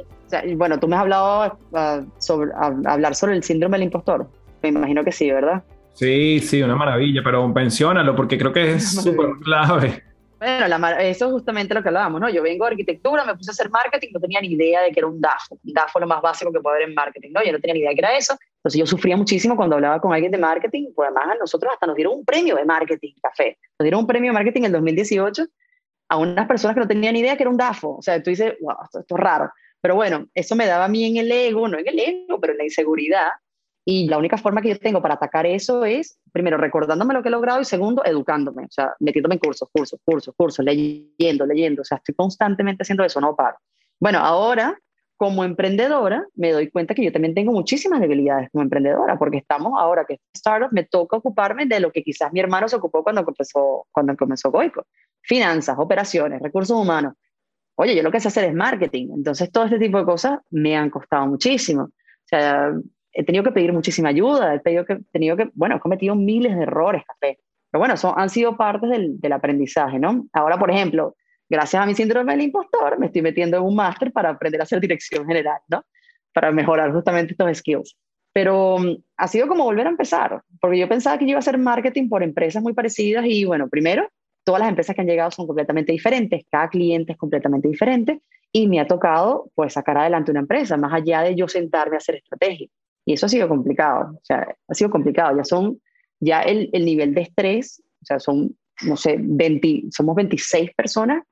bueno, 0.56 0.78
tú 0.78 0.88
me 0.88 0.96
has 0.96 1.02
hablado 1.02 1.58
ah, 1.74 2.02
sobre 2.18 2.50
hablar 2.54 3.14
sobre 3.14 3.34
el 3.34 3.42
síndrome 3.42 3.76
del 3.78 3.84
impostor. 3.84 4.28
Me 4.62 4.70
imagino 4.70 5.04
que 5.04 5.12
sí, 5.12 5.30
¿verdad? 5.30 5.62
Sí, 5.94 6.40
sí, 6.40 6.62
una 6.62 6.76
maravilla, 6.76 7.22
pero 7.22 7.46
menciónalo 7.48 8.16
porque 8.16 8.38
creo 8.38 8.52
que 8.52 8.74
es 8.74 8.92
súper 9.02 9.30
clave. 9.42 10.02
Bueno, 10.38 10.86
eso 10.98 11.26
es 11.26 11.32
justamente 11.32 11.72
lo 11.72 11.82
que 11.82 11.88
hablábamos, 11.88 12.20
¿no? 12.20 12.28
Yo 12.28 12.42
vengo 12.42 12.66
de 12.66 12.72
arquitectura, 12.72 13.24
me 13.24 13.34
puse 13.34 13.50
a 13.50 13.52
hacer 13.52 13.70
marketing, 13.70 14.08
no 14.12 14.20
tenía 14.20 14.40
ni 14.40 14.48
idea 14.48 14.82
de 14.82 14.90
que 14.90 15.00
era 15.00 15.06
un 15.06 15.18
DAFO. 15.18 15.58
Un 15.64 15.72
DAFO 15.72 15.98
es 15.98 16.00
lo 16.02 16.06
más 16.06 16.20
básico 16.20 16.52
que 16.52 16.60
puede 16.60 16.76
haber 16.76 16.88
en 16.88 16.94
marketing, 16.94 17.30
¿no? 17.32 17.42
Yo 17.42 17.52
no 17.52 17.60
tenía 17.60 17.74
ni 17.74 17.80
idea 17.80 17.90
de 17.90 17.94
que 17.94 18.00
era 18.00 18.16
eso. 18.16 18.36
Entonces 18.56 18.78
yo 18.78 18.86
sufría 18.86 19.16
muchísimo 19.16 19.56
cuando 19.56 19.76
hablaba 19.76 20.00
con 20.00 20.12
alguien 20.12 20.32
de 20.32 20.38
marketing, 20.38 20.88
pues 20.94 21.08
además 21.08 21.36
a 21.36 21.38
nosotros 21.38 21.72
hasta 21.72 21.86
nos 21.86 21.96
dieron 21.96 22.14
un 22.14 22.24
premio 22.24 22.56
de 22.56 22.64
marketing, 22.64 23.12
café. 23.22 23.56
Nos 23.78 23.84
dieron 23.84 24.00
un 24.00 24.06
premio 24.06 24.32
de 24.32 24.34
marketing 24.34 24.60
en 24.60 24.66
el 24.66 24.72
2018 24.72 25.46
a 26.10 26.16
unas 26.18 26.46
personas 26.46 26.74
que 26.74 26.80
no 26.80 26.88
tenían 26.88 27.14
ni 27.14 27.20
idea 27.20 27.36
que 27.36 27.44
era 27.44 27.50
un 27.50 27.56
DAFO. 27.56 27.96
O 27.96 28.02
sea, 28.02 28.22
tú 28.22 28.28
dices, 28.28 28.54
wow, 28.60 28.76
esto, 28.84 29.00
esto 29.00 29.16
es 29.16 29.20
raro. 29.20 29.50
Pero 29.84 29.96
bueno, 29.96 30.28
eso 30.34 30.56
me 30.56 30.64
daba 30.64 30.86
a 30.86 30.88
mí 30.88 31.04
en 31.04 31.18
el 31.18 31.30
ego, 31.30 31.68
no 31.68 31.78
en 31.78 31.86
el 31.86 31.98
ego, 31.98 32.40
pero 32.40 32.54
en 32.54 32.56
la 32.56 32.64
inseguridad. 32.64 33.28
Y 33.84 34.08
la 34.08 34.16
única 34.16 34.38
forma 34.38 34.62
que 34.62 34.70
yo 34.70 34.78
tengo 34.78 35.02
para 35.02 35.16
atacar 35.16 35.44
eso 35.44 35.84
es, 35.84 36.18
primero, 36.32 36.56
recordándome 36.56 37.12
lo 37.12 37.22
que 37.22 37.28
he 37.28 37.30
logrado 37.30 37.60
y 37.60 37.66
segundo, 37.66 38.02
educándome, 38.02 38.62
o 38.62 38.70
sea, 38.70 38.94
metiéndome 39.00 39.34
en 39.34 39.40
cursos, 39.40 39.68
cursos, 39.70 40.00
cursos, 40.02 40.34
cursos, 40.34 40.64
leyendo, 40.64 41.44
leyendo, 41.44 41.82
o 41.82 41.84
sea, 41.84 41.98
estoy 41.98 42.14
constantemente 42.14 42.82
haciendo 42.82 43.04
eso, 43.04 43.20
no 43.20 43.36
paro. 43.36 43.58
Bueno, 44.00 44.20
ahora, 44.20 44.74
como 45.18 45.44
emprendedora, 45.44 46.26
me 46.34 46.52
doy 46.52 46.70
cuenta 46.70 46.94
que 46.94 47.04
yo 47.04 47.12
también 47.12 47.34
tengo 47.34 47.52
muchísimas 47.52 48.00
debilidades 48.00 48.48
como 48.52 48.62
emprendedora, 48.62 49.18
porque 49.18 49.36
estamos 49.36 49.74
ahora 49.76 50.06
que 50.06 50.18
startup, 50.32 50.72
me 50.72 50.84
toca 50.84 51.18
ocuparme 51.18 51.66
de 51.66 51.80
lo 51.80 51.92
que 51.92 52.02
quizás 52.02 52.32
mi 52.32 52.40
hermano 52.40 52.68
se 52.68 52.76
ocupó 52.76 53.02
cuando 53.02 53.22
comenzó, 53.22 53.86
cuando 53.92 54.16
comenzó 54.16 54.50
Goico. 54.50 54.86
Finanzas, 55.20 55.76
operaciones, 55.78 56.40
recursos 56.40 56.74
humanos. 56.74 57.12
Oye, 57.76 57.96
yo 57.96 58.02
lo 58.02 58.12
que 58.12 58.20
sé 58.20 58.28
hacer 58.28 58.44
es 58.44 58.54
marketing. 58.54 59.08
Entonces, 59.14 59.50
todo 59.50 59.64
este 59.64 59.78
tipo 59.78 59.98
de 59.98 60.04
cosas 60.04 60.38
me 60.50 60.76
han 60.76 60.90
costado 60.90 61.26
muchísimo. 61.26 61.82
O 61.84 62.26
sea, 62.26 62.72
he 63.12 63.24
tenido 63.24 63.44
que 63.44 63.52
pedir 63.52 63.72
muchísima 63.72 64.10
ayuda, 64.10 64.54
he 64.54 64.60
tenido 64.60 64.84
que, 64.84 64.98
tenido 65.12 65.36
que 65.36 65.50
bueno, 65.54 65.76
he 65.76 65.80
cometido 65.80 66.14
miles 66.14 66.56
de 66.56 66.62
errores, 66.62 67.02
café. 67.06 67.38
Pero 67.70 67.80
bueno, 67.80 67.96
son, 67.96 68.14
han 68.16 68.30
sido 68.30 68.56
partes 68.56 68.90
del, 68.90 69.20
del 69.20 69.32
aprendizaje, 69.32 69.98
¿no? 69.98 70.26
Ahora, 70.32 70.58
por 70.58 70.70
ejemplo, 70.70 71.16
gracias 71.48 71.82
a 71.82 71.86
mi 71.86 71.94
síndrome 71.94 72.32
del 72.32 72.42
impostor, 72.42 72.98
me 72.98 73.06
estoy 73.06 73.22
metiendo 73.22 73.56
en 73.56 73.64
un 73.64 73.74
máster 73.74 74.12
para 74.12 74.30
aprender 74.30 74.60
a 74.60 74.64
hacer 74.64 74.80
dirección 74.80 75.26
general, 75.26 75.58
¿no? 75.68 75.84
Para 76.32 76.52
mejorar 76.52 76.92
justamente 76.92 77.32
estos 77.32 77.58
skills. 77.58 77.96
Pero 78.32 78.76
um, 78.76 78.96
ha 79.16 79.28
sido 79.28 79.46
como 79.46 79.64
volver 79.64 79.86
a 79.86 79.90
empezar, 79.90 80.42
porque 80.60 80.78
yo 80.78 80.88
pensaba 80.88 81.18
que 81.18 81.24
yo 81.24 81.30
iba 81.30 81.38
a 81.38 81.40
hacer 81.40 81.58
marketing 81.58 82.08
por 82.08 82.22
empresas 82.22 82.62
muy 82.62 82.72
parecidas 82.72 83.24
y 83.26 83.44
bueno, 83.44 83.68
primero, 83.68 84.08
todas 84.44 84.60
las 84.60 84.68
empresas 84.68 84.94
que 84.94 85.00
han 85.02 85.08
llegado 85.08 85.30
son 85.30 85.46
completamente 85.46 85.92
diferentes, 85.92 86.44
cada 86.50 86.68
cliente 86.68 87.12
es 87.12 87.18
completamente 87.18 87.68
diferente 87.68 88.20
y 88.52 88.68
me 88.68 88.78
ha 88.78 88.86
tocado 88.86 89.50
pues 89.54 89.72
sacar 89.72 89.98
adelante 89.98 90.30
una 90.30 90.40
empresa, 90.40 90.76
más 90.76 90.92
allá 90.92 91.22
de 91.22 91.34
yo 91.34 91.48
sentarme 91.48 91.96
a 91.96 91.98
hacer 91.98 92.16
estrategia. 92.16 92.68
Y 93.04 93.14
eso 93.14 93.26
ha 93.26 93.28
sido 93.28 93.48
complicado, 93.48 94.12
o 94.14 94.24
sea, 94.24 94.54
ha 94.68 94.74
sido 94.74 94.90
complicado, 94.90 95.36
ya 95.36 95.44
son, 95.44 95.80
ya 96.20 96.42
el, 96.42 96.70
el 96.72 96.84
nivel 96.84 97.14
de 97.14 97.22
estrés, 97.22 97.82
o 98.02 98.06
sea, 98.06 98.20
son, 98.20 98.56
no 98.82 98.96
sé, 98.96 99.16
20, 99.18 99.84
somos 99.90 100.14
26 100.14 100.70
personas 100.74 101.24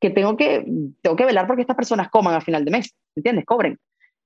que 0.00 0.10
tengo 0.10 0.36
que, 0.36 0.66
tengo 1.00 1.16
que 1.16 1.24
velar 1.24 1.46
porque 1.46 1.62
estas 1.62 1.76
personas 1.76 2.10
coman 2.10 2.34
a 2.34 2.40
final 2.40 2.64
de 2.64 2.70
mes, 2.70 2.94
¿entiendes? 3.16 3.44
Cobren. 3.44 3.78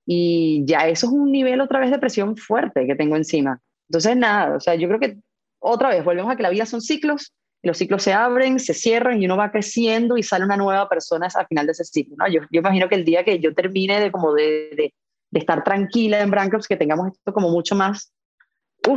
Y 0.07 0.64
ya 0.66 0.88
eso 0.88 1.07
es 1.07 1.12
un 1.12 1.31
nivel 1.31 1.61
otra 1.61 1.79
vez 1.79 1.90
de 1.90 1.98
presión 1.98 2.37
fuerte 2.37 2.87
que 2.87 2.96
tengo 2.96 3.16
encima. 3.16 3.61
Entonces, 3.88 4.16
nada, 4.16 4.57
o 4.57 4.61
sea, 4.61 4.74
yo 4.74 4.88
creo 4.88 5.00
que 5.00 5.18
otra 5.61 5.90
vez 5.90 6.05
volvemos 6.05 6.33
a 6.33 6.37
que 6.37 6.42
la 6.42 6.50
vida 6.50 6.66
son 6.66 6.81
ciclos 6.81 7.33
los 7.62 7.77
ciclos 7.77 8.03
se 8.03 8.12
abren, 8.12 8.59
se 8.59 8.75
cierran 8.75 9.20
y 9.20 9.27
uno 9.27 9.37
va 9.37 9.51
creciendo 9.51 10.16
y 10.16 10.23
sale 10.23 10.44
una 10.44 10.57
nueva 10.57 10.88
persona 10.88 11.29
al 11.35 11.46
final 11.46 11.66
de 11.66 11.73
ese 11.73 11.85
ciclo. 11.85 12.16
Yo, 12.29 12.40
imagino 12.51 12.88
que 12.88 12.94
el 12.94 13.05
día 13.05 13.25
que 13.25 13.38
yo 13.38 13.55
termine 13.55 14.01
de, 14.01 14.11
como 14.11 14.33
de, 14.33 14.94
estar 15.33 15.62
tranquila 15.62 16.20
en 16.20 16.31
Brandcrops, 16.31 16.66
que 16.66 16.77
tengamos 16.77 17.09
esto 17.12 17.33
como 17.33 17.51
mucho 17.51 17.75
más, 17.75 18.12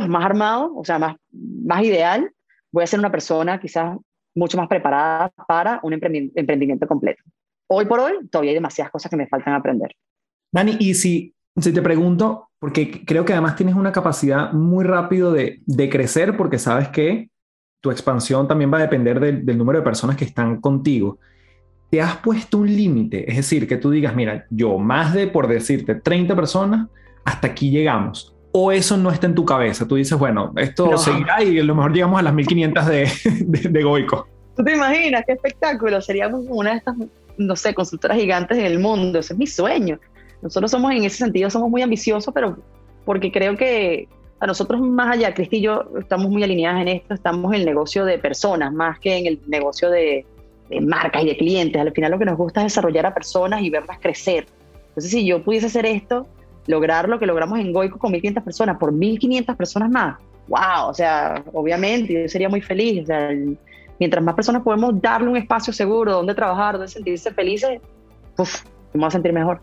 más 0.08 0.24
armado, 0.24 0.74
o 0.74 0.84
sea, 0.84 0.98
más, 0.98 1.16
más 1.30 1.84
ideal, 1.84 2.30
voy 2.72 2.84
a 2.84 2.86
ser 2.86 2.98
una 2.98 3.10
persona 3.10 3.60
quizás 3.60 3.96
mucho 4.34 4.56
más 4.56 4.66
preparada 4.66 5.30
para 5.46 5.80
un 5.82 5.92
emprendimiento 5.92 6.88
completo. 6.88 7.22
Hoy 7.68 7.84
por 7.84 8.00
hoy 8.00 8.26
todavía 8.30 8.50
hay 8.50 8.56
demasiadas 8.56 8.90
cosas 8.90 9.10
que 9.10 9.16
me 9.16 9.28
faltan 9.28 9.54
aprender. 9.54 9.94
Dani, 10.52 10.76
y 10.80 10.94
si, 10.94 11.34
te 11.54 11.82
pregunto, 11.82 12.48
porque 12.58 13.04
creo 13.04 13.24
que 13.24 13.32
además 13.32 13.56
tienes 13.56 13.74
una 13.74 13.92
capacidad 13.92 14.52
muy 14.52 14.84
rápido 14.84 15.32
de 15.32 15.88
crecer, 15.90 16.36
porque 16.36 16.58
sabes 16.58 16.88
que 16.88 17.30
tu 17.84 17.90
expansión 17.90 18.48
también 18.48 18.72
va 18.72 18.78
a 18.78 18.80
depender 18.80 19.20
del 19.20 19.58
número 19.58 19.80
de 19.80 19.84
personas 19.84 20.16
que 20.16 20.24
están 20.24 20.58
contigo. 20.62 21.18
¿Te 21.90 22.00
has 22.00 22.16
puesto 22.16 22.56
un 22.56 22.66
límite? 22.66 23.30
Es 23.30 23.36
decir, 23.36 23.68
que 23.68 23.76
tú 23.76 23.90
digas, 23.90 24.16
mira, 24.16 24.46
yo 24.48 24.78
más 24.78 25.12
de, 25.12 25.26
por 25.26 25.48
decirte, 25.48 25.94
30 25.94 26.34
personas, 26.34 26.88
hasta 27.26 27.48
aquí 27.48 27.68
llegamos. 27.68 28.34
O 28.52 28.72
eso 28.72 28.96
no 28.96 29.10
está 29.10 29.26
en 29.26 29.34
tu 29.34 29.44
cabeza. 29.44 29.86
Tú 29.86 29.96
dices, 29.96 30.18
bueno, 30.18 30.54
esto 30.56 30.96
seguirá 30.96 31.42
y 31.42 31.58
a 31.58 31.62
lo 31.62 31.74
mejor 31.74 31.92
llegamos 31.92 32.18
a 32.18 32.22
las 32.22 32.32
1500 32.32 32.86
de, 32.86 33.08
de, 33.40 33.68
de 33.68 33.82
Goico. 33.82 34.26
¿Tú 34.56 34.64
te 34.64 34.74
imaginas 34.74 35.24
qué 35.26 35.34
espectáculo? 35.34 36.00
Seríamos 36.00 36.46
una 36.48 36.70
de 36.70 36.76
estas, 36.78 36.94
no 37.36 37.54
sé, 37.54 37.74
consultoras 37.74 38.16
gigantes 38.16 38.56
en 38.56 38.64
el 38.64 38.78
mundo. 38.78 39.18
Ese 39.18 39.34
es 39.34 39.38
mi 39.38 39.46
sueño. 39.46 40.00
Nosotros 40.40 40.70
somos, 40.70 40.90
en 40.90 41.04
ese 41.04 41.18
sentido, 41.18 41.50
somos 41.50 41.68
muy 41.68 41.82
ambiciosos, 41.82 42.32
pero 42.32 42.56
porque 43.04 43.30
creo 43.30 43.58
que 43.58 44.08
a 44.44 44.46
nosotros 44.46 44.80
más 44.80 45.16
allá, 45.16 45.32
Cristi 45.32 45.56
y 45.56 45.62
yo 45.62 45.84
estamos 45.98 46.28
muy 46.28 46.42
alineadas 46.42 46.82
en 46.82 46.88
esto, 46.88 47.14
estamos 47.14 47.54
en 47.54 47.60
el 47.60 47.66
negocio 47.66 48.04
de 48.04 48.18
personas 48.18 48.74
más 48.74 48.98
que 48.98 49.16
en 49.16 49.26
el 49.26 49.40
negocio 49.46 49.90
de, 49.90 50.26
marcas 50.82 51.22
y 51.22 51.26
de 51.28 51.36
clientes. 51.36 51.80
Al 51.80 51.92
final 51.92 52.10
lo 52.12 52.18
que 52.18 52.26
nos 52.26 52.36
gusta 52.36 52.60
es 52.60 52.66
desarrollar 52.66 53.06
a 53.06 53.14
personas 53.14 53.62
y 53.62 53.70
verlas 53.70 53.98
crecer. 54.00 54.46
Entonces, 54.88 55.10
si 55.10 55.24
yo 55.24 55.42
pudiese 55.42 55.66
hacer 55.66 55.86
esto, 55.86 56.26
lograr 56.66 57.08
lo 57.08 57.18
que 57.18 57.24
logramos 57.24 57.58
en 57.58 57.72
Goico 57.72 57.98
con 57.98 58.12
1.500 58.12 58.44
personas 58.44 58.76
por 58.78 58.92
1.500 58.92 59.56
personas 59.56 59.90
más, 59.90 60.18
wow, 60.48 60.88
o 60.88 60.94
sea, 60.94 61.42
obviamente 61.54 62.12
yo 62.12 62.28
sería 62.28 62.50
muy 62.50 62.60
feliz. 62.60 63.04
O 63.04 63.06
sea, 63.06 63.30
mientras 63.98 64.22
más 64.22 64.34
personas 64.34 64.62
podemos 64.62 65.00
darle 65.00 65.28
un 65.28 65.38
espacio 65.38 65.72
seguro 65.72 66.12
donde 66.12 66.34
trabajar, 66.34 66.74
donde 66.74 66.88
sentirse 66.88 67.32
felices, 67.32 67.80
pues 68.36 68.62
vamos 68.92 69.08
a 69.08 69.10
sentir 69.12 69.32
mejor. 69.32 69.60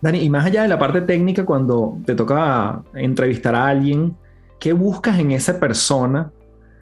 Dani, 0.00 0.20
y 0.20 0.30
más 0.30 0.46
allá 0.46 0.62
de 0.62 0.68
la 0.68 0.78
parte 0.78 1.00
técnica, 1.00 1.44
cuando 1.44 1.98
te 2.04 2.14
toca 2.14 2.82
entrevistar 2.94 3.54
a 3.54 3.66
alguien, 3.66 4.16
¿qué 4.60 4.72
buscas 4.72 5.18
en 5.18 5.32
esa 5.32 5.58
persona 5.58 6.30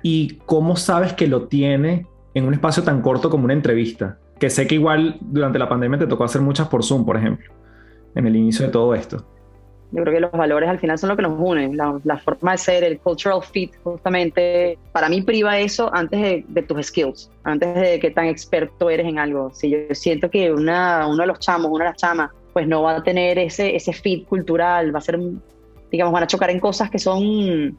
y 0.03 0.39
cómo 0.45 0.77
sabes 0.77 1.15
que 1.15 1.27
lo 1.27 1.49
tiene 1.49 2.07
en 2.35 2.45
un 2.45 2.53
espacio 2.53 2.83
tan 2.83 3.01
corto 3.01 3.31
como 3.31 3.45
una 3.45 3.55
entrevista? 3.55 4.19
Que 4.39 4.51
sé 4.51 4.67
que 4.67 4.75
igual 4.75 5.17
durante 5.21 5.59
la 5.59 5.69
pandemia 5.69 5.99
te 5.99 6.07
tocó 6.07 6.25
hacer 6.25 6.43
muchas 6.43 6.69
por 6.69 6.85
Zoom, 6.85 7.07
por 7.07 7.17
ejemplo, 7.17 7.53
en 8.15 8.27
el 8.27 8.37
inicio 8.37 8.67
de 8.67 8.73
todo 8.73 8.95
esto. 8.95 9.25
Yo 9.93 10.03
creo 10.03 10.15
que 10.15 10.21
los 10.21 10.33
valores 10.33 10.69
al 10.69 10.79
final 10.79 10.99
son 10.99 11.09
lo 11.11 11.17
que 11.17 11.23
nos 11.23 11.39
unen, 11.39 11.77
la, 11.77 12.19
forma 12.19 12.53
de 12.53 12.59
ser, 12.59 12.85
el 12.85 12.99
cultural 12.99 13.41
fit, 13.43 13.73
justamente. 13.83 14.79
Para 14.93 15.09
mí 15.09 15.23
priva 15.23 15.59
eso 15.59 15.91
antes 15.95 16.45
de, 16.47 16.63
tus 16.63 16.89
skills, 16.89 17.31
antes 17.45 17.75
de 17.75 18.01
que 18.01 18.11
tan 18.11 18.27
experto 18.27 18.91
eres 18.91 19.07
en 19.07 19.19
algo. 19.19 19.51
Si 19.55 19.71
yo 19.71 19.79
siento 19.93 20.29
que 20.29 20.53
una, 20.53 21.07
uno 21.07 21.19
de 21.19 21.29
los 21.29 21.39
chamos, 21.39 21.71
una 21.71 21.85
de 21.85 21.91
las 21.91 21.99
chamas, 21.99 22.31
pues 22.57 22.67
no 22.67 22.81
va 22.81 22.97
a 22.97 23.03
tener 23.03 23.39
ese, 23.39 23.77
ese 23.77 23.93
fit 23.93 24.27
cultural, 24.27 24.95
va 24.95 25.01
a 25.01 25.03
ser, 25.03 25.21
digamos, 25.93 26.11
van 26.11 26.23
a 26.23 26.27
chocar 26.27 26.49
en 26.49 26.59
cosas 26.59 26.89
que 26.89 26.99
son 26.99 27.79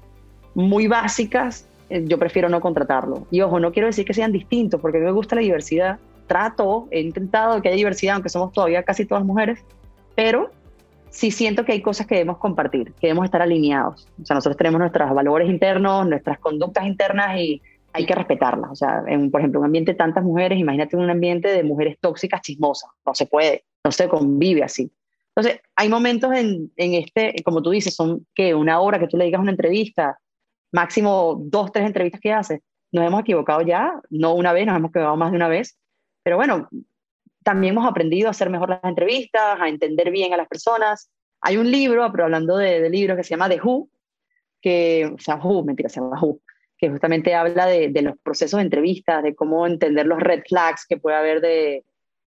muy 0.54 0.86
básicas, 0.86 1.68
eh, 1.90 2.04
yo 2.06 2.20
prefiero 2.20 2.48
no 2.48 2.62
contratarlo. 2.62 3.26
Y 3.32 3.42
ojo, 3.42 3.60
no 3.60 3.72
quiero 3.72 3.88
decir 3.88 4.06
que 4.06 4.14
sean 4.14 4.32
distintos, 4.32 4.80
porque 4.80 4.98
a 4.98 5.00
mí 5.00 5.08
me 5.08 5.14
gusta 5.14 5.34
la 5.34 5.42
diversidad. 5.42 5.98
Trato, 6.28 6.88
he 6.92 7.02
intentado 7.02 7.60
que 7.60 7.70
haya 7.70 7.76
diversidad, 7.76 8.14
aunque 8.14 8.30
somos 8.30 8.52
todavía 8.54 8.84
casi 8.84 9.08
todas 9.08 9.26
mujeres, 9.26 9.66
pero 10.14 10.52
sí 11.10 11.32
siento 11.32 11.66
que 11.66 11.72
hay 11.72 11.82
cosas 11.82 12.06
que 12.06 12.14
debemos 12.14 12.38
compartir, 12.38 12.94
que 13.02 13.08
debemos 13.08 13.26
estar 13.26 13.42
alineados. 13.42 14.08
O 14.22 14.26
sea, 14.28 14.36
nosotros 14.36 14.58
tenemos 14.58 14.80
nuestros 14.80 15.12
valores 15.12 15.50
internos, 15.50 16.08
nuestras 16.08 16.38
conductas 16.38 16.86
internas 16.86 17.36
y 17.40 17.64
hay 17.94 18.06
que 18.06 18.14
respetarlas. 18.14 18.70
O 18.70 18.76
sea, 18.76 19.02
por 19.32 19.42
ejemplo, 19.42 19.60
un 19.60 19.66
ambiente 19.66 19.94
de 19.94 19.98
tantas 19.98 20.24
mujeres, 20.24 20.60
imagínate 20.60 20.96
un 20.96 21.10
ambiente 21.10 21.48
de 21.48 21.64
mujeres 21.64 21.98
tóxicas, 22.00 22.42
chismosas. 22.42 22.92
No 23.04 23.16
se 23.16 23.26
puede, 23.26 23.64
no 23.88 23.92
se 23.94 24.10
convive 24.10 24.64
así. 24.64 24.92
Entonces, 25.34 25.62
hay 25.76 25.88
momentos 25.88 26.34
en, 26.34 26.72
en 26.76 26.94
este, 26.96 27.36
como 27.44 27.62
tú 27.62 27.70
dices, 27.70 27.96
son 27.96 28.28
que 28.36 28.54
una 28.54 28.82
hora 28.82 29.00
que 29.00 29.08
tú 29.08 29.18
le 29.18 29.26
digas 29.26 29.40
una 29.40 29.52
entrevista, 29.52 30.20
máximo 30.74 31.38
dos, 31.40 31.72
tres 31.72 31.86
entrevistas 31.86 32.20
que 32.20 32.34
haces. 32.34 32.60
Nos 32.92 33.06
hemos 33.06 33.22
equivocado 33.22 33.62
ya, 33.62 33.94
no 34.10 34.34
una 34.34 34.52
vez, 34.52 34.66
nos 34.66 34.76
hemos 34.76 34.90
equivocado 34.90 35.16
más 35.16 35.32
de 35.32 35.38
una 35.38 35.48
vez, 35.48 35.78
pero 36.24 36.36
bueno, 36.36 36.68
también 37.44 37.74
hemos 37.74 37.88
aprendido 37.88 38.28
a 38.28 38.32
hacer 38.32 38.50
mejor 38.50 38.70
las 38.70 38.84
entrevistas, 38.84 39.58
a 39.62 39.70
entender 39.70 40.12
bien 40.12 40.34
a 40.34 40.38
las 40.38 40.50
personas. 40.50 41.10
Hay 41.40 41.56
un 41.56 41.72
libro, 41.72 42.12
pero 42.12 42.26
hablando 42.26 42.58
de, 42.58 42.90
libros, 42.90 43.16
que 43.16 43.24
se 43.24 43.30
llama 43.30 43.48
The 43.48 43.62
Who, 43.62 43.90
que, 44.62 45.14
o 45.16 45.20
sea, 45.20 45.36
Who, 45.36 45.64
mentira, 45.64 45.88
se 45.88 46.02
llama 46.02 46.20
Who, 46.22 46.42
que 46.78 46.90
justamente 46.90 47.34
habla 47.36 47.68
de, 47.68 47.88
de, 47.90 48.02
los 48.02 48.18
procesos 48.22 48.58
de 48.58 48.64
entrevistas, 48.64 49.24
de 49.24 49.34
cómo 49.34 49.66
entender 49.66 50.08
los 50.08 50.20
red 50.20 50.42
flags 50.46 50.86
que 50.86 50.98
puede 50.98 51.16
haber 51.16 51.40
de, 51.40 51.86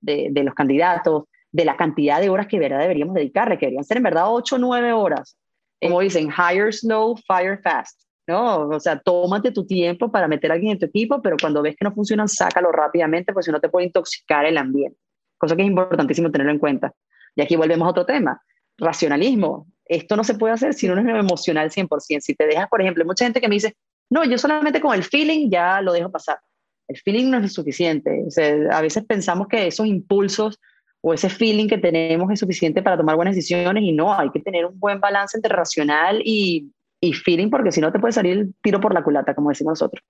de, 0.04 0.44
los 0.44 0.54
candidatos, 0.54 1.26
de 1.54 1.66
la 1.66 1.78
cantidad 1.78 2.20
de 2.20 2.30
horas 2.30 2.48
que 2.48 2.60
verdad 2.60 2.80
deberíamos 2.80 3.16
dedicarle, 3.16 3.58
que 3.58 3.68
deberían 3.68 3.86
ser 3.86 3.98
en 3.98 4.04
verdad 4.04 4.26
8 4.28 4.56
o 4.56 4.60
9 4.60 4.92
horas. 4.92 5.38
Como 5.82 6.02
dicen, 6.02 6.30
hire 6.30 6.72
slow, 6.72 7.16
fire 7.28 7.60
fast. 7.62 8.02
¿no? 8.28 8.70
O 8.70 8.80
sea, 8.80 9.00
tómate 9.00 9.52
tu 9.52 9.66
tiempo 9.66 10.12
para 10.12 10.28
meter 10.28 10.52
a 10.52 10.56
alguien 10.56 10.74
en 10.74 10.80
tu 10.80 10.86
equipo, 10.86 11.22
pero 11.22 11.36
cuando 11.40 11.62
ves 11.62 11.76
que 11.78 11.84
no 11.84 11.94
funcionan, 11.94 12.28
sácalo 12.28 12.72
rápidamente, 12.72 13.34
porque 13.34 13.46
si 13.46 13.52
no 13.52 13.60
te 13.60 13.70
puede 13.70 13.88
intoxicar 13.88 14.46
el 14.46 14.58
ambiente. 14.58 14.98
Cosa 15.38 15.56
que 15.56 15.62
es 15.62 15.68
importantísimo 15.68 16.32
tenerlo 16.32 16.54
en 16.54 16.60
cuenta. 16.60 16.92
Y 17.36 17.42
aquí 17.42 17.56
volvemos 17.56 17.86
a 17.86 17.92
otro 17.92 18.06
tema, 18.06 18.42
racionalismo. 18.78 19.68
Esto 19.86 20.16
no 20.16 20.24
se 20.24 20.36
puede 20.36 20.54
hacer 20.54 20.74
si 20.74 20.88
no 20.88 20.98
es 20.98 21.06
emocional 21.06 21.70
100%. 21.70 22.22
Si 22.22 22.34
te 22.34 22.48
dejas, 22.48 22.68
por 22.70 22.82
ejemplo, 22.82 23.04
hay 23.04 23.08
mucha 23.08 23.26
gente 23.26 23.42
que 23.42 23.50
me 23.50 23.56
dice, 23.56 23.76
no, 24.10 24.24
yo 24.24 24.38
solamente 24.38 24.82
con 24.82 24.94
el 24.96 25.04
feeling 25.04 25.50
ya 25.50 25.82
lo 25.82 25.92
dejo 25.92 26.10
pasar. 26.10 26.40
El 26.88 26.98
feeling 26.98 27.30
no 27.30 27.38
es 27.40 27.54
suficiente. 27.54 28.26
a 28.72 28.82
veces 28.82 29.04
pensamos 29.06 29.48
que 29.48 29.68
esos 29.68 29.86
impulsos 29.86 30.60
o 31.06 31.14
ese 31.14 31.30
feeling 31.30 31.68
que 31.68 31.78
tenemos 31.78 32.32
es 32.32 32.40
suficiente 32.40 32.82
para 32.82 32.96
tomar 32.96 33.18
buenas 33.18 33.36
decisiones 33.36 33.84
y 33.84 33.92
no, 33.92 34.18
hay 34.18 34.30
que 34.32 34.40
tener 34.40 34.66
un 34.66 34.80
buen 34.80 35.02
balance 35.02 35.38
entre 35.38 35.54
racional 35.54 36.22
y, 36.24 36.72
y 37.02 37.12
feeling, 37.12 37.50
porque 37.50 37.74
si 37.74 37.82
no 37.82 37.92
te 37.92 38.00
puede 38.00 38.14
salir 38.14 38.38
el 38.38 38.54
tiro 38.62 38.80
por 38.80 38.94
la 38.94 39.04
culata, 39.04 39.36
como 39.36 39.50
decimos 39.50 39.72
nosotros. 39.72 40.02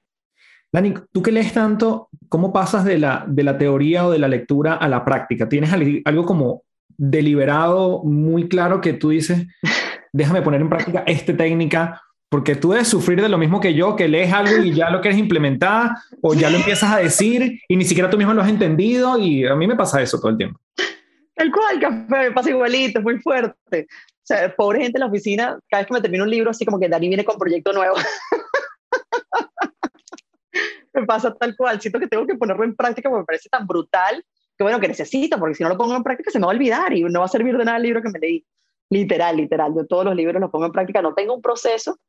Dani, 0.72 0.94
tú 1.12 1.24
que 1.24 1.32
lees 1.32 1.52
tanto, 1.52 2.10
¿cómo 2.30 2.54
pasas 2.54 2.86
de 2.86 3.00
la, 3.00 3.26
de 3.28 3.44
la 3.44 3.58
teoría 3.58 4.06
o 4.06 4.12
de 4.12 4.20
la 4.20 4.28
lectura 4.28 4.76
a 4.76 4.88
la 4.88 5.04
práctica? 5.04 5.50
¿Tienes 5.50 5.74
algo 5.74 6.26
como 6.26 6.62
deliberado, 6.96 8.04
muy 8.04 8.48
claro 8.48 8.80
que 8.80 8.94
tú 8.94 9.10
dices, 9.10 9.48
déjame 10.14 10.44
poner 10.44 10.62
en 10.62 10.70
práctica 10.70 11.04
esta 11.08 11.36
técnica? 11.36 12.04
Porque 12.34 12.56
tú 12.56 12.72
debes 12.72 12.88
sufrir 12.88 13.22
de 13.22 13.30
lo 13.30 13.38
mismo 13.38 13.60
que 13.60 13.76
yo, 13.76 13.96
que 13.96 14.08
lees 14.08 14.34
algo 14.34 14.64
y 14.64 14.74
ya 14.74 14.90
lo 14.90 15.02
quieres 15.02 15.20
implementar 15.20 15.92
o 16.20 16.34
ya 16.34 16.50
lo 16.50 16.58
empiezas 16.58 16.92
a 16.92 16.98
decir 16.98 17.62
y 17.68 17.76
ni 17.76 17.86
siquiera 17.86 18.10
tú 18.10 18.18
mismo 18.18 18.34
lo 18.34 18.42
has 18.42 18.50
entendido 18.50 19.20
y 19.20 19.46
a 19.46 19.54
mí 19.54 19.68
me 19.68 19.76
pasa 19.76 20.02
eso 20.02 20.18
todo 20.18 20.32
el 20.32 20.38
tiempo. 20.38 20.60
El 21.36 21.52
cual 21.52 21.80
café 21.80 22.06
me 22.08 22.32
pasa 22.32 22.50
igualito, 22.50 23.04
muy 23.04 23.20
fuerte. 23.20 23.86
O 23.88 24.24
sea, 24.24 24.52
pobre 24.56 24.82
gente 24.82 24.98
en 24.98 25.02
la 25.02 25.10
oficina, 25.10 25.60
cada 25.70 25.82
vez 25.82 25.88
que 25.88 25.94
me 25.94 26.02
termino 26.02 26.24
un 26.24 26.32
libro, 26.32 26.50
así 26.50 26.66
como 26.66 26.80
que 26.80 26.90
Dani 26.90 27.08
viene 27.08 27.24
con 27.24 27.38
proyecto 27.38 27.72
nuevo. 27.72 27.98
me 30.96 31.06
pasa 31.06 31.36
tal 31.36 31.56
cual, 31.56 31.80
siento 31.82 32.00
que 32.00 32.08
tengo 32.08 32.26
que 32.26 32.34
ponerlo 32.34 32.64
en 32.64 32.76
práctica 32.76 33.12
porque 33.12 33.22
me 33.22 33.26
parece 33.26 33.48
tan 33.48 33.68
brutal 33.68 34.26
que 34.58 34.64
bueno, 34.64 34.80
que 34.80 34.88
necesito, 34.88 35.38
porque 35.38 35.54
si 35.54 35.62
no 35.62 35.70
lo 35.70 35.78
pongo 35.78 35.96
en 35.96 36.02
práctica 36.02 36.32
se 36.32 36.40
me 36.40 36.48
va 36.48 36.52
a 36.52 36.56
olvidar 36.56 36.94
y 36.94 37.04
no 37.04 37.20
va 37.20 37.26
a 37.26 37.30
servir 37.30 37.56
de 37.56 37.64
nada 37.64 37.78
el 37.78 37.84
libro 37.84 38.02
que 38.02 38.10
me 38.10 38.18
leí. 38.18 38.44
Literal, 38.90 39.38
literal, 39.38 39.72
yo 39.76 39.86
todos 39.86 40.06
los 40.06 40.16
libros 40.16 40.42
los 40.42 40.50
pongo 40.50 40.66
en 40.66 40.72
práctica, 40.72 41.00
no 41.00 41.14
tengo 41.14 41.36
un 41.36 41.42
proceso, 41.44 42.00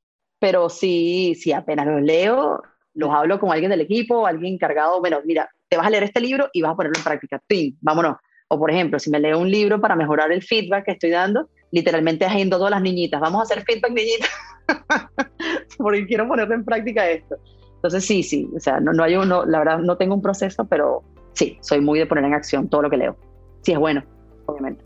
pero 0.44 0.68
sí, 0.68 1.34
sí, 1.40 1.52
apenas 1.52 1.86
los 1.86 2.02
leo, 2.02 2.60
los 2.92 3.08
hablo 3.08 3.40
con 3.40 3.50
alguien 3.50 3.70
del 3.70 3.80
equipo, 3.80 4.26
alguien 4.26 4.52
encargado, 4.52 5.00
bueno, 5.00 5.20
mira, 5.24 5.48
te 5.70 5.78
vas 5.78 5.86
a 5.86 5.88
leer 5.88 6.02
este 6.02 6.20
libro 6.20 6.50
y 6.52 6.60
vas 6.60 6.72
a 6.72 6.76
ponerlo 6.76 6.98
en 6.98 7.02
práctica, 7.02 7.42
¡Pim! 7.46 7.74
vámonos. 7.80 8.16
O 8.48 8.58
por 8.58 8.70
ejemplo, 8.70 8.98
si 8.98 9.08
me 9.08 9.18
leo 9.18 9.38
un 9.38 9.50
libro 9.50 9.80
para 9.80 9.96
mejorar 9.96 10.30
el 10.32 10.42
feedback 10.42 10.84
que 10.84 10.90
estoy 10.90 11.08
dando, 11.08 11.48
literalmente 11.70 12.26
haciendo 12.26 12.58
todas 12.58 12.72
las 12.72 12.82
niñitas, 12.82 13.22
vamos 13.22 13.40
a 13.40 13.44
hacer 13.44 13.64
feedback 13.64 13.92
niñitas, 13.92 14.28
porque 15.78 16.06
quiero 16.06 16.28
poner 16.28 16.52
en 16.52 16.62
práctica 16.62 17.08
esto. 17.08 17.36
Entonces 17.76 18.04
sí, 18.04 18.22
sí, 18.22 18.46
o 18.54 18.60
sea, 18.60 18.80
no, 18.80 18.92
no 18.92 19.02
hay 19.02 19.16
uno, 19.16 19.46
la 19.46 19.60
verdad 19.60 19.78
no 19.78 19.96
tengo 19.96 20.14
un 20.14 20.20
proceso, 20.20 20.66
pero 20.66 21.02
sí, 21.32 21.56
soy 21.62 21.80
muy 21.80 22.00
de 22.00 22.04
poner 22.04 22.26
en 22.26 22.34
acción 22.34 22.68
todo 22.68 22.82
lo 22.82 22.90
que 22.90 22.98
leo. 22.98 23.16
Sí 23.62 23.72
es 23.72 23.78
bueno, 23.78 24.04
obviamente. 24.44 24.84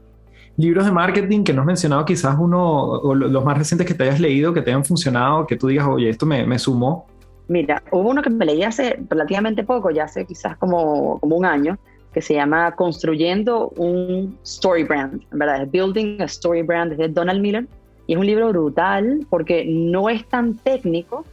Libros 0.58 0.84
de 0.84 0.92
marketing 0.92 1.44
que 1.44 1.54
no 1.54 1.62
has 1.62 1.66
mencionado, 1.66 2.04
quizás 2.04 2.36
uno, 2.38 2.82
o 2.82 3.14
los 3.14 3.44
más 3.44 3.56
recientes 3.56 3.86
que 3.86 3.94
te 3.94 4.02
hayas 4.02 4.18
leído, 4.18 4.52
que 4.52 4.60
te 4.60 4.70
hayan 4.70 4.84
funcionado, 4.84 5.46
que 5.46 5.56
tú 5.56 5.68
digas, 5.68 5.86
oye, 5.86 6.10
esto 6.10 6.26
me, 6.26 6.44
me 6.44 6.58
sumó. 6.58 7.06
Mira, 7.46 7.82
hubo 7.92 8.10
uno 8.10 8.20
que 8.20 8.28
me 8.28 8.44
leí 8.44 8.64
hace 8.64 8.98
relativamente 9.08 9.62
poco, 9.62 9.90
ya 9.90 10.04
hace 10.04 10.26
quizás 10.26 10.58
como, 10.58 11.20
como 11.20 11.36
un 11.36 11.46
año, 11.46 11.78
que 12.12 12.20
se 12.20 12.34
llama 12.34 12.72
Construyendo 12.74 13.68
un 13.76 14.36
Story 14.42 14.82
Brand, 14.82 15.22
en 15.32 15.38
verdad, 15.38 15.62
es 15.62 15.70
Building 15.70 16.20
a 16.20 16.24
Story 16.24 16.62
Brand, 16.62 16.92
es 16.92 16.98
de 16.98 17.08
Donald 17.08 17.40
Miller, 17.40 17.66
y 18.08 18.14
es 18.14 18.18
un 18.18 18.26
libro 18.26 18.48
brutal 18.48 19.26
porque 19.30 19.64
no 19.64 20.10
es 20.10 20.28
tan 20.28 20.56
técnico, 20.56 21.24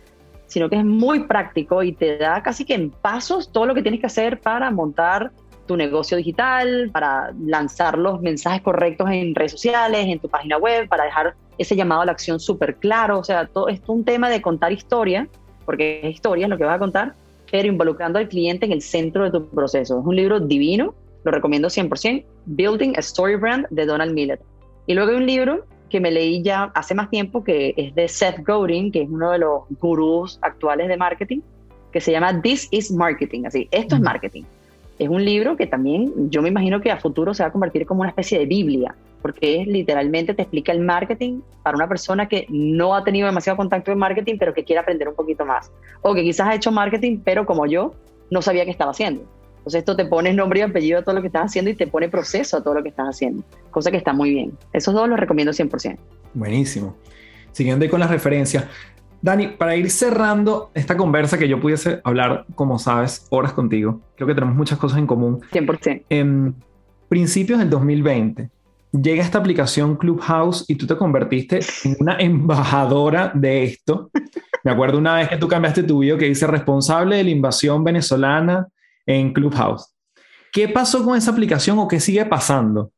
sino 0.46 0.70
que 0.70 0.76
es 0.76 0.86
muy 0.86 1.22
práctico 1.24 1.82
y 1.82 1.94
te 1.94 2.18
da 2.18 2.44
casi 2.44 2.64
que 2.64 2.76
en 2.76 2.92
pasos 2.92 3.52
todo 3.52 3.66
lo 3.66 3.74
que 3.74 3.82
tienes 3.82 4.00
que 4.00 4.06
hacer 4.06 4.40
para 4.40 4.70
montar 4.70 5.32
tu 5.66 5.76
negocio 5.78 6.18
digital, 6.18 6.90
para 6.92 7.32
lanzar 7.46 7.98
los 7.98 8.22
mensajes 8.22 8.62
correctos 8.62 9.10
en 9.12 9.36
redes 9.36 9.52
sociales, 9.52 10.06
en 10.06 10.20
tu 10.20 10.30
página 10.30 10.58
web, 10.58 10.88
para 10.88 11.06
dejar 11.06 11.36
ese 11.58 11.76
llamado 11.76 12.02
a 12.02 12.06
la 12.06 12.12
acción 12.12 12.40
súper 12.40 12.76
claro. 12.76 13.20
O 13.20 13.24
sea, 13.24 13.48
todo 13.48 13.68
esto 13.70 13.84
es 13.84 13.90
un 13.90 14.06
tema 14.06 14.30
de 14.30 14.42
contar 14.42 14.72
historia, 14.72 15.28
porque 15.66 16.02
es 16.04 16.16
historia 16.16 16.48
lo 16.48 16.58
que 16.58 16.66
vas 16.66 16.76
a 16.76 16.80
contar, 16.80 17.14
pero 17.52 17.68
involucrando 17.68 18.20
al 18.20 18.28
cliente 18.28 18.66
en 18.66 18.72
el 18.72 18.82
centro 18.82 19.24
de 19.24 19.32
tu 19.32 19.48
proceso. 19.48 20.00
Es 20.00 20.06
un 20.06 20.16
libro 20.16 20.40
divino, 20.40 20.94
lo 21.24 21.32
recomiendo 21.32 21.70
100%, 21.70 22.24
Building 22.46 22.96
a 22.96 23.00
Story 23.00 23.36
Brand 23.36 23.66
de 23.70 23.86
Donald 23.86 24.14
Miller. 24.14 24.40
Y 24.88 24.94
luego 24.94 25.12
hay 25.12 25.18
un 25.18 25.26
libro 25.26 25.66
que 25.90 26.00
me 26.00 26.12
leí 26.12 26.42
ya 26.44 26.72
hace 26.76 26.94
más 26.94 27.10
tiempo 27.10 27.44
que 27.44 27.74
es 27.78 27.96
de 27.96 28.08
Seth 28.08 28.46
Godin, 28.46 28.92
que 28.92 29.04
es 29.04 29.10
uno 29.10 29.32
de 29.32 29.40
los 29.40 29.62
gurús 29.80 30.40
actuales 30.42 30.88
de 30.88 30.98
marketing, 30.98 31.40
que 31.92 32.02
se 32.02 32.12
llama 32.12 32.42
This 32.42 32.68
is 32.72 32.92
Marketing, 32.92 33.46
así, 33.46 33.68
esto 33.72 33.96
es 33.96 34.02
marketing. 34.02 34.44
Es 34.98 35.10
un 35.10 35.26
libro 35.26 35.58
que 35.58 35.68
también 35.68 36.30
yo 36.30 36.42
me 36.42 36.50
imagino 36.50 36.80
que 36.80 36.90
a 36.90 36.98
futuro 36.98 37.34
se 37.34 37.44
va 37.44 37.50
a 37.50 37.52
convertir 37.52 37.86
como 37.86 38.02
una 38.02 38.10
especie 38.10 38.40
de 38.40 38.46
Biblia, 38.46 38.96
porque 39.22 39.62
es 39.62 39.68
literalmente 39.68 40.34
te 40.34 40.44
explica 40.44 40.72
el 40.72 40.80
marketing 40.80 41.42
para 41.64 41.76
una 41.76 41.88
persona 41.88 42.28
que 42.28 42.46
no 42.50 42.96
ha 42.96 43.04
tenido 43.04 43.26
demasiado 43.28 43.58
contacto 43.58 43.92
en 43.92 43.98
marketing, 43.98 44.36
pero 44.40 44.54
que 44.54 44.64
quiere 44.64 44.80
aprender 44.80 45.10
un 45.10 45.16
poquito 45.16 45.46
más. 45.46 45.72
O 46.02 46.14
que 46.14 46.24
quizás 46.24 46.48
ha 46.48 46.56
hecho 46.56 46.72
marketing, 46.72 47.20
pero 47.24 47.46
como 47.46 47.66
yo, 47.66 47.94
no 48.30 48.42
sabía 48.42 48.64
qué 48.64 48.72
estaba 48.72 48.92
haciendo. 48.92 49.24
Entonces 49.58 49.80
esto 49.80 49.96
te 49.96 50.06
pone 50.06 50.32
nombre 50.32 50.60
y 50.60 50.62
apellido 50.62 51.00
a 51.00 51.02
todo 51.02 51.16
lo 51.16 51.22
que 51.22 51.28
estás 51.28 51.46
haciendo 51.46 51.72
y 51.72 51.74
te 51.74 51.88
pone 51.88 52.08
proceso 52.08 52.58
a 52.58 52.64
todo 52.64 52.76
lo 52.76 52.84
que 52.84 52.90
estás 52.90 53.10
haciendo, 53.10 53.44
cosa 53.72 53.90
que 53.90 53.98
está 53.98 54.14
muy 54.14 54.30
bien. 54.30 54.54
Esos 54.74 54.94
dos 54.94 55.10
los 55.10 55.20
recomiendo 55.20 55.52
100%. 55.52 55.98
Buenísimo. 56.36 56.96
Siguiendo 57.52 57.90
con 57.90 58.00
las 58.00 58.12
referencias. 58.12 58.66
Dani, 59.22 59.48
para 59.48 59.76
ir 59.76 59.90
cerrando 59.90 60.72
esta 60.74 60.96
conversa 60.96 61.38
que 61.38 61.48
yo 61.48 61.60
pudiese 61.60 62.02
hablar, 62.04 62.46
como 62.56 62.78
sabes, 62.78 63.28
horas 63.30 63.54
contigo, 63.54 64.02
creo 64.16 64.28
que 64.28 64.36
tenemos 64.36 64.56
muchas 64.56 64.78
cosas 64.78 65.00
en 65.00 65.08
común. 65.08 65.42
100%. 65.52 66.04
En 66.10 66.56
principios 67.10 67.60
del 67.60 67.70
2020, 67.70 68.50
llega 68.92 69.24
esta 69.24 69.40
aplicación 69.40 69.96
Clubhouse 69.96 70.66
y 70.68 70.76
tú 70.76 70.88
te 70.88 70.96
convertiste 70.96 71.60
en 71.84 71.98
una 72.00 72.18
embajadora 72.20 73.32
de 73.34 73.64
esto. 73.64 74.10
Me 74.64 74.72
acuerdo 74.72 74.98
una 74.98 75.16
vez 75.16 75.30
que 75.30 75.38
tú 75.38 75.48
cambiaste 75.48 75.84
tu 75.84 76.00
video 76.00 76.18
que 76.18 76.26
dice 76.26 76.48
responsable 76.48 77.18
de 77.18 77.24
la 77.24 77.30
invasión 77.30 77.84
venezolana 77.84 78.68
en 79.06 79.34
Clubhouse. 79.34 79.94
¿Qué 80.52 80.70
pasó 80.70 81.04
con 81.04 81.18
esa 81.18 81.32
aplicación 81.32 81.78
o 81.80 81.88
qué 81.88 82.00
sigue 82.00 82.26
pasando? 82.26 82.92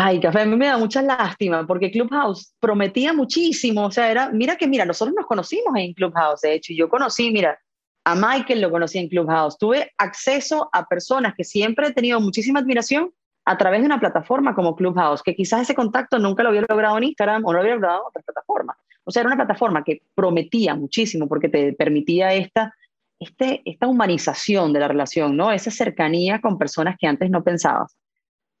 Ay, 0.00 0.20
café, 0.20 0.42
a 0.42 0.46
mí 0.46 0.54
me 0.54 0.66
da 0.66 0.78
mucha 0.78 1.02
lástima 1.02 1.66
porque 1.66 1.90
Clubhouse 1.90 2.54
prometía 2.60 3.12
muchísimo. 3.12 3.86
O 3.86 3.90
sea, 3.90 4.08
era, 4.08 4.30
mira 4.30 4.54
que, 4.54 4.68
mira, 4.68 4.84
nosotros 4.84 5.12
nos 5.16 5.26
conocimos 5.26 5.74
en 5.76 5.92
Clubhouse, 5.92 6.42
de 6.42 6.54
hecho, 6.54 6.72
yo 6.72 6.88
conocí, 6.88 7.32
mira, 7.32 7.58
a 8.04 8.14
Michael 8.14 8.60
lo 8.60 8.70
conocí 8.70 8.98
en 8.98 9.08
Clubhouse. 9.08 9.58
Tuve 9.58 9.90
acceso 9.98 10.70
a 10.72 10.86
personas 10.86 11.34
que 11.36 11.42
siempre 11.42 11.88
he 11.88 11.92
tenido 11.92 12.20
muchísima 12.20 12.60
admiración 12.60 13.12
a 13.44 13.58
través 13.58 13.80
de 13.80 13.86
una 13.86 13.98
plataforma 13.98 14.54
como 14.54 14.76
Clubhouse, 14.76 15.20
que 15.20 15.34
quizás 15.34 15.62
ese 15.62 15.74
contacto 15.74 16.20
nunca 16.20 16.44
lo 16.44 16.50
hubiera 16.50 16.68
logrado 16.70 16.96
en 16.98 17.04
Instagram 17.04 17.44
o 17.44 17.52
no 17.52 17.54
lo 17.54 17.62
hubiera 17.62 17.74
logrado 17.74 18.02
en 18.02 18.06
otra 18.06 18.22
plataforma. 18.22 18.76
O 19.02 19.10
sea, 19.10 19.22
era 19.22 19.30
una 19.30 19.36
plataforma 19.36 19.82
que 19.82 20.02
prometía 20.14 20.76
muchísimo 20.76 21.26
porque 21.26 21.48
te 21.48 21.72
permitía 21.72 22.32
esta, 22.34 22.72
este, 23.18 23.62
esta 23.64 23.88
humanización 23.88 24.72
de 24.72 24.78
la 24.78 24.86
relación, 24.86 25.36
¿no? 25.36 25.50
Esa 25.50 25.72
cercanía 25.72 26.40
con 26.40 26.56
personas 26.56 26.94
que 27.00 27.08
antes 27.08 27.30
no 27.30 27.42
pensabas. 27.42 27.96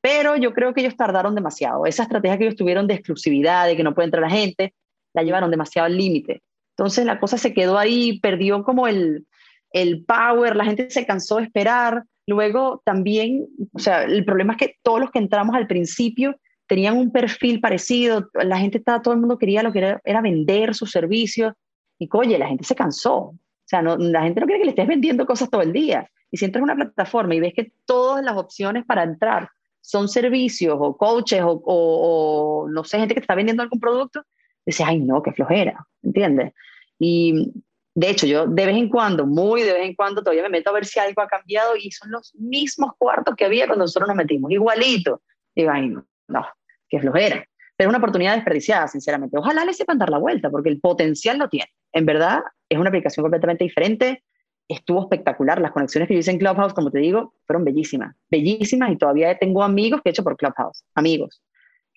Pero 0.00 0.36
yo 0.36 0.52
creo 0.52 0.72
que 0.74 0.80
ellos 0.80 0.96
tardaron 0.96 1.34
demasiado. 1.34 1.86
Esa 1.86 2.04
estrategia 2.04 2.38
que 2.38 2.44
ellos 2.44 2.56
tuvieron 2.56 2.86
de 2.86 2.94
exclusividad, 2.94 3.66
de 3.66 3.76
que 3.76 3.82
no 3.82 3.94
puede 3.94 4.06
entrar 4.06 4.22
la 4.22 4.30
gente, 4.30 4.74
la 5.14 5.22
llevaron 5.22 5.50
demasiado 5.50 5.86
al 5.86 5.96
límite. 5.96 6.42
Entonces 6.76 7.04
la 7.04 7.18
cosa 7.18 7.38
se 7.38 7.52
quedó 7.52 7.76
ahí, 7.76 8.20
perdió 8.20 8.62
como 8.62 8.86
el, 8.86 9.26
el 9.72 10.04
power, 10.04 10.54
la 10.54 10.64
gente 10.64 10.90
se 10.90 11.06
cansó 11.06 11.36
de 11.36 11.44
esperar. 11.44 12.04
Luego 12.26 12.82
también, 12.84 13.46
o 13.72 13.78
sea, 13.78 14.04
el 14.04 14.24
problema 14.24 14.52
es 14.52 14.58
que 14.58 14.76
todos 14.82 15.00
los 15.00 15.10
que 15.10 15.18
entramos 15.18 15.56
al 15.56 15.66
principio 15.66 16.36
tenían 16.68 16.96
un 16.96 17.10
perfil 17.10 17.60
parecido, 17.60 18.28
la 18.34 18.58
gente 18.58 18.78
estaba, 18.78 19.02
todo 19.02 19.14
el 19.14 19.20
mundo 19.20 19.38
quería 19.38 19.62
lo 19.62 19.72
que 19.72 19.78
era, 19.78 20.00
era 20.04 20.20
vender 20.20 20.74
sus 20.74 20.90
servicios 20.90 21.54
y 21.98 22.08
oye, 22.12 22.38
la 22.38 22.46
gente 22.46 22.64
se 22.64 22.74
cansó. 22.74 23.16
O 23.16 23.38
sea, 23.64 23.82
no, 23.82 23.96
la 23.96 24.22
gente 24.22 24.40
no 24.40 24.46
quiere 24.46 24.60
que 24.60 24.66
le 24.66 24.70
estés 24.70 24.86
vendiendo 24.86 25.26
cosas 25.26 25.50
todo 25.50 25.62
el 25.62 25.72
día. 25.72 26.08
Y 26.30 26.36
si 26.36 26.44
entras 26.44 26.60
en 26.60 26.70
una 26.70 26.76
plataforma 26.76 27.34
y 27.34 27.40
ves 27.40 27.54
que 27.54 27.72
todas 27.86 28.24
las 28.24 28.36
opciones 28.36 28.84
para 28.84 29.02
entrar 29.02 29.50
son 29.88 30.06
servicios 30.06 30.76
o 30.78 30.98
coaches 30.98 31.40
o, 31.42 31.62
o, 31.64 32.68
no 32.68 32.84
sé, 32.84 32.98
gente 32.98 33.14
que 33.14 33.20
está 33.20 33.34
vendiendo 33.34 33.62
algún 33.62 33.80
producto, 33.80 34.22
dices, 34.66 34.86
ay, 34.86 35.00
no, 35.00 35.22
qué 35.22 35.32
flojera, 35.32 35.86
¿entiendes? 36.02 36.52
Y 36.98 37.54
de 37.94 38.10
hecho, 38.10 38.26
yo 38.26 38.46
de 38.46 38.66
vez 38.66 38.76
en 38.76 38.90
cuando, 38.90 39.24
muy 39.24 39.62
de 39.62 39.72
vez 39.72 39.86
en 39.86 39.94
cuando, 39.94 40.22
todavía 40.22 40.42
me 40.42 40.50
meto 40.50 40.68
a 40.68 40.74
ver 40.74 40.84
si 40.84 41.00
algo 41.00 41.22
ha 41.22 41.26
cambiado 41.26 41.74
y 41.74 41.90
son 41.90 42.10
los 42.10 42.34
mismos 42.34 42.90
cuartos 42.98 43.34
que 43.34 43.46
había 43.46 43.66
cuando 43.66 43.84
nosotros 43.84 44.08
nos 44.08 44.16
metimos, 44.18 44.50
igualito. 44.50 45.22
Digo, 45.56 45.70
ay, 45.72 45.88
no, 45.88 46.06
no, 46.28 46.46
qué 46.90 47.00
flojera. 47.00 47.46
Pero 47.74 47.88
es 47.88 47.90
una 47.90 47.98
oportunidad 47.98 48.34
desperdiciada, 48.34 48.88
sinceramente. 48.88 49.38
Ojalá 49.38 49.64
le 49.64 49.72
sepan 49.72 49.96
dar 49.96 50.10
la 50.10 50.18
vuelta, 50.18 50.50
porque 50.50 50.68
el 50.68 50.80
potencial 50.80 51.38
lo 51.38 51.48
tiene. 51.48 51.70
En 51.92 52.04
verdad, 52.04 52.42
es 52.68 52.78
una 52.78 52.90
aplicación 52.90 53.24
completamente 53.24 53.64
diferente. 53.64 54.22
Estuvo 54.68 55.00
espectacular. 55.02 55.60
Las 55.60 55.72
conexiones 55.72 56.08
que 56.08 56.14
yo 56.14 56.20
hice 56.20 56.30
en 56.30 56.38
Clubhouse, 56.38 56.74
como 56.74 56.90
te 56.90 56.98
digo, 56.98 57.34
fueron 57.46 57.64
bellísimas. 57.64 58.14
Bellísimas 58.30 58.92
y 58.92 58.96
todavía 58.96 59.36
tengo 59.38 59.62
amigos 59.62 60.02
que 60.02 60.10
he 60.10 60.12
hecho 60.12 60.22
por 60.22 60.36
Clubhouse. 60.36 60.84
Amigos. 60.94 61.42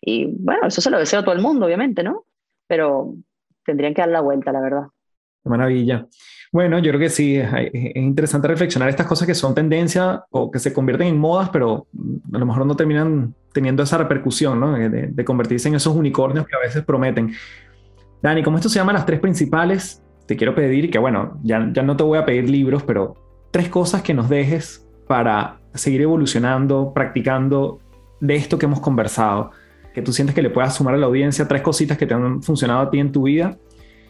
Y 0.01 0.25
bueno, 0.25 0.67
eso 0.67 0.81
se 0.81 0.89
lo 0.89 0.97
deseo 0.97 1.19
a 1.19 1.23
todo 1.23 1.35
el 1.35 1.41
mundo, 1.41 1.65
obviamente, 1.65 2.03
¿no? 2.03 2.25
Pero 2.67 3.13
tendrían 3.65 3.93
que 3.93 4.01
dar 4.01 4.09
la 4.09 4.21
vuelta, 4.21 4.51
la 4.51 4.61
verdad. 4.61 4.83
Qué 5.43 5.49
maravilla. 5.49 6.07
Bueno, 6.51 6.79
yo 6.79 6.91
creo 6.91 6.99
que 6.99 7.09
sí, 7.09 7.37
es, 7.37 7.49
interesante 7.95 8.47
reflexionar 8.47 8.89
estas 8.89 9.07
cosas 9.07 9.25
que 9.25 9.33
son 9.33 9.55
tendencia 9.55 10.25
o 10.31 10.51
que 10.51 10.59
se 10.59 10.73
convierten 10.73 11.07
en 11.07 11.17
modas, 11.17 11.49
pero 11.49 11.87
a 12.33 12.37
lo 12.37 12.45
mejor 12.45 12.65
no 12.65 12.75
terminan 12.75 13.33
teniendo 13.53 13.83
esa 13.83 13.97
repercusión, 13.97 14.59
¿no? 14.59 14.73
De, 14.73 15.25
convertirse 15.25 15.69
en 15.69 15.75
esos 15.75 15.95
unicornios 15.95 16.45
que 16.45 16.55
a 16.55 16.59
veces 16.59 16.83
prometen. 16.83 17.33
Dani, 18.21 18.43
como 18.43 18.57
esto 18.57 18.69
se 18.69 18.79
llama 18.79 18.93
las 18.93 19.05
tres 19.05 19.19
principales, 19.19 20.03
te 20.25 20.35
quiero 20.35 20.55
pedir 20.55 20.89
que, 20.89 20.99
bueno, 20.99 21.39
ya, 21.43 21.69
ya 21.73 21.83
no 21.83 21.95
te 21.97 22.03
voy 22.03 22.17
a 22.17 22.25
pedir 22.25 22.49
libros, 22.49 22.83
pero 22.83 23.15
tres 23.51 23.69
cosas 23.69 24.01
que 24.01 24.13
nos 24.13 24.29
dejes 24.29 24.87
para 25.07 25.59
seguir 25.73 26.01
evolucionando, 26.01 26.93
practicando 26.93 27.79
de 28.19 28.35
esto 28.35 28.57
que 28.57 28.65
hemos 28.65 28.79
conversado, 28.79 29.51
que 29.93 30.01
tú 30.01 30.13
sientes 30.13 30.33
que 30.33 30.41
le 30.41 30.49
puedas 30.49 30.75
sumar 30.75 30.93
a 30.93 30.97
la 30.97 31.07
audiencia, 31.07 31.47
tres 31.47 31.61
cositas 31.61 31.97
que 31.97 32.05
te 32.05 32.13
han 32.13 32.41
funcionado 32.41 32.81
a 32.81 32.89
ti 32.89 32.99
en 32.99 33.11
tu 33.11 33.23
vida 33.23 33.57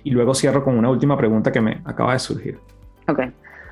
y 0.04 0.12
luego 0.12 0.34
cierro 0.34 0.64
con 0.64 0.78
una 0.78 0.90
última 0.90 1.18
pregunta 1.18 1.52
que 1.52 1.62
me 1.62 1.82
acaba 1.86 2.14
de 2.14 2.20
surgir. 2.20 2.60
Ok. 3.08 3.22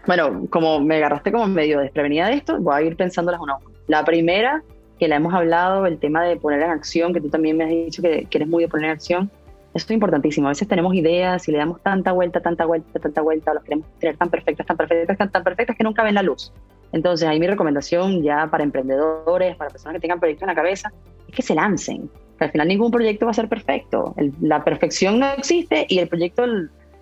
Bueno, 0.07 0.47
como 0.49 0.79
me 0.79 0.95
agarraste 0.95 1.31
como 1.31 1.47
medio 1.47 1.79
desprevenida 1.79 2.27
de 2.27 2.35
esto, 2.35 2.59
voy 2.59 2.75
a 2.75 2.81
ir 2.81 2.95
pensándolas 2.95 3.39
una 3.41 3.53
a 3.53 3.57
una. 3.57 3.65
La 3.87 4.05
primera, 4.05 4.63
que 4.97 5.07
la 5.07 5.17
hemos 5.17 5.33
hablado, 5.33 5.85
el 5.85 5.99
tema 5.99 6.23
de 6.23 6.37
poner 6.37 6.61
en 6.61 6.71
acción, 6.71 7.13
que 7.13 7.21
tú 7.21 7.29
también 7.29 7.57
me 7.57 7.65
has 7.65 7.69
dicho 7.69 8.01
que, 8.01 8.25
que 8.25 8.37
eres 8.37 8.47
muy 8.47 8.63
de 8.63 8.69
poner 8.69 8.85
en 8.85 8.91
acción. 8.91 9.31
Esto 9.73 9.93
es 9.93 9.95
importantísimo. 9.95 10.47
A 10.47 10.51
veces 10.51 10.67
tenemos 10.67 10.93
ideas 10.95 11.47
y 11.47 11.51
le 11.51 11.59
damos 11.59 11.81
tanta 11.81 12.11
vuelta, 12.11 12.41
tanta 12.41 12.65
vuelta, 12.65 12.99
tanta 12.99 13.21
vuelta, 13.21 13.53
los 13.53 13.63
queremos 13.63 13.87
tener 13.99 14.17
tan 14.17 14.29
perfectas, 14.29 14.65
tan 14.65 14.77
perfectas, 14.77 15.17
tan, 15.17 15.31
tan 15.31 15.43
perfectas 15.43 15.77
que 15.77 15.83
nunca 15.83 16.03
ven 16.03 16.15
la 16.15 16.23
luz. 16.23 16.51
Entonces, 16.91 17.27
ahí 17.27 17.39
mi 17.39 17.47
recomendación 17.47 18.23
ya 18.23 18.47
para 18.49 18.63
emprendedores, 18.63 19.55
para 19.57 19.69
personas 19.69 19.95
que 19.95 20.01
tengan 20.01 20.19
proyectos 20.19 20.43
en 20.43 20.47
la 20.47 20.55
cabeza, 20.55 20.91
es 21.27 21.35
que 21.35 21.41
se 21.43 21.53
lancen, 21.53 22.09
al 22.39 22.51
final 22.51 22.67
ningún 22.67 22.91
proyecto 22.91 23.25
va 23.25 23.31
a 23.31 23.33
ser 23.33 23.49
perfecto. 23.49 24.15
la 24.41 24.63
perfección 24.63 25.19
no 25.19 25.27
existe 25.33 25.85
y 25.89 25.99
el 25.99 26.07
proyecto, 26.07 26.45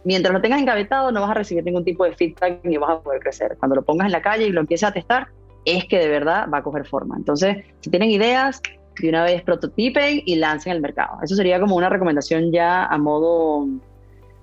mientras 0.03 0.33
lo 0.33 0.41
tengas 0.41 0.59
engavetado, 0.59 1.11
no 1.11 1.21
vas 1.21 1.31
a 1.31 1.35
recibir 1.35 1.63
ningún 1.63 1.83
tipo 1.83 2.05
de 2.05 2.13
feedback 2.13 2.59
ni 2.63 2.77
vas 2.77 2.91
a 2.91 2.99
poder 3.01 3.19
crecer. 3.21 3.55
Cuando 3.59 3.75
lo 3.75 3.83
pongas 3.83 4.07
en 4.07 4.11
la 4.11 4.21
calle 4.21 4.47
y 4.47 4.51
lo 4.51 4.61
empieces 4.61 4.89
a 4.89 4.93
testar, 4.93 5.27
es 5.65 5.85
que 5.85 5.99
de 5.99 6.07
verdad 6.07 6.47
va 6.51 6.59
a 6.59 6.63
coger 6.63 6.85
forma. 6.85 7.15
Entonces, 7.17 7.57
si 7.81 7.89
tienen 7.89 8.09
ideas, 8.09 8.61
de 8.99 9.09
una 9.09 9.23
vez 9.23 9.41
prototipen 9.43 10.21
y 10.25 10.35
lancen 10.35 10.73
al 10.73 10.81
mercado. 10.81 11.17
Eso 11.23 11.35
sería 11.35 11.59
como 11.59 11.75
una 11.75 11.89
recomendación 11.89 12.51
ya 12.51 12.85
a 12.85 12.97
modo, 12.97 13.67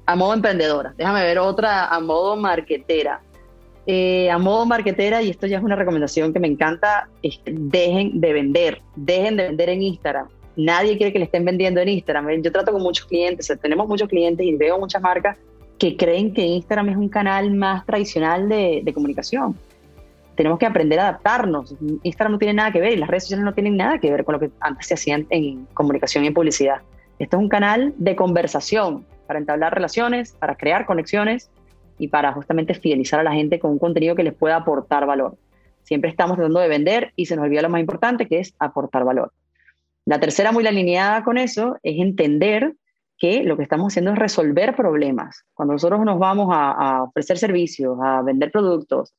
a 0.07 0.16
modo 0.16 0.34
emprendedora. 0.34 0.94
Déjame 0.96 1.22
ver 1.22 1.38
otra 1.38 1.88
a 1.88 2.00
modo 2.00 2.36
marketera. 2.36 3.20
Eh, 3.86 4.30
a 4.30 4.38
modo 4.38 4.64
marketera, 4.64 5.20
y 5.20 5.28
esto 5.28 5.46
ya 5.46 5.59
es 5.59 5.64
una 5.64 5.76
recomendación 5.76 6.32
que 6.32 6.40
me 6.40 6.48
encanta, 6.48 7.09
dejen 7.44 8.18
de 8.18 8.32
vender, 8.32 8.80
dejen 8.96 9.36
de 9.36 9.48
vender 9.48 9.68
en 9.68 9.82
Instagram 9.82 10.28
nadie 10.57 10.96
quiere 10.96 11.12
que 11.12 11.18
le 11.18 11.24
estén 11.26 11.44
vendiendo 11.44 11.80
en 11.80 11.88
Instagram. 11.88 12.42
Yo 12.42 12.52
trato 12.52 12.72
con 12.72 12.82
muchos 12.82 13.07
clientes, 13.07 13.50
tenemos 13.61 13.88
muchos 13.88 14.09
clientes 14.09 14.44
y 14.46 14.55
veo 14.55 14.78
muchas 14.78 15.02
marcas 15.02 15.36
que 15.78 15.96
creen 15.96 16.32
que 16.32 16.42
Instagram 16.42 16.90
es 16.90 16.96
un 16.96 17.09
canal 17.09 17.52
más 17.52 17.84
tradicional 17.84 18.48
de, 18.48 18.90
comunicación. 18.94 19.57
Tenemos 20.37 20.59
que 20.59 20.66
aprender 20.66 20.99
a 20.99 21.09
adaptarnos. 21.09 21.76
Instagram 22.03 22.32
no 22.32 22.39
tiene 22.39 22.55
nada 22.55 22.72
que 22.72 22.80
ver 22.80 22.93
y 22.93 22.97
las 22.97 23.09
redes 23.09 23.24
sociales 23.24 23.45
no 23.45 23.55
tienen 23.55 23.76
nada 23.76 23.99
que 23.99 24.11
ver 24.11 24.24
con 24.24 24.35
lo 24.35 24.41
que 24.41 24.51
antes 24.61 24.87
se 24.87 24.95
hacían 24.95 25.26
en 25.30 25.66
comunicación 25.74 26.24
y 26.24 26.28
en 26.28 26.35
publicidad. 26.35 26.82
Esto 27.18 27.37
es 27.37 27.43
un 27.43 27.49
canal 27.49 27.95
de 27.97 28.16
conversación 28.16 29.07
para 29.26 29.39
entablar 29.39 29.74
relaciones, 29.74 30.32
para 30.32 30.57
crear 30.57 30.87
conexiones 30.87 31.51
y 31.99 32.09
para 32.09 32.32
justamente 32.32 32.74
fidelizar 32.74 33.20
a 33.20 33.22
la 33.22 33.32
gente 33.32 33.59
con 33.59 33.70
un 33.70 33.78
contenido 33.78 34.16
que 34.16 34.24
les 34.24 34.35
pueda 34.35 34.57
aportar 34.57 35.07
valor. 35.07 35.37
Siempre 35.82 36.11
estamos 36.11 36.37
tratando 36.37 36.61
de 36.61 36.68
vender 36.68 37.12
y 37.14 37.26
se 37.26 37.37
nos 37.37 37.45
olvida 37.45 37.62
lo 37.62 37.68
más 37.68 37.80
importante 37.80 38.26
que 38.26 38.41
es 38.41 38.55
aportar 38.59 39.05
valor. 39.05 39.32
La 40.07 40.18
tercera, 40.18 40.53
muy 40.53 40.66
alineada 40.66 41.24
con 41.24 41.39
eso, 41.39 41.78
es 41.82 41.99
entender 41.99 42.74
que 43.16 43.43
lo 43.45 43.57
que 43.57 43.62
estamos 43.62 43.93
haciendo 43.93 44.12
es 44.12 44.18
resolver 44.18 44.74
problemas. 44.74 45.45
Cuando 45.55 45.72
nosotros 45.74 46.05
nos 46.05 46.18
vamos 46.18 46.49
a, 46.53 47.05
ofrecer 47.05 47.39
servicios, 47.39 47.97
a 48.03 48.22
vender 48.22 48.51
productos, 48.51 49.14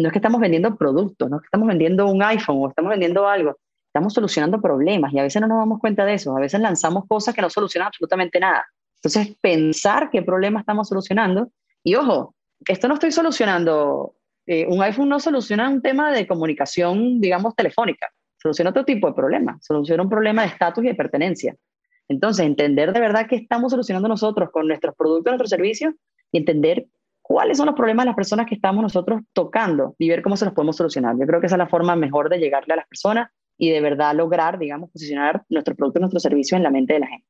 no 0.00 0.08
es 0.08 0.12
que 0.12 0.18
estamos 0.18 0.40
vendiendo 0.40 0.76
productos, 0.76 1.28
no 1.28 1.36
es 1.36 1.42
que 1.42 1.46
estamos 1.46 1.68
vendiendo 1.68 2.06
un 2.06 2.22
iPhone 2.22 2.58
o 2.60 2.68
estamos 2.68 2.90
vendiendo 2.90 3.28
algo, 3.28 3.56
estamos 3.86 4.14
solucionando 4.14 4.60
problemas 4.60 5.12
y 5.12 5.18
a 5.18 5.22
veces 5.22 5.42
no 5.42 5.48
nos 5.48 5.58
damos 5.58 5.80
cuenta 5.80 6.04
de 6.04 6.14
eso, 6.14 6.36
a 6.36 6.40
veces 6.40 6.60
lanzamos 6.60 7.06
cosas 7.06 7.34
que 7.34 7.42
no 7.42 7.50
solucionan 7.50 7.88
absolutamente 7.88 8.38
nada. 8.40 8.64
Entonces, 9.02 9.36
pensar 9.40 10.10
qué 10.10 10.22
problema 10.22 10.60
estamos 10.60 10.88
solucionando. 10.88 11.50
Y 11.82 11.94
ojo, 11.94 12.34
esto 12.66 12.86
no 12.86 12.94
estoy 12.94 13.12
solucionando, 13.12 14.14
eh, 14.46 14.66
un 14.68 14.82
iPhone 14.82 15.08
no 15.08 15.18
soluciona 15.18 15.68
un 15.68 15.80
tema 15.80 16.12
de 16.12 16.26
comunicación, 16.26 17.20
digamos, 17.20 17.54
telefónica. 17.56 18.08
Soluciona 18.36 18.70
otro 18.70 18.84
tipo 18.84 19.08
de 19.08 19.14
problema, 19.14 19.58
soluciona 19.60 20.02
un 20.02 20.08
problema 20.10 20.42
de 20.42 20.48
estatus 20.48 20.84
y 20.84 20.88
de 20.88 20.94
pertenencia. 20.94 21.56
Entonces, 22.08 22.44
entender 22.44 22.92
de 22.92 23.00
verdad 23.00 23.26
qué 23.28 23.36
estamos 23.36 23.70
solucionando 23.70 24.08
nosotros 24.08 24.50
con 24.50 24.66
nuestros 24.66 24.94
productos, 24.96 25.30
nuestros 25.30 25.50
servicios 25.50 25.94
y 26.32 26.38
entender 26.38 26.86
cuáles 27.30 27.58
son 27.58 27.66
los 27.66 27.76
problemas 27.76 28.02
de 28.02 28.08
las 28.08 28.16
personas 28.16 28.46
que 28.46 28.56
estamos 28.56 28.82
nosotros 28.82 29.20
tocando 29.32 29.94
y 29.98 30.08
ver 30.08 30.20
cómo 30.20 30.36
se 30.36 30.44
los 30.44 30.52
podemos 30.52 30.74
solucionar. 30.76 31.14
Yo 31.16 31.28
creo 31.28 31.38
que 31.38 31.46
esa 31.46 31.54
es 31.54 31.60
la 31.60 31.68
forma 31.68 31.94
mejor 31.94 32.28
de 32.28 32.38
llegarle 32.38 32.74
a 32.74 32.78
las 32.78 32.88
personas 32.88 33.30
y 33.56 33.70
de 33.70 33.80
verdad 33.80 34.16
lograr, 34.16 34.58
digamos, 34.58 34.90
posicionar 34.90 35.44
nuestros 35.48 35.76
productos, 35.76 36.00
nuestros 36.00 36.24
servicios 36.24 36.56
en 36.56 36.64
la 36.64 36.70
mente 36.70 36.94
de 36.94 36.98
la 36.98 37.06
gente. 37.06 37.26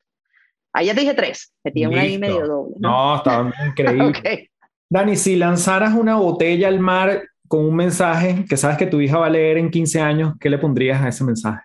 Ahí 0.72 0.86
ya 0.86 0.94
te 0.94 1.02
dije 1.02 1.12
tres, 1.12 1.52
metí 1.62 1.84
una 1.84 2.00
ahí 2.00 2.16
medio 2.16 2.46
doble. 2.46 2.76
No, 2.78 3.16
estaba 3.16 3.52
increíble. 3.66 4.50
Dani, 4.88 5.16
si 5.16 5.36
lanzaras 5.36 5.92
una 5.92 6.16
botella 6.16 6.68
al 6.68 6.80
mar 6.80 7.22
con 7.46 7.66
un 7.66 7.76
mensaje 7.76 8.46
que 8.48 8.56
sabes 8.56 8.78
que 8.78 8.86
tu 8.86 9.02
hija 9.02 9.18
va 9.18 9.26
a 9.26 9.30
leer 9.30 9.58
en 9.58 9.70
15 9.70 10.00
años, 10.00 10.32
¿qué 10.40 10.48
le 10.48 10.56
pondrías 10.56 11.02
a 11.02 11.08
ese 11.08 11.24
mensaje? 11.24 11.60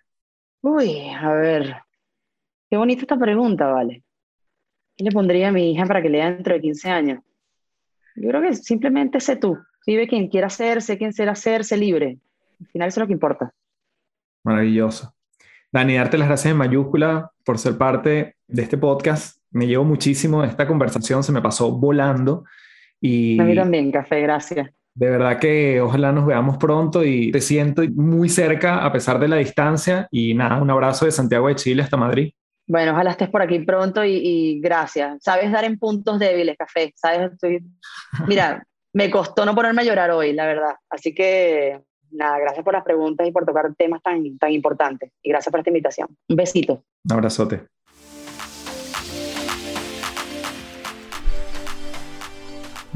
Uy, 0.61 1.07
a 1.09 1.31
ver, 1.31 1.77
qué 2.69 2.75
bonita 2.75 3.03
esta 3.03 3.17
pregunta, 3.17 3.67
vale. 3.67 4.03
¿Qué 4.97 5.05
le 5.05 5.11
pondría 5.11 5.47
a 5.47 5.51
mi 5.53 5.71
hija 5.71 5.85
para 5.85 6.01
que 6.01 6.09
lea 6.09 6.31
dentro 6.31 6.53
de 6.53 6.59
15 6.59 6.89
años? 6.89 7.24
Yo 8.15 8.29
creo 8.29 8.41
que 8.41 8.53
simplemente 8.53 9.19
sé 9.19 9.35
tú, 9.35 9.57
vive 9.85 10.07
quien 10.07 10.27
quiera 10.27 10.49
ser, 10.49 10.81
sé 10.81 10.97
quién 10.97 11.13
será 11.13 11.35
ser, 11.35 11.63
sé 11.63 11.77
libre. 11.77 12.17
Al 12.59 12.67
final 12.67 12.87
eso 12.87 12.99
es 12.99 13.03
lo 13.03 13.07
que 13.07 13.13
importa. 13.13 13.53
Maravilloso. 14.43 15.13
Dani, 15.71 15.95
darte 15.95 16.17
las 16.17 16.29
gracias 16.29 16.51
en 16.51 16.57
mayúscula 16.57 17.31
por 17.43 17.57
ser 17.57 17.77
parte 17.77 18.35
de 18.47 18.61
este 18.61 18.77
podcast 18.77 19.41
Me 19.51 19.67
llevo 19.67 19.83
muchísimo 19.83 20.43
esta 20.43 20.67
conversación, 20.67 21.23
se 21.23 21.31
me 21.31 21.41
pasó 21.41 21.71
volando. 21.71 22.45
Y 23.01 23.39
a 23.39 23.43
mí 23.43 23.55
también, 23.55 23.91
café, 23.91 24.21
gracias. 24.21 24.69
De 24.93 25.09
verdad 25.09 25.39
que 25.39 25.81
ojalá 25.81 26.13
nos 26.13 26.25
veamos 26.25 26.57
pronto 26.57 27.03
y 27.03 27.29
te 27.31 27.41
siento 27.41 27.83
muy 27.93 28.29
cerca 28.29 28.85
a 28.85 28.91
pesar 28.93 29.19
de 29.19 29.27
la 29.27 29.35
distancia. 29.35 30.07
Y 30.09 30.33
nada, 30.33 30.61
un 30.61 30.69
abrazo 30.69 31.03
de 31.03 31.11
Santiago 31.11 31.49
de 31.49 31.55
Chile 31.55 31.83
hasta 31.83 31.97
Madrid. 31.97 32.31
Bueno, 32.67 32.93
ojalá 32.93 33.11
estés 33.11 33.29
por 33.29 33.41
aquí 33.41 33.59
pronto 33.59 34.03
y, 34.03 34.59
gracias. 34.61 35.17
Sabes 35.21 35.51
dar 35.51 35.65
en 35.65 35.77
puntos 35.77 36.19
débiles, 36.19 36.57
café. 36.57 36.93
Sabes, 36.95 37.31
estoy... 37.33 37.63
Mira, 38.27 38.65
me 38.93 39.11
costó 39.11 39.45
no 39.45 39.53
ponerme 39.53 39.81
a 39.81 39.85
llorar 39.85 40.11
hoy, 40.11 40.33
la 40.33 40.45
verdad. 40.45 40.75
Así 40.89 41.13
que 41.13 41.79
nada, 42.11 42.39
gracias 42.39 42.63
por 42.63 42.73
las 42.73 42.83
preguntas 42.83 43.27
y 43.27 43.31
por 43.31 43.45
tocar 43.45 43.73
temas 43.75 44.01
tan, 44.01 44.37
tan 44.37 44.51
importantes. 44.51 45.11
Y 45.21 45.29
gracias 45.29 45.51
por 45.51 45.59
esta 45.59 45.69
invitación. 45.69 46.07
Un 46.27 46.35
besito. 46.35 46.83
Un 47.03 47.13
abrazote. 47.13 47.67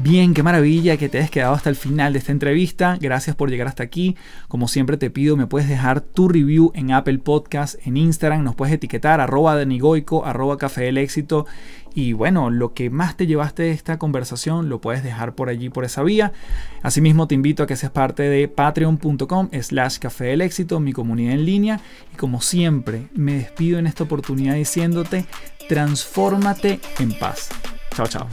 Bien, 0.02 0.32
qué 0.32 0.42
maravilla 0.42 0.96
que 0.96 1.10
te 1.10 1.18
hayas 1.18 1.30
quedado 1.30 1.52
hasta 1.52 1.68
el 1.68 1.76
final 1.76 2.14
de 2.14 2.20
esta 2.20 2.32
entrevista. 2.32 2.96
Gracias 2.98 3.36
por 3.36 3.50
llegar 3.50 3.68
hasta 3.68 3.82
aquí. 3.82 4.16
Como 4.48 4.66
siempre 4.66 4.96
te 4.96 5.10
pido, 5.10 5.36
me 5.36 5.46
puedes 5.46 5.68
dejar 5.68 6.00
tu 6.00 6.26
review 6.26 6.72
en 6.74 6.90
Apple 6.90 7.18
Podcast, 7.18 7.74
en 7.86 7.98
Instagram, 7.98 8.42
nos 8.42 8.54
puedes 8.54 8.74
etiquetar 8.74 9.20
arroba 9.20 9.56
denigoico, 9.56 10.24
arroba 10.24 10.56
café 10.56 10.84
del 10.84 10.96
éxito. 10.96 11.46
Y 11.94 12.14
bueno, 12.14 12.48
lo 12.48 12.72
que 12.72 12.88
más 12.88 13.18
te 13.18 13.26
llevaste 13.26 13.64
de 13.64 13.72
esta 13.72 13.98
conversación 13.98 14.70
lo 14.70 14.80
puedes 14.80 15.04
dejar 15.04 15.34
por 15.34 15.50
allí, 15.50 15.68
por 15.68 15.84
esa 15.84 16.02
vía. 16.02 16.32
Asimismo, 16.82 17.28
te 17.28 17.34
invito 17.34 17.62
a 17.62 17.66
que 17.66 17.76
seas 17.76 17.92
parte 17.92 18.22
de 18.22 18.48
patreon.com 18.48 19.50
slash 19.60 19.98
café 19.98 20.24
del 20.26 20.40
éxito, 20.40 20.80
mi 20.80 20.94
comunidad 20.94 21.34
en 21.34 21.44
línea. 21.44 21.80
Y 22.10 22.16
como 22.16 22.40
siempre, 22.40 23.08
me 23.12 23.34
despido 23.34 23.78
en 23.78 23.86
esta 23.86 24.04
oportunidad 24.04 24.54
diciéndote, 24.54 25.26
transfórmate 25.68 26.80
en 26.98 27.12
paz. 27.18 27.50
Chao, 27.94 28.06
chao. 28.06 28.26